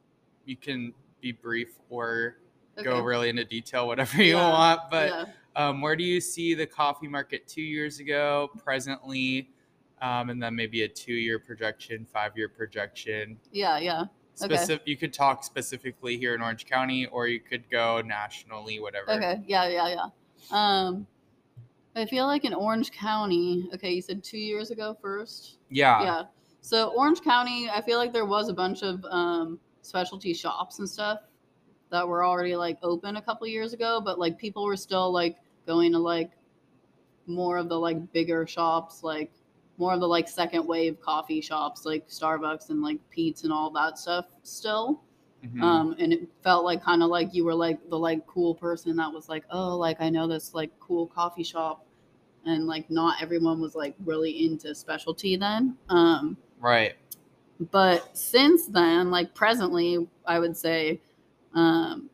you 0.46 0.56
can 0.56 0.94
be 1.22 1.32
brief 1.32 1.80
or 1.90 2.38
go 2.84 3.02
really 3.02 3.30
into 3.30 3.44
detail, 3.46 3.88
whatever 3.88 4.22
you 4.22 4.36
Yeah, 4.36 4.50
want. 4.50 4.82
But 4.90 5.10
yeah. 5.10 5.26
um, 5.56 5.82
where 5.82 5.96
do 5.96 6.04
you 6.04 6.22
see 6.22 6.54
the 6.54 6.66
coffee 6.66 7.08
market 7.08 7.48
two 7.48 7.62
years 7.62 8.00
ago, 8.00 8.50
presently, 8.64 9.50
um, 10.02 10.30
and 10.30 10.42
then 10.44 10.56
maybe 10.56 10.84
a 10.84 10.88
two-year 10.88 11.40
projection, 11.40 12.06
five-year 12.06 12.50
projection? 12.50 13.38
Yeah. 13.52 13.78
Yeah. 13.80 14.04
Okay. 14.42 14.56
Specific. 14.56 14.88
You 14.88 14.98
could 14.98 15.14
talk 15.14 15.44
specifically 15.44 16.18
here 16.18 16.36
in 16.36 16.42
Orange 16.42 16.66
County, 16.66 17.06
or 17.08 17.28
you 17.28 17.40
could 17.40 17.70
go 17.70 18.02
nationally, 18.02 18.80
whatever. 18.80 19.12
Okay. 19.12 19.42
Yeah. 19.48 19.68
Yeah. 19.68 19.88
Yeah. 19.88 20.08
Um, 20.52 21.08
I 21.96 22.06
feel 22.06 22.26
like 22.26 22.44
in 22.44 22.54
Orange 22.54 22.92
County. 22.92 23.70
Okay, 23.74 23.94
you 23.94 24.02
said 24.02 24.24
two 24.24 24.38
years 24.38 24.72
ago 24.72 24.98
first. 25.02 25.60
Yeah. 25.70 26.04
yeah. 26.04 26.24
So 26.62 26.90
Orange 26.90 27.22
County, 27.22 27.70
I 27.70 27.82
feel 27.82 27.98
like 27.98 28.12
there 28.12 28.26
was 28.26 28.50
a 28.50 28.54
bunch 28.54 28.84
of 28.84 29.04
um, 29.06 29.60
specialty 29.82 30.34
shops 30.34 30.80
and 30.80 30.90
stuff 30.90 31.20
that 31.92 32.06
were 32.06 32.26
already 32.26 32.56
like 32.56 32.78
open 32.84 33.16
a 33.16 33.22
couple 33.22 33.48
years 33.48 33.72
ago, 33.72 34.02
but 34.04 34.20
like 34.20 34.38
people 34.38 34.66
were 34.66 34.76
still 34.76 35.14
like 35.14 35.38
going 35.66 35.92
to 35.94 36.00
like 36.00 36.32
more 37.28 37.58
of 37.58 37.70
the 37.70 37.80
like 37.80 38.12
bigger 38.12 38.46
shops, 38.46 39.04
like 39.04 39.32
more 39.78 39.94
of 39.94 40.00
the 40.00 40.08
like 40.08 40.28
second 40.28 40.66
wave 40.66 41.00
coffee 41.02 41.42
shops, 41.42 41.86
like 41.86 42.08
Starbucks 42.08 42.70
and 42.70 42.82
like 42.82 43.00
Peet's 43.10 43.44
and 43.44 43.52
all 43.52 43.70
that 43.72 43.98
stuff 43.98 44.26
still. 44.44 45.02
Mhm. 45.46 45.62
Um, 45.62 45.96
and 46.00 46.14
it 46.14 46.28
felt 46.44 46.64
like 46.66 46.82
kind 46.82 47.04
of 47.04 47.10
like 47.10 47.34
you 47.34 47.46
were 47.46 47.54
like 47.54 47.78
the 47.90 47.98
like 48.00 48.26
cool 48.26 48.56
person 48.56 48.96
that 48.96 49.12
was 49.12 49.30
like, 49.30 49.44
oh, 49.52 49.76
like 49.76 49.98
I 50.00 50.10
know 50.10 50.28
this 50.28 50.54
like 50.54 50.72
cool 50.80 51.08
coffee 51.08 51.44
shop, 51.44 51.86
and 52.46 52.66
like 52.68 52.90
not 52.90 53.22
everyone 53.22 53.62
was 53.62 53.76
like 53.76 53.96
really 54.06 54.46
into 54.46 54.74
specialty 54.74 55.36
then. 55.36 55.78
Um, 55.90 56.38
right. 56.60 56.96
but 57.72 58.18
since 58.18 58.68
then, 58.68 59.12
like 59.12 59.36
presently, 59.36 60.08
I 60.26 60.40
would 60.40 60.56
say, 60.58 61.00
um, 61.54 62.10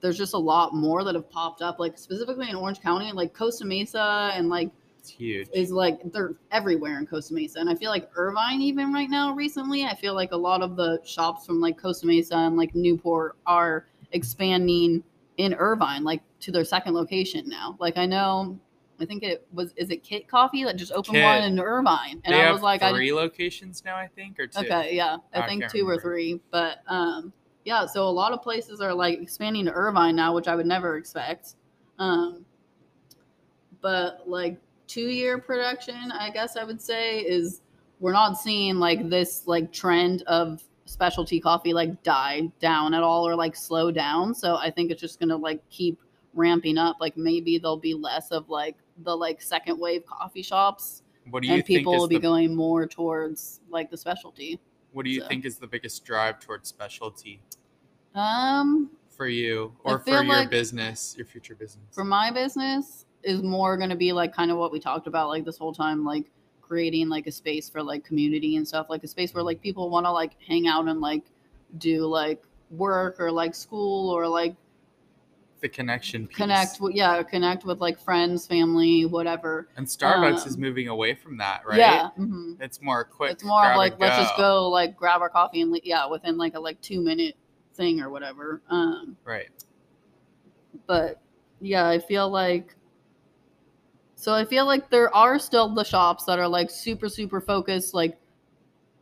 there's 0.00 0.18
just 0.18 0.34
a 0.34 0.38
lot 0.38 0.74
more 0.74 1.04
that 1.04 1.14
have 1.14 1.30
popped 1.30 1.62
up, 1.62 1.78
like 1.78 1.96
specifically 1.98 2.50
in 2.50 2.56
Orange 2.56 2.80
County, 2.80 3.12
like 3.12 3.32
Costa 3.32 3.64
Mesa, 3.64 4.32
and 4.34 4.48
like 4.48 4.70
It's 5.04 5.12
huge. 5.12 5.48
is 5.52 5.70
like 5.70 6.00
they're 6.12 6.32
everywhere 6.50 6.98
in 6.98 7.06
Costa 7.06 7.34
Mesa. 7.34 7.60
And 7.60 7.68
I 7.68 7.74
feel 7.74 7.90
like 7.90 8.08
Irvine, 8.16 8.62
even 8.62 8.90
right 8.90 9.10
now, 9.10 9.34
recently, 9.34 9.84
I 9.84 9.94
feel 9.94 10.14
like 10.14 10.32
a 10.32 10.36
lot 10.36 10.62
of 10.62 10.76
the 10.76 10.98
shops 11.04 11.44
from 11.44 11.60
like 11.60 11.80
Costa 11.80 12.06
Mesa 12.06 12.36
and 12.36 12.56
like 12.56 12.74
Newport 12.74 13.36
are 13.46 13.86
expanding 14.12 15.04
in 15.36 15.52
Irvine, 15.52 16.04
like 16.04 16.22
to 16.40 16.50
their 16.50 16.64
second 16.64 16.94
location 16.94 17.46
now. 17.46 17.76
Like 17.78 17.98
I 17.98 18.06
know, 18.06 18.58
I 18.98 19.04
think 19.04 19.22
it 19.22 19.46
was 19.52 19.74
is 19.76 19.90
it 19.90 20.02
Kit 20.02 20.26
Coffee 20.26 20.64
that 20.64 20.76
just 20.76 20.92
opened 20.92 21.16
Kit. 21.16 21.24
one 21.24 21.42
in 21.42 21.60
Irvine, 21.60 22.22
and 22.24 22.34
they 22.34 22.40
I 22.40 22.50
was 22.50 22.62
like, 22.62 22.80
three 22.80 23.12
locations 23.12 23.84
now, 23.84 23.96
I 23.96 24.06
think, 24.06 24.40
or 24.40 24.46
two. 24.46 24.60
Okay, 24.60 24.96
yeah, 24.96 25.18
I, 25.34 25.42
I 25.42 25.46
think 25.46 25.68
two 25.68 25.86
or 25.86 26.00
three, 26.00 26.40
but 26.50 26.78
um, 26.86 27.30
yeah. 27.66 27.84
So 27.84 28.04
a 28.04 28.10
lot 28.10 28.32
of 28.32 28.40
places 28.40 28.80
are 28.80 28.94
like 28.94 29.20
expanding 29.20 29.66
to 29.66 29.72
Irvine 29.72 30.16
now, 30.16 30.34
which 30.34 30.48
I 30.48 30.56
would 30.56 30.66
never 30.66 30.96
expect. 30.96 31.56
Um, 31.98 32.46
but 33.82 34.22
like 34.26 34.58
two 34.86 35.08
year 35.08 35.38
production, 35.38 36.12
I 36.12 36.30
guess 36.30 36.56
I 36.56 36.64
would 36.64 36.80
say 36.80 37.20
is 37.20 37.60
we're 38.00 38.12
not 38.12 38.38
seeing 38.38 38.76
like 38.78 39.08
this 39.08 39.46
like 39.46 39.72
trend 39.72 40.22
of 40.26 40.62
specialty 40.86 41.40
coffee 41.40 41.72
like 41.72 42.02
die 42.02 42.42
down 42.60 42.92
at 42.94 43.02
all 43.02 43.26
or 43.26 43.34
like 43.34 43.56
slow 43.56 43.90
down. 43.90 44.34
So 44.34 44.56
I 44.56 44.70
think 44.70 44.90
it's 44.90 45.00
just 45.00 45.18
gonna 45.20 45.36
like 45.36 45.60
keep 45.70 45.98
ramping 46.34 46.76
up. 46.78 46.96
Like 47.00 47.16
maybe 47.16 47.58
there'll 47.58 47.76
be 47.76 47.94
less 47.94 48.30
of 48.30 48.48
like 48.50 48.76
the 49.04 49.16
like 49.16 49.40
second 49.40 49.78
wave 49.78 50.04
coffee 50.06 50.42
shops 50.42 51.02
What 51.30 51.42
do 51.42 51.48
you 51.48 51.54
and 51.54 51.64
think 51.66 51.78
people 51.78 51.96
will 51.96 52.08
be 52.08 52.16
the, 52.16 52.20
going 52.22 52.54
more 52.54 52.86
towards 52.86 53.60
like 53.70 53.90
the 53.90 53.96
specialty. 53.96 54.60
What 54.92 55.04
do 55.04 55.10
you 55.10 55.22
so. 55.22 55.28
think 55.28 55.44
is 55.46 55.56
the 55.58 55.66
biggest 55.66 56.04
drive 56.04 56.38
towards 56.40 56.68
specialty 56.68 57.40
Um, 58.14 58.90
for 59.08 59.26
you 59.26 59.72
or 59.84 59.98
for 59.98 60.10
your 60.10 60.24
like- 60.24 60.50
business, 60.50 61.14
your 61.16 61.26
future 61.26 61.54
business? 61.54 61.86
for 61.92 62.04
my 62.04 62.30
business 62.30 63.06
is 63.24 63.42
more 63.42 63.76
going 63.76 63.90
to 63.90 63.96
be 63.96 64.12
like 64.12 64.34
kind 64.34 64.50
of 64.50 64.58
what 64.58 64.70
we 64.72 64.78
talked 64.78 65.06
about 65.06 65.28
like 65.28 65.44
this 65.44 65.58
whole 65.58 65.72
time 65.72 66.04
like 66.04 66.26
creating 66.60 67.08
like 67.08 67.26
a 67.26 67.32
space 67.32 67.68
for 67.68 67.82
like 67.82 68.04
community 68.04 68.56
and 68.56 68.66
stuff 68.66 68.86
like 68.88 69.04
a 69.04 69.08
space 69.08 69.34
where 69.34 69.42
like 69.42 69.60
people 69.60 69.90
want 69.90 70.06
to 70.06 70.10
like 70.12 70.32
hang 70.46 70.66
out 70.66 70.86
and 70.88 71.00
like 71.00 71.22
do 71.78 72.06
like 72.06 72.42
work 72.70 73.16
or 73.20 73.30
like 73.30 73.54
school 73.54 74.10
or 74.10 74.26
like 74.26 74.54
the 75.60 75.68
connection 75.68 76.26
piece. 76.26 76.36
connect 76.36 76.80
with 76.80 76.94
yeah 76.94 77.22
connect 77.22 77.64
with 77.64 77.80
like 77.80 77.98
friends 77.98 78.46
family 78.46 79.06
whatever 79.06 79.68
And 79.76 79.86
Starbucks 79.86 80.46
is 80.46 80.54
um, 80.56 80.60
moving 80.60 80.88
away 80.88 81.14
from 81.14 81.36
that, 81.38 81.62
right? 81.66 81.78
yeah 81.80 82.08
hmm 82.16 82.54
It's 82.60 82.80
more 82.82 83.04
quick. 83.04 83.30
it's 83.32 83.44
more 83.44 83.70
of 83.70 83.76
like 83.76 83.98
let's 84.00 84.16
just 84.18 84.36
go 84.36 84.68
like 84.68 84.96
grab 84.96 85.20
our 85.22 85.28
coffee 85.30 85.60
and 85.62 85.78
yeah 85.84 86.06
within 86.06 86.36
like 86.36 86.54
a 86.54 86.60
like 86.60 86.80
two 86.80 87.00
minute 87.00 87.34
thing 87.74 88.00
or 88.00 88.10
whatever 88.10 88.62
um 88.70 89.16
Right. 89.24 89.48
but 90.86 91.20
yeah, 91.60 91.88
I 91.88 91.98
feel 91.98 92.28
like 92.28 92.74
so 94.24 94.32
I 94.32 94.46
feel 94.46 94.64
like 94.64 94.88
there 94.88 95.14
are 95.14 95.38
still 95.38 95.68
the 95.68 95.84
shops 95.84 96.24
that 96.24 96.38
are 96.38 96.48
like 96.48 96.70
super 96.70 97.10
super 97.10 97.42
focused 97.42 97.92
like 97.92 98.16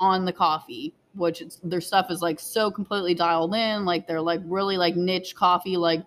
on 0.00 0.24
the 0.24 0.32
coffee, 0.32 0.92
which 1.14 1.44
their 1.62 1.80
stuff 1.80 2.10
is 2.10 2.22
like 2.22 2.40
so 2.40 2.72
completely 2.72 3.14
dialed 3.14 3.54
in, 3.54 3.84
like 3.84 4.08
they're 4.08 4.20
like 4.20 4.40
really 4.44 4.76
like 4.76 4.96
niche 4.96 5.36
coffee, 5.36 5.76
like 5.76 6.04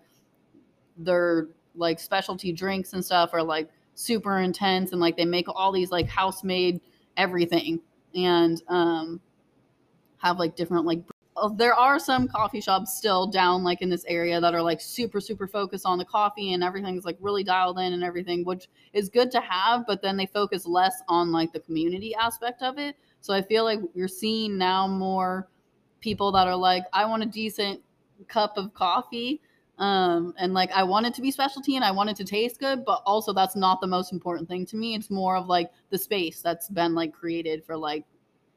their 0.98 1.48
like 1.76 1.98
specialty 1.98 2.52
drinks 2.52 2.92
and 2.92 3.06
stuff 3.06 3.30
are 3.32 3.42
like 3.42 3.70
super 3.94 4.40
intense 4.40 4.92
and 4.92 5.00
like 5.00 5.16
they 5.16 5.24
make 5.24 5.46
all 5.48 5.72
these 5.72 5.92
like 5.92 6.10
house 6.10 6.44
made 6.44 6.82
everything 7.16 7.80
and 8.16 8.64
um 8.68 9.22
have 10.18 10.40
like 10.40 10.58
different 10.58 10.86
like 10.86 11.00
there 11.58 11.74
are 11.74 12.00
some 12.00 12.28
coffee 12.28 12.62
shops 12.62 12.98
still 12.98 13.28
down 13.28 13.64
like 13.64 13.82
in 13.82 13.90
this 13.90 14.06
area 14.08 14.40
that 14.40 14.56
are 14.56 14.62
like 14.62 14.80
super 14.80 15.20
super 15.20 15.48
focused 15.48 15.86
on 15.86 15.98
the 15.98 16.06
coffee 16.06 16.54
and 16.54 16.64
everything's 16.64 17.04
like 17.04 17.18
really 17.20 17.44
dialed 17.44 17.78
in 17.78 17.94
and 17.94 18.04
everything 18.04 18.46
which 18.46 18.70
is 18.94 19.10
good 19.10 19.30
to 19.30 19.42
have 19.42 19.86
but 19.86 20.02
then 20.02 20.16
they 20.16 20.26
focus 20.26 20.66
less 20.66 21.02
on 21.10 21.32
like 21.32 21.52
the 21.52 21.60
community 21.60 22.16
aspect 22.16 22.62
of 22.62 22.78
it. 22.78 22.96
So 23.20 23.34
i 23.34 23.42
feel 23.42 23.64
like 23.66 23.80
you're 23.94 24.08
seeing 24.08 24.58
now 24.58 24.88
more 24.88 25.50
people 26.00 26.32
that 26.32 26.48
are 26.48 26.56
like 26.56 26.84
i 26.94 27.04
want 27.06 27.24
a 27.24 27.26
decent 27.26 27.82
cup 28.28 28.54
of 28.58 28.74
coffee 28.74 29.42
um 29.78 30.34
and 30.38 30.54
like 30.54 30.72
i 30.72 30.84
want 30.84 31.06
it 31.06 31.14
to 31.14 31.22
be 31.22 31.32
specialty 31.32 31.76
and 31.76 31.84
i 31.84 31.92
want 31.92 32.10
it 32.10 32.16
to 32.16 32.24
taste 32.24 32.62
good 32.62 32.86
but 32.86 33.02
also 33.06 33.34
that's 33.34 33.58
not 33.58 33.82
the 33.82 33.88
most 33.88 34.14
important 34.14 34.48
thing 34.48 34.66
to 34.66 34.78
me. 34.78 34.96
It's 34.96 35.10
more 35.10 35.36
of 35.36 35.48
like 35.48 35.70
the 35.90 35.98
space 35.98 36.42
that's 36.42 36.70
been 36.70 36.96
like 36.96 37.12
created 37.12 37.66
for 37.66 37.76
like 37.76 38.06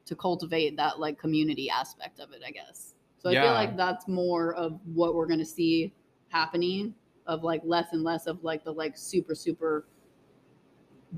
to 0.09 0.15
cultivate 0.15 0.75
that 0.75 0.99
like 0.99 1.19
community 1.19 1.69
aspect 1.69 2.19
of 2.19 2.31
it 2.31 2.41
i 2.45 2.49
guess 2.49 2.95
so 3.19 3.29
i 3.29 3.33
Yeah. 3.33 3.43
feel 3.43 3.53
like 3.53 3.77
that's 3.77 4.07
more 4.07 4.55
of 4.55 4.79
what 4.95 5.13
we're 5.13 5.27
going 5.27 5.37
to 5.39 5.45
see 5.45 5.93
happening 6.29 6.95
of 7.27 7.43
like 7.43 7.61
less 7.63 7.93
and 7.93 8.03
less 8.03 8.25
of 8.25 8.43
like 8.43 8.63
the 8.63 8.71
like 8.71 8.97
super 8.97 9.35
super 9.35 9.85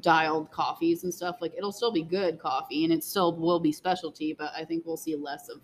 dialed 0.02 0.52
coffees 0.52 1.04
and 1.06 1.14
stuff 1.14 1.38
like 1.42 1.54
it'll 1.58 1.72
still 1.72 1.92
be 1.92 2.02
good 2.04 2.38
coffee 2.40 2.84
and 2.86 2.94
it 2.94 3.04
still 3.04 3.34
will 3.36 3.60
be 3.60 3.72
specialty 3.72 4.34
but 4.34 4.52
i 4.56 4.64
think 4.64 4.86
we'll 4.86 4.98
see 4.98 5.16
less 5.16 5.48
of 5.50 5.60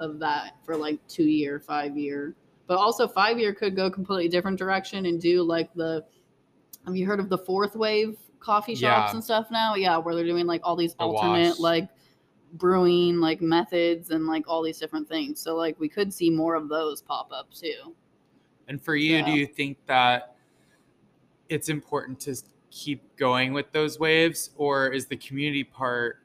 of 0.00 0.18
that 0.18 0.52
for 0.64 0.76
like 0.76 0.98
two 1.08 1.24
year 1.24 1.60
five 1.60 1.96
year 1.96 2.34
But 2.66 2.78
also 2.78 3.06
five 3.06 3.38
year 3.38 3.52
could 3.54 3.74
go 3.76 3.90
completely 3.90 4.28
different 4.28 4.58
direction 4.58 5.06
and 5.06 5.20
do 5.20 5.42
like 5.42 5.72
the 5.74 6.04
have 6.86 6.96
you 6.96 7.04
heard 7.06 7.20
of 7.20 7.28
the 7.28 7.38
fourth 7.38 7.74
wave 7.76 8.16
coffee 8.40 8.74
shops 8.74 9.10
Yeah. 9.10 9.14
and 9.16 9.22
stuff 9.22 9.48
now? 9.50 9.74
Yeah, 9.74 9.98
where 9.98 10.14
they're 10.14 10.24
doing 10.24 10.46
like 10.46 10.62
all 10.64 10.74
these 10.74 10.94
The 10.94 11.04
alternate 11.04 11.50
wash. 11.50 11.58
like 11.58 11.88
brewing 12.54 13.20
like 13.20 13.40
methods 13.40 14.10
and 14.10 14.26
like 14.26 14.48
all 14.48 14.62
these 14.62 14.78
different 14.78 15.08
things. 15.08 15.40
So 15.40 15.56
like 15.56 15.78
we 15.78 15.88
could 15.88 16.12
see 16.12 16.30
more 16.30 16.54
of 16.54 16.68
those 16.68 17.00
pop 17.02 17.30
up 17.32 17.50
too. 17.52 17.94
And 18.68 18.80
for 18.82 18.96
you, 18.96 19.24
do 19.24 19.32
you 19.32 19.46
think 19.46 19.78
that 19.86 20.36
it's 21.48 21.68
important 21.68 22.20
to 22.20 22.36
keep 22.70 23.16
going 23.16 23.52
with 23.52 23.72
those 23.72 23.98
waves, 23.98 24.50
or 24.56 24.88
is 24.88 25.06
the 25.06 25.16
community 25.16 25.64
part 25.64 26.18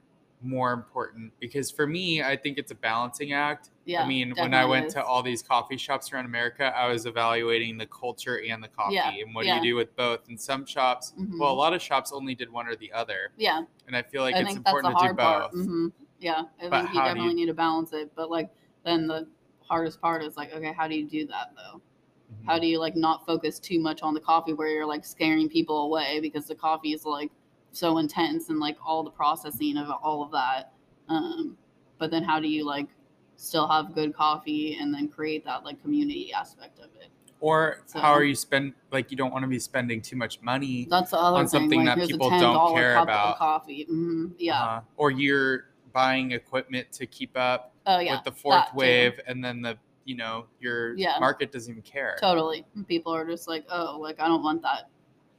more 0.44 0.74
important? 0.74 1.34
Because 1.40 1.72
for 1.72 1.88
me, 1.88 2.22
I 2.22 2.36
think 2.36 2.60
it's 2.60 2.72
a 2.72 2.76
balancing 2.76 3.34
act. 3.34 3.72
Yeah. 3.86 4.04
I 4.04 4.08
mean, 4.08 4.36
when 4.38 4.54
I 4.54 4.64
went 4.64 4.88
is. 4.88 4.94
to 4.94 5.04
all 5.04 5.24
these 5.24 5.42
coffee 5.42 5.78
shops 5.78 6.14
around 6.14 6.26
America, 6.26 6.66
I 6.78 6.88
was 6.88 7.08
evaluating 7.08 7.80
the 7.80 7.88
culture 7.88 8.40
and 8.48 8.64
the 8.64 8.68
coffee, 8.68 8.94
Yeah, 8.94 9.10
and 9.10 9.34
what 9.34 9.48
yeah. 9.48 9.60
do 9.60 9.66
you 9.68 9.74
do 9.74 9.76
with 9.76 9.96
both? 9.96 10.28
And 10.28 10.40
some 10.40 10.68
shops, 10.68 11.14
Mhm. 11.20 11.40
well, 11.40 11.52
a 11.52 11.54
lot 11.54 11.74
of 11.74 11.82
shops 11.82 12.12
only 12.12 12.36
did 12.36 12.52
one 12.52 12.68
or 12.68 12.76
the 12.76 12.92
other, 12.94 13.32
Yeah, 13.38 13.64
and 13.88 13.96
I 13.96 14.04
feel 14.04 14.22
like 14.22 14.36
I 14.36 14.42
it's 14.42 14.54
think 14.54 14.64
that's 14.64 14.72
the 14.72 14.78
important 14.88 15.00
to 15.00 15.08
do 15.08 15.14
both. 15.16 15.52
part. 15.52 15.94
Yeah, 16.20 16.44
I 16.62 16.70
But 16.70 16.82
think 16.82 16.88
you 16.88 16.94
do 16.94 16.98
you- 17.00 17.04
definitely 17.06 17.34
need 17.36 17.46
to 17.48 17.54
balance 17.54 17.94
it. 17.94 18.12
But 18.16 18.30
like 18.30 18.50
then 18.84 19.08
the 19.08 19.28
hardest 19.60 20.00
part 20.02 20.24
is 20.24 20.38
like, 20.38 20.54
okay, 20.54 20.74
how 20.74 20.88
do 20.88 20.96
you 20.96 21.08
do 21.08 21.26
that 21.28 21.54
though? 21.56 21.82
Mhm. 21.82 22.46
How 22.48 22.60
do 22.60 22.68
you 22.68 22.80
like 22.80 22.96
not 22.96 23.26
focus 23.26 23.60
too 23.60 23.80
much 23.80 24.02
on 24.02 24.14
the 24.14 24.20
coffee 24.20 24.54
where 24.54 24.68
you're 24.70 24.86
like 24.86 25.06
scaring 25.06 25.50
people 25.50 25.84
away 25.86 26.20
because 26.22 26.48
the 26.48 26.56
coffee 26.56 26.94
is 26.94 27.06
like 27.06 27.32
so 27.72 27.98
intense 27.98 28.50
and 28.50 28.60
like 28.60 28.78
all 28.86 29.04
the 29.04 29.12
processing 29.12 29.78
of 29.78 29.90
all 30.04 30.24
of 30.24 30.32
that. 30.32 30.74
Um, 31.10 31.58
but 31.98 32.10
then 32.12 32.24
how 32.24 32.40
do 32.40 32.48
you 32.48 32.66
like 32.66 32.88
still 33.36 33.68
have 33.68 33.94
good 33.94 34.14
coffee 34.16 34.78
and 34.80 34.94
then 34.94 35.08
create 35.10 35.44
that 35.46 35.64
like 35.66 35.82
community 35.82 36.32
aspect 36.32 36.80
of 36.80 36.86
it? 36.96 37.10
Or 37.42 37.84
So- 37.86 38.00
how 38.00 38.12
are 38.14 38.24
you 38.24 38.34
spend 38.36 38.74
like 38.92 39.12
you 39.12 39.18
don't 39.18 39.32
want 39.32 39.44
to 39.44 39.48
be 39.50 39.60
spending 39.60 40.02
too 40.02 40.16
much 40.16 40.42
money 40.42 40.88
That's 40.90 41.12
the 41.12 41.18
other 41.20 41.38
On 41.38 41.44
thing. 41.46 41.50
something 41.50 41.86
like, 41.86 41.98
that 42.00 42.08
people 42.08 42.30
don't 42.30 42.74
care 42.76 42.98
about. 42.98 43.34
of 43.34 43.38
coffee. 43.38 43.84
hmm 43.90 44.28
Yeah. 44.40 44.64
uh, 44.64 44.82
or 44.96 45.12
you're 45.12 45.66
buying 45.96 46.32
equipment 46.34 46.92
to 46.92 47.06
keep 47.08 47.36
up 47.38 47.74
oh 47.88 48.00
yeah. 48.00 48.16
with 48.18 48.24
the 48.26 48.32
fourth 48.32 48.58
that 48.66 48.72
too. 48.72 48.78
wave 48.78 49.20
and 49.28 49.44
then 49.44 49.62
the 49.62 49.78
you 50.04 50.16
know 50.16 50.46
your 50.60 50.94
Yeah. 50.96 51.16
market 51.20 51.52
doesn't 51.54 51.72
even 51.72 51.82
care 51.82 52.18
Totally. 52.20 52.66
People 52.88 53.16
are 53.16 53.26
just 53.26 53.48
like, 53.48 53.66
oh, 53.72 53.98
like 54.00 54.20
I 54.20 54.28
don't 54.28 54.44
want 54.44 54.62
that 54.62 54.90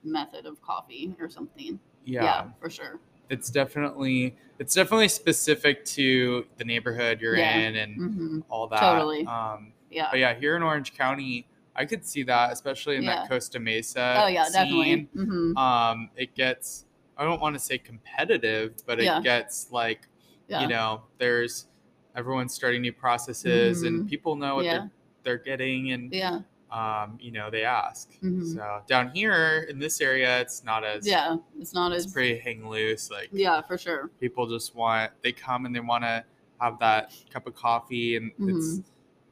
method 0.02 0.46
of 0.46 0.60
coffee 0.62 1.14
or 1.20 1.28
something. 1.28 1.78
yeah. 2.04 2.24
Yeah, 2.24 2.46
for 2.60 2.70
sure. 2.70 2.98
it's 3.28 3.50
definitely 3.50 4.36
it's 4.58 4.74
definitely 4.74 5.08
specific 5.08 5.84
to 5.84 6.46
the 6.56 6.64
neighborhood 6.64 7.20
you're 7.20 7.36
Yeah. 7.36 7.58
in 7.68 7.76
and 7.76 7.96
hmm 7.96 8.40
all 8.48 8.66
that 8.68 8.80
Totally. 8.80 9.26
um 9.26 9.72
Yeah. 9.90 10.08
but 10.10 10.18
yeah 10.20 10.32
here 10.34 10.56
in 10.56 10.62
orange 10.62 10.94
county 10.94 11.46
i 11.74 11.84
could 11.84 12.04
see 12.06 12.22
that 12.22 12.52
especially 12.52 12.96
in 12.96 13.02
Yeah. 13.02 13.16
that 13.16 13.28
costa 13.28 13.58
mesa 13.58 14.22
oh 14.22 14.26
yeah, 14.28 14.44
definitely. 14.48 14.84
scene. 14.84 15.08
hmm 15.12 15.56
um 15.58 16.08
it 16.16 16.34
gets 16.36 16.86
i 17.18 17.24
don't 17.24 17.40
want 17.40 17.54
to 17.54 17.60
say 17.60 17.76
competitive 17.78 18.74
but 18.86 19.00
it 19.00 19.04
Yeah. 19.06 19.20
gets 19.20 19.70
like 19.72 20.06
Yeah. 20.48 20.60
you 20.62 20.68
know 20.68 21.02
there's 21.18 21.66
everyone's 22.14 22.54
starting 22.54 22.82
new 22.82 22.92
processes 22.92 23.82
and 23.82 24.04
Mhm. 24.04 24.08
people 24.08 24.36
know 24.36 24.56
what 24.56 24.64
Yeah. 24.64 24.78
they're 24.78 24.90
they're 25.24 25.38
getting 25.38 25.90
and 25.92 26.12
yeah. 26.12 26.40
um, 26.70 27.18
you 27.20 27.30
know, 27.32 27.48
they 27.50 27.64
ask. 27.64 28.12
Mhm. 28.22 28.54
So 28.54 28.80
down 28.86 29.10
here 29.10 29.66
in 29.68 29.78
this 29.78 30.00
area, 30.00 30.40
it's 30.40 30.62
not 30.64 30.84
as 30.84 31.06
Yeah. 31.06 31.36
It's 31.58 31.74
not 31.74 31.92
it's 31.92 32.06
as 32.06 32.12
pretty 32.12 32.38
hang 32.38 32.68
loose. 32.68 33.10
Like 33.10 33.28
Yeah, 33.32 33.60
for 33.60 33.76
sure. 33.76 34.08
people 34.20 34.46
just 34.48 34.74
want 34.74 35.10
they 35.22 35.32
come 35.32 35.66
and 35.66 35.74
they 35.74 35.80
want 35.80 36.04
to 36.04 36.24
have 36.60 36.78
that 36.78 37.12
cup 37.30 37.46
of 37.48 37.54
coffee 37.54 38.16
and 38.16 38.30
it's 38.38 38.80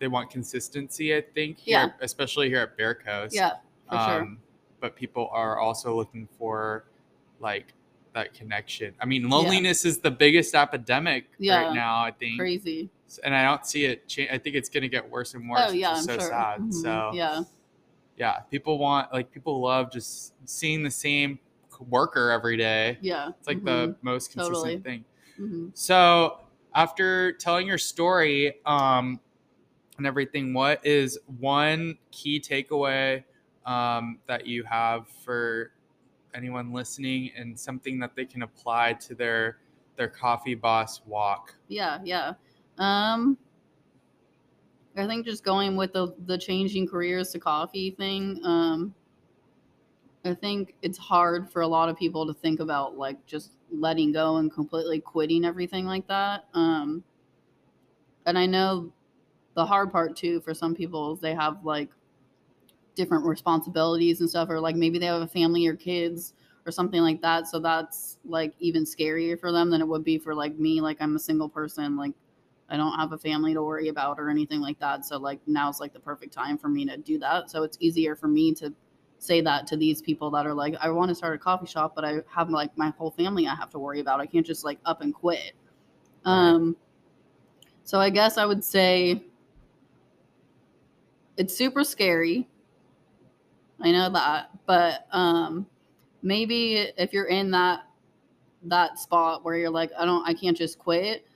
they 0.01 0.09
want 0.09 0.31
consistency. 0.31 1.15
I 1.17 1.21
think 1.21 1.59
here, 1.59 1.79
Mm-hmm. 1.79 1.89
Yeah. 2.01 2.05
especially 2.05 2.49
here 2.49 2.59
at 2.61 2.77
Bear 2.77 2.95
Coast. 2.95 3.35
Yeah, 3.35 3.53
for 3.89 3.97
sure. 3.97 4.23
Um, 4.23 4.39
But 4.81 4.97
people 4.97 5.29
are 5.33 5.59
also 5.59 5.95
looking 5.97 6.27
for 6.39 6.85
like 7.41 7.73
that 8.15 8.33
connection. 8.33 8.95
I 9.01 9.05
mean, 9.07 9.29
loneliness 9.29 9.85
is 9.85 9.99
the 9.99 10.11
biggest 10.11 10.55
epidemic 10.55 11.27
Yeah. 11.39 11.65
right 11.67 11.75
now. 11.75 12.03
I 12.03 12.11
think, 12.13 12.39
Crazy. 12.39 12.89
and 13.23 13.35
I 13.35 13.45
don't 13.45 13.67
see 13.67 13.85
it. 13.85 14.09
Cha- 14.09 14.33
I 14.33 14.39
think 14.39 14.57
it's 14.57 14.69
going 14.69 14.83
to 14.83 14.89
get 14.89 15.09
worse 15.09 15.35
and 15.35 15.49
worse. 15.49 15.71
Oh 15.71 15.73
yeah, 15.73 15.91
I'm 15.91 16.03
so 16.03 16.19
sure. 16.19 16.29
sad. 16.29 16.61
Mhm. 16.61 16.73
So 16.73 17.11
yeah. 17.15 17.43
yeah, 18.17 18.39
people 18.51 18.79
want 18.79 19.13
like 19.13 19.31
people 19.31 19.61
love 19.61 19.93
just 19.93 20.33
seeing 20.47 20.83
the 20.83 20.91
same 20.91 21.39
worker 21.91 22.31
every 22.31 22.57
day. 22.57 22.99
Yeah. 23.03 23.31
It's 23.39 23.47
like 23.49 23.65
the 23.65 23.97
most 24.03 24.33
consistent 24.33 24.57
Totally. 24.57 24.79
thing. 24.81 25.05
hmm 25.37 25.69
So 25.75 26.39
after 26.75 27.33
telling 27.33 27.67
your 27.67 27.79
story 27.79 28.55
um, 28.65 29.21
and 29.99 30.07
everything, 30.07 30.55
what 30.55 30.85
is 30.87 31.19
one 31.39 31.99
key 32.13 32.41
takeaway 32.41 33.25
um, 33.67 34.19
that 34.27 34.47
you 34.47 34.63
have 34.65 35.09
for 35.25 35.73
anyone 36.35 36.73
listening 36.73 37.31
and 37.37 37.59
something 37.59 37.99
that 38.01 38.15
they 38.15 38.25
can 38.25 38.43
apply 38.43 38.95
to 38.95 39.15
their 39.15 39.59
their 39.97 40.09
coffee 40.09 40.55
boss 40.55 41.03
walk? 41.07 41.55
Yeah, 41.69 42.01
yeah. 42.05 42.35
Um 42.79 43.39
I 44.97 45.07
think 45.07 45.25
just 45.27 45.45
going 45.45 45.77
with 45.77 45.93
the 45.93 46.15
the 46.27 46.39
changing 46.39 46.89
careers 46.89 47.31
to 47.31 47.39
coffee 47.41 47.91
thing, 47.91 48.41
um 48.45 48.95
I 50.25 50.33
think 50.35 50.75
it's 50.81 50.97
hard 50.97 51.51
for 51.51 51.63
a 51.63 51.69
lot 51.69 51.89
of 51.89 51.99
people 51.99 52.27
to 52.27 52.33
think 52.33 52.61
about 52.61 52.97
like 52.97 53.25
just 53.27 53.53
letting 53.71 54.13
go 54.13 54.37
and 54.37 54.51
completely 54.53 55.01
quitting 55.01 55.45
everything 55.45 55.85
like 55.85 56.07
that. 56.09 56.47
Um 56.55 57.05
and 58.27 58.39
I 58.39 58.47
know 58.47 58.93
the 59.55 59.67
hard 59.67 59.93
part 59.93 60.17
too 60.17 60.41
for 60.41 60.55
some 60.55 60.75
people 60.75 61.13
is 61.13 61.21
they 61.21 61.35
have 61.35 61.65
like 61.65 61.91
different 62.95 63.25
responsibilities 63.25 64.21
and 64.21 64.29
stuff 64.29 64.49
or 64.49 64.61
like 64.61 64.77
maybe 64.77 64.99
they 64.99 65.07
have 65.07 65.23
a 65.23 65.27
family 65.27 65.67
or 65.67 65.75
kids 65.75 66.35
or 66.67 66.73
something 66.73 67.03
like 67.03 67.21
that 67.21 67.47
so 67.47 67.59
that's 67.59 68.19
like 68.25 68.55
even 68.59 68.85
scarier 68.85 69.39
for 69.39 69.53
them 69.53 69.71
than 69.71 69.81
it 69.81 69.89
would 69.89 70.05
be 70.05 70.19
for 70.19 70.35
like 70.35 70.57
me 70.59 70.81
like 70.81 70.97
i'm 71.01 71.17
a 71.17 71.19
single 71.19 71.49
person 71.49 71.97
like 71.97 72.13
i 72.69 72.77
don't 72.77 72.97
have 72.99 73.13
a 73.13 73.19
family 73.19 73.53
to 73.53 73.63
worry 73.63 73.89
about 73.89 74.19
or 74.19 74.31
anything 74.31 74.61
like 74.61 74.79
that 74.79 75.05
so 75.05 75.19
like 75.19 75.41
now's 75.47 75.81
like 75.81 75.93
the 75.93 76.01
perfect 76.01 76.33
time 76.33 76.57
for 76.57 76.69
me 76.69 76.87
to 76.87 76.97
do 76.97 77.19
that 77.19 77.51
so 77.51 77.63
it's 77.63 77.77
easier 77.81 78.15
for 78.17 78.29
me 78.29 78.55
to 78.55 78.73
say 79.19 79.41
that 79.41 79.67
to 79.67 79.77
these 79.77 80.01
people 80.03 80.31
that 80.31 80.47
are 80.47 80.55
like 80.55 80.75
i 80.81 80.89
want 80.89 81.09
to 81.09 81.15
start 81.15 81.35
a 81.35 81.39
coffee 81.39 81.67
shop 81.67 81.95
but 81.95 82.05
i 82.05 82.17
have 82.29 82.51
like 82.51 82.77
my 82.77 82.91
whole 82.91 83.11
family 83.11 83.47
i 83.47 83.55
have 83.55 83.71
to 83.71 83.79
worry 83.79 84.01
about 84.01 84.21
i 84.21 84.27
can't 84.27 84.47
just 84.47 84.65
like 84.65 84.79
up 84.85 85.01
and 85.01 85.15
quit. 85.15 85.53
Um 86.25 86.77
so 87.85 88.01
i 88.01 88.09
guess 88.09 88.39
i 88.39 88.47
would 88.47 88.65
say 88.65 89.23
it's 91.37 91.57
super 91.57 91.85
scary 91.85 92.49
i 93.85 93.93
know 93.93 94.11
that 94.11 94.51
but 94.67 95.07
um 95.13 95.67
maybe 96.23 96.91
if 96.97 97.13
you're 97.13 97.27
in 97.27 97.51
that 97.51 97.85
that 98.63 98.99
spot 98.99 99.45
where 99.45 99.57
you're 99.57 99.71
like 99.71 99.91
i 99.99 100.05
don't 100.05 100.27
i 100.27 100.35
can't 100.35 100.57
just 100.57 100.79
quit 100.79 101.27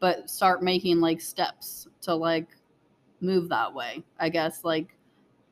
but 0.00 0.28
start 0.28 0.62
making 0.62 1.00
like 1.00 1.20
steps 1.20 1.86
to 2.00 2.14
like 2.14 2.48
move 3.20 3.48
that 3.48 3.72
way 3.72 4.02
i 4.18 4.28
guess 4.28 4.64
like 4.64 4.94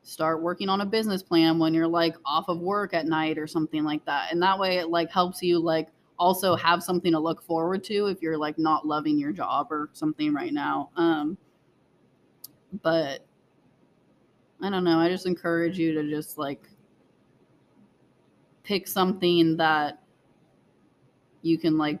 start 0.03 0.41
working 0.41 0.69
on 0.69 0.81
a 0.81 0.85
business 0.85 1.21
plan 1.21 1.59
when 1.59 1.73
you're 1.73 1.87
like 1.87 2.15
off 2.25 2.47
of 2.47 2.59
work 2.59 2.93
at 2.93 3.05
night 3.05 3.37
or 3.37 3.45
something 3.45 3.83
like 3.83 4.03
that 4.05 4.31
and 4.31 4.41
that 4.41 4.57
way 4.57 4.77
it 4.77 4.89
like 4.89 5.11
helps 5.11 5.41
you 5.41 5.59
like 5.59 5.89
also 6.17 6.55
have 6.55 6.81
something 6.81 7.11
to 7.11 7.19
look 7.19 7.43
forward 7.43 7.83
to 7.83 8.07
if 8.07 8.21
you're 8.21 8.37
like 8.37 8.57
not 8.57 8.87
loving 8.87 9.19
your 9.19 9.31
job 9.31 9.67
or 9.69 9.89
something 9.93 10.33
right 10.33 10.53
now 10.53 10.89
um 10.95 11.37
but 12.81 13.26
i 14.61 14.69
don't 14.69 14.83
know. 14.83 14.99
I 14.99 15.09
just 15.09 15.25
encourage 15.25 15.77
you 15.77 15.93
to 15.93 16.09
just 16.09 16.37
like 16.37 16.61
pick 18.63 18.87
something 18.87 19.57
that 19.57 20.01
you 21.41 21.57
can 21.57 21.77
like 21.77 21.99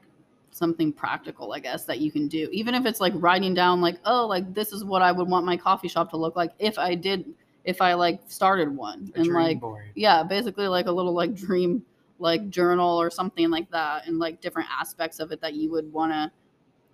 something 0.51 0.91
practical 0.91 1.53
i 1.53 1.59
guess 1.59 1.85
that 1.85 1.99
you 1.99 2.11
can 2.11 2.27
do. 2.27 2.49
Even 2.51 2.73
if 2.73 2.85
it's 2.85 2.99
like 2.99 3.13
writing 3.15 3.53
down 3.53 3.81
like 3.81 3.97
oh 4.05 4.25
like 4.25 4.53
this 4.53 4.71
is 4.73 4.83
what 4.83 5.01
i 5.01 5.11
would 5.11 5.27
want 5.27 5.45
my 5.45 5.55
coffee 5.55 5.87
shop 5.87 6.09
to 6.09 6.17
look 6.17 6.35
like 6.35 6.51
if 6.59 6.79
i 6.79 6.95
did 6.95 7.25
if 7.63 7.81
i 7.81 7.93
like 7.93 8.21
started 8.27 8.75
one. 8.75 9.11
A 9.15 9.19
and 9.19 9.27
like 9.27 9.59
board. 9.59 9.85
yeah 9.95 10.23
basically 10.23 10.67
like 10.67 10.87
a 10.87 10.91
little 10.91 11.13
like 11.13 11.35
dream 11.35 11.83
like 12.19 12.49
journal 12.49 12.99
or 12.99 13.09
something 13.09 13.49
like 13.49 13.69
that 13.71 14.07
and 14.07 14.19
like 14.19 14.41
different 14.41 14.69
aspects 14.71 15.19
of 15.19 15.31
it 15.31 15.41
that 15.41 15.53
you 15.53 15.69
would 15.71 15.91
want 15.91 16.11
to 16.11 16.31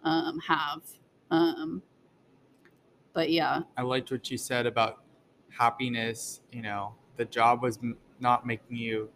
um, 0.04 0.40
have. 0.40 0.82
Um, 1.32 1.82
but 3.14 3.32
yeah. 3.32 3.62
I 3.78 3.82
liked 3.84 4.12
what 4.12 4.30
you 4.30 4.38
said 4.38 4.66
about 4.66 5.03
happiness. 5.58 6.42
You 6.52 6.62
know, 6.64 6.96
the 7.18 7.26
job 7.26 7.62
was 7.62 7.78
m- 7.78 7.98
not 8.20 8.46
making 8.46 8.78
you 8.78 9.12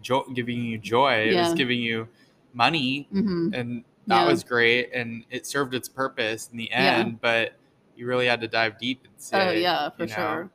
joy, 0.00 0.22
giving 0.34 0.62
you 0.62 0.78
joy. 0.78 1.28
It 1.30 1.32
Yeah. 1.32 1.40
was 1.40 1.52
giving 1.54 1.80
you 1.80 2.08
money, 2.52 3.08
hmm 3.12 3.50
and 3.52 3.84
that 4.06 4.24
Yeah. 4.24 4.26
was 4.26 4.44
great, 4.44 4.90
and 4.92 5.24
it 5.30 5.46
served 5.46 5.74
its 5.74 5.88
purpose 5.88 6.48
in 6.50 6.56
the 6.58 6.70
Yeah. 6.70 7.00
end. 7.00 7.20
But 7.20 7.54
you 7.96 8.06
really 8.06 8.26
had 8.26 8.40
to 8.40 8.48
dive 8.48 8.78
deep 8.78 9.04
and 9.04 9.14
say, 9.20 9.48
oh 9.48 9.52
yeah 9.52 9.90
for 9.90 10.02
you 10.02 10.08
know, 10.08 10.14
sure 10.14 10.50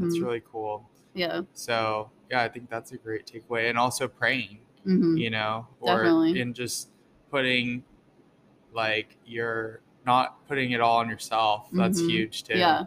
That's 0.00 0.20
really 0.20 0.40
cool. 0.40 0.90
yeah 1.14 1.42
So 1.54 2.10
yeah, 2.30 2.42
I 2.42 2.48
think 2.48 2.70
that's 2.70 2.92
a 2.92 2.98
great 2.98 3.26
takeaway, 3.26 3.68
and 3.70 3.78
also 3.78 4.08
praying. 4.08 4.60
hmm 4.84 5.16
You 5.16 5.30
know, 5.30 5.68
or 5.80 6.02
Definitely. 6.02 6.40
in 6.40 6.54
just 6.54 6.90
putting 7.30 7.84
like 8.72 9.16
you're 9.26 9.80
not 10.06 10.46
putting 10.48 10.72
it 10.72 10.80
all 10.80 10.98
on 10.98 11.08
yourself. 11.08 11.70
That's 11.72 12.00
Mhm. 12.00 12.08
huge 12.08 12.44
too. 12.44 12.58
yeah 12.58 12.84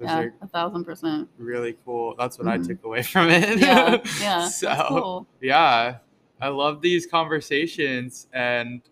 yeah, 0.00 0.26
a 0.42 0.46
thousand 0.48 0.84
percent. 0.84 1.28
really 1.38 1.76
cool. 1.84 2.14
That's 2.18 2.38
what 2.38 2.48
I 2.48 2.58
Mhm. 2.58 2.66
took 2.68 2.84
away 2.84 3.02
from 3.12 3.28
it. 3.30 3.58
Yeah, 3.58 3.98
yeah. 4.20 4.48
so 4.48 4.84
cool. 4.88 5.26
yeah, 5.40 5.98
I 6.40 6.48
love 6.48 6.80
these 6.82 7.06
conversations 7.06 8.28
and 8.32 8.82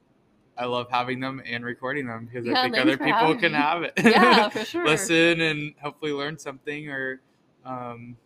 I 0.57 0.67
love 0.67 0.87
having 0.91 1.19
them 1.21 1.43
and 1.45 1.65
recording 1.65 2.07
them 2.07 2.27
because 2.33 2.49
I 2.49 2.63
think 2.63 2.79
other 2.79 2.97
people 2.97 3.35
can 3.37 3.53
me. 3.53 3.59
have 3.59 3.83
it. 3.83 3.93
Yeah, 4.03 4.49
for 4.51 4.65
sure. 4.65 4.87
Listen 4.87 5.41
and 5.41 5.75
hopefully 5.83 6.13
learn 6.13 6.39
something 6.39 6.89
or 6.89 7.21
um, 7.65 8.17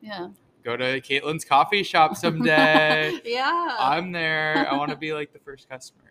Yeah. 0.00 0.28
go 0.62 0.76
to 0.76 1.00
Kaitlyn's 1.00 1.44
coffee 1.44 1.82
shop 1.82 2.16
someday. 2.16 3.18
yeah. 3.24 3.76
I'm 3.78 4.12
there. 4.12 4.66
I 4.70 4.76
want 4.76 4.90
to 4.92 4.96
be 4.96 5.12
like 5.12 5.32
the 5.32 5.40
first 5.40 5.68
customer. 5.68 6.04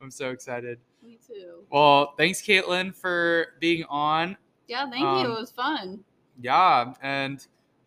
I'm 0.00 0.10
so 0.10 0.30
excited. 0.30 0.78
Me 1.02 1.18
too. 1.26 1.64
Well, 1.70 2.14
thanks, 2.18 2.42
Kaitlyn, 2.42 2.94
for 2.94 3.54
being 3.58 3.84
on. 3.88 4.36
Yeah, 4.66 4.88
thank 4.90 5.04
Um, 5.04 5.24
you. 5.26 5.32
It 5.34 5.40
was 5.40 5.50
fun. 5.52 6.04
Yeah, 6.40 6.94
and 7.02 7.46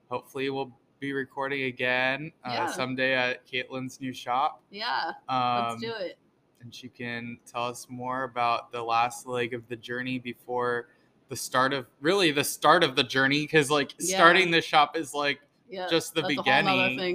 hopefully 0.10 0.50
we'll 0.50 0.72
be 1.00 1.14
recording 1.14 1.64
again 1.64 2.32
uh, 2.46 2.50
Yeah. 2.54 2.68
someday 2.68 3.14
at 3.16 3.46
Kaitlyn's 3.48 4.00
new 4.02 4.14
shop. 4.14 4.62
Yeah. 4.72 5.12
Um, 5.30 5.70
Let's 5.70 5.82
do 5.82 5.94
it. 5.94 6.18
And 6.62 6.74
she 6.74 6.90
can 6.90 7.38
tell 7.46 7.66
us 7.66 7.88
more 7.90 8.24
about 8.24 8.72
the 8.72 8.82
last 8.82 9.28
leg 9.28 9.54
of 9.54 9.68
the 9.68 9.76
journey 9.76 10.18
before 10.18 10.88
the 11.30 11.36
start 11.36 11.74
of 11.74 11.86
really 12.02 12.32
the 12.32 12.44
start 12.44 12.84
of 12.84 12.96
the 12.96 13.04
journey 13.04 13.42
because 13.42 13.70
like 13.70 13.94
Yeah. 14.00 14.18
starting 14.18 14.50
the 14.50 14.62
shop 14.62 14.96
is 14.98 15.14
like 15.14 15.40
Yeah. 15.70 15.88
just 15.88 16.16
the 16.16 16.22
that's 16.22 16.34
A 16.34 16.36
whole 16.38 16.46
nother 16.64 16.90
beginning. 16.90 16.98
thing. 16.98 17.14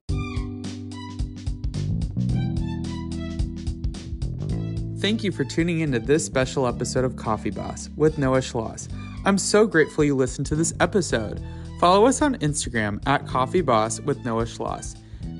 Thank 5.01 5.25
you 5.25 5.33
for 5.33 5.45
tuning 5.45 5.81
into 5.81 5.99
this 5.99 6.25
special 6.25 6.67
episode 6.69 7.05
of 7.05 7.17
Coffee 7.17 7.51
Boss 7.51 7.89
with 7.97 8.19
Noah 8.19 8.41
Schloss. 8.41 8.89
I'm 9.25 9.39
so 9.39 9.66
grateful 9.66 10.03
you 10.03 10.16
listened 10.16 10.47
to 10.47 10.57
this 10.57 10.75
episode. 10.81 11.43
Follow 11.79 12.07
us 12.07 12.23
on 12.23 12.37
Instagram 12.37 13.01
at 13.07 13.27
Coffee 13.27 13.61
Boss 13.61 14.01
with 14.01 14.25
Noah 14.25 14.47
Schloss. 14.47 14.97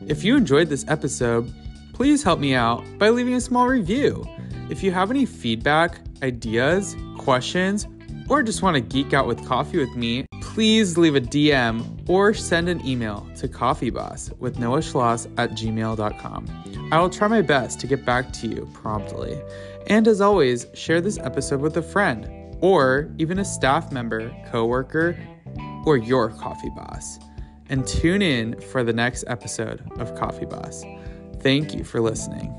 If 0.07 0.23
you 0.23 0.37
enjoyed 0.37 0.69
this 0.69 0.85
episode, 0.89 1.53
please 1.93 2.23
help 2.23 2.39
me 2.39 2.55
out 2.55 2.85
by 2.99 3.11
leaving 3.11 3.35
a 3.35 3.41
small 3.41 3.67
review. 3.67 4.25
If 4.71 4.83
you 4.83 4.93
have 4.93 5.11
any 5.11 5.27
feedback, 5.27 5.99
ideas, 6.23 6.97
questions, 7.19 7.87
or 8.29 8.43
just 8.43 8.63
want 8.63 8.77
to 8.77 8.81
geek 8.81 9.13
out 9.13 9.27
with 9.27 9.45
coffee 9.47 9.79
with 9.79 9.95
me, 9.97 10.27
please 10.41 10.97
leave 10.97 11.17
a 11.17 11.21
DM 11.21 12.09
or 12.09 12.35
send 12.35 12.69
an 12.69 12.85
email 12.87 13.29
to 13.37 13.49
coffeeboss 13.49 14.31
with 14.39 14.59
Noah 14.59 14.81
Schloss 14.81 15.27
at 15.39 15.53
gmail.com. 15.53 16.89
I 16.93 17.01
will 17.01 17.11
try 17.11 17.27
my 17.27 17.43
best 17.43 17.81
to 17.81 17.87
get 17.87 18.05
back 18.05 18.33
to 18.35 18.47
you 18.47 18.69
promptly. 18.75 19.41
And 19.89 20.07
as 20.07 20.21
always, 20.21 20.67
share 20.75 21.01
this 21.01 21.19
episode 21.19 21.61
with 21.61 21.77
a 21.77 21.83
friend 21.83 22.42
or 22.63 23.13
even 23.19 23.39
a 23.39 23.45
staff 23.45 23.93
member, 23.93 24.35
coworker, 24.51 25.19
or 25.85 25.99
your 25.99 26.31
coffee 26.31 26.71
boss. 26.71 27.19
And 27.69 27.87
tune 27.87 28.23
in 28.23 28.61
for 28.61 28.83
the 28.83 28.93
next 28.93 29.25
episode 29.27 29.83
of 29.99 30.15
Coffee 30.15 30.47
Boss. 30.47 30.85
Thank 31.41 31.75
you 31.75 31.85
for 31.85 32.01
listening. 32.01 32.53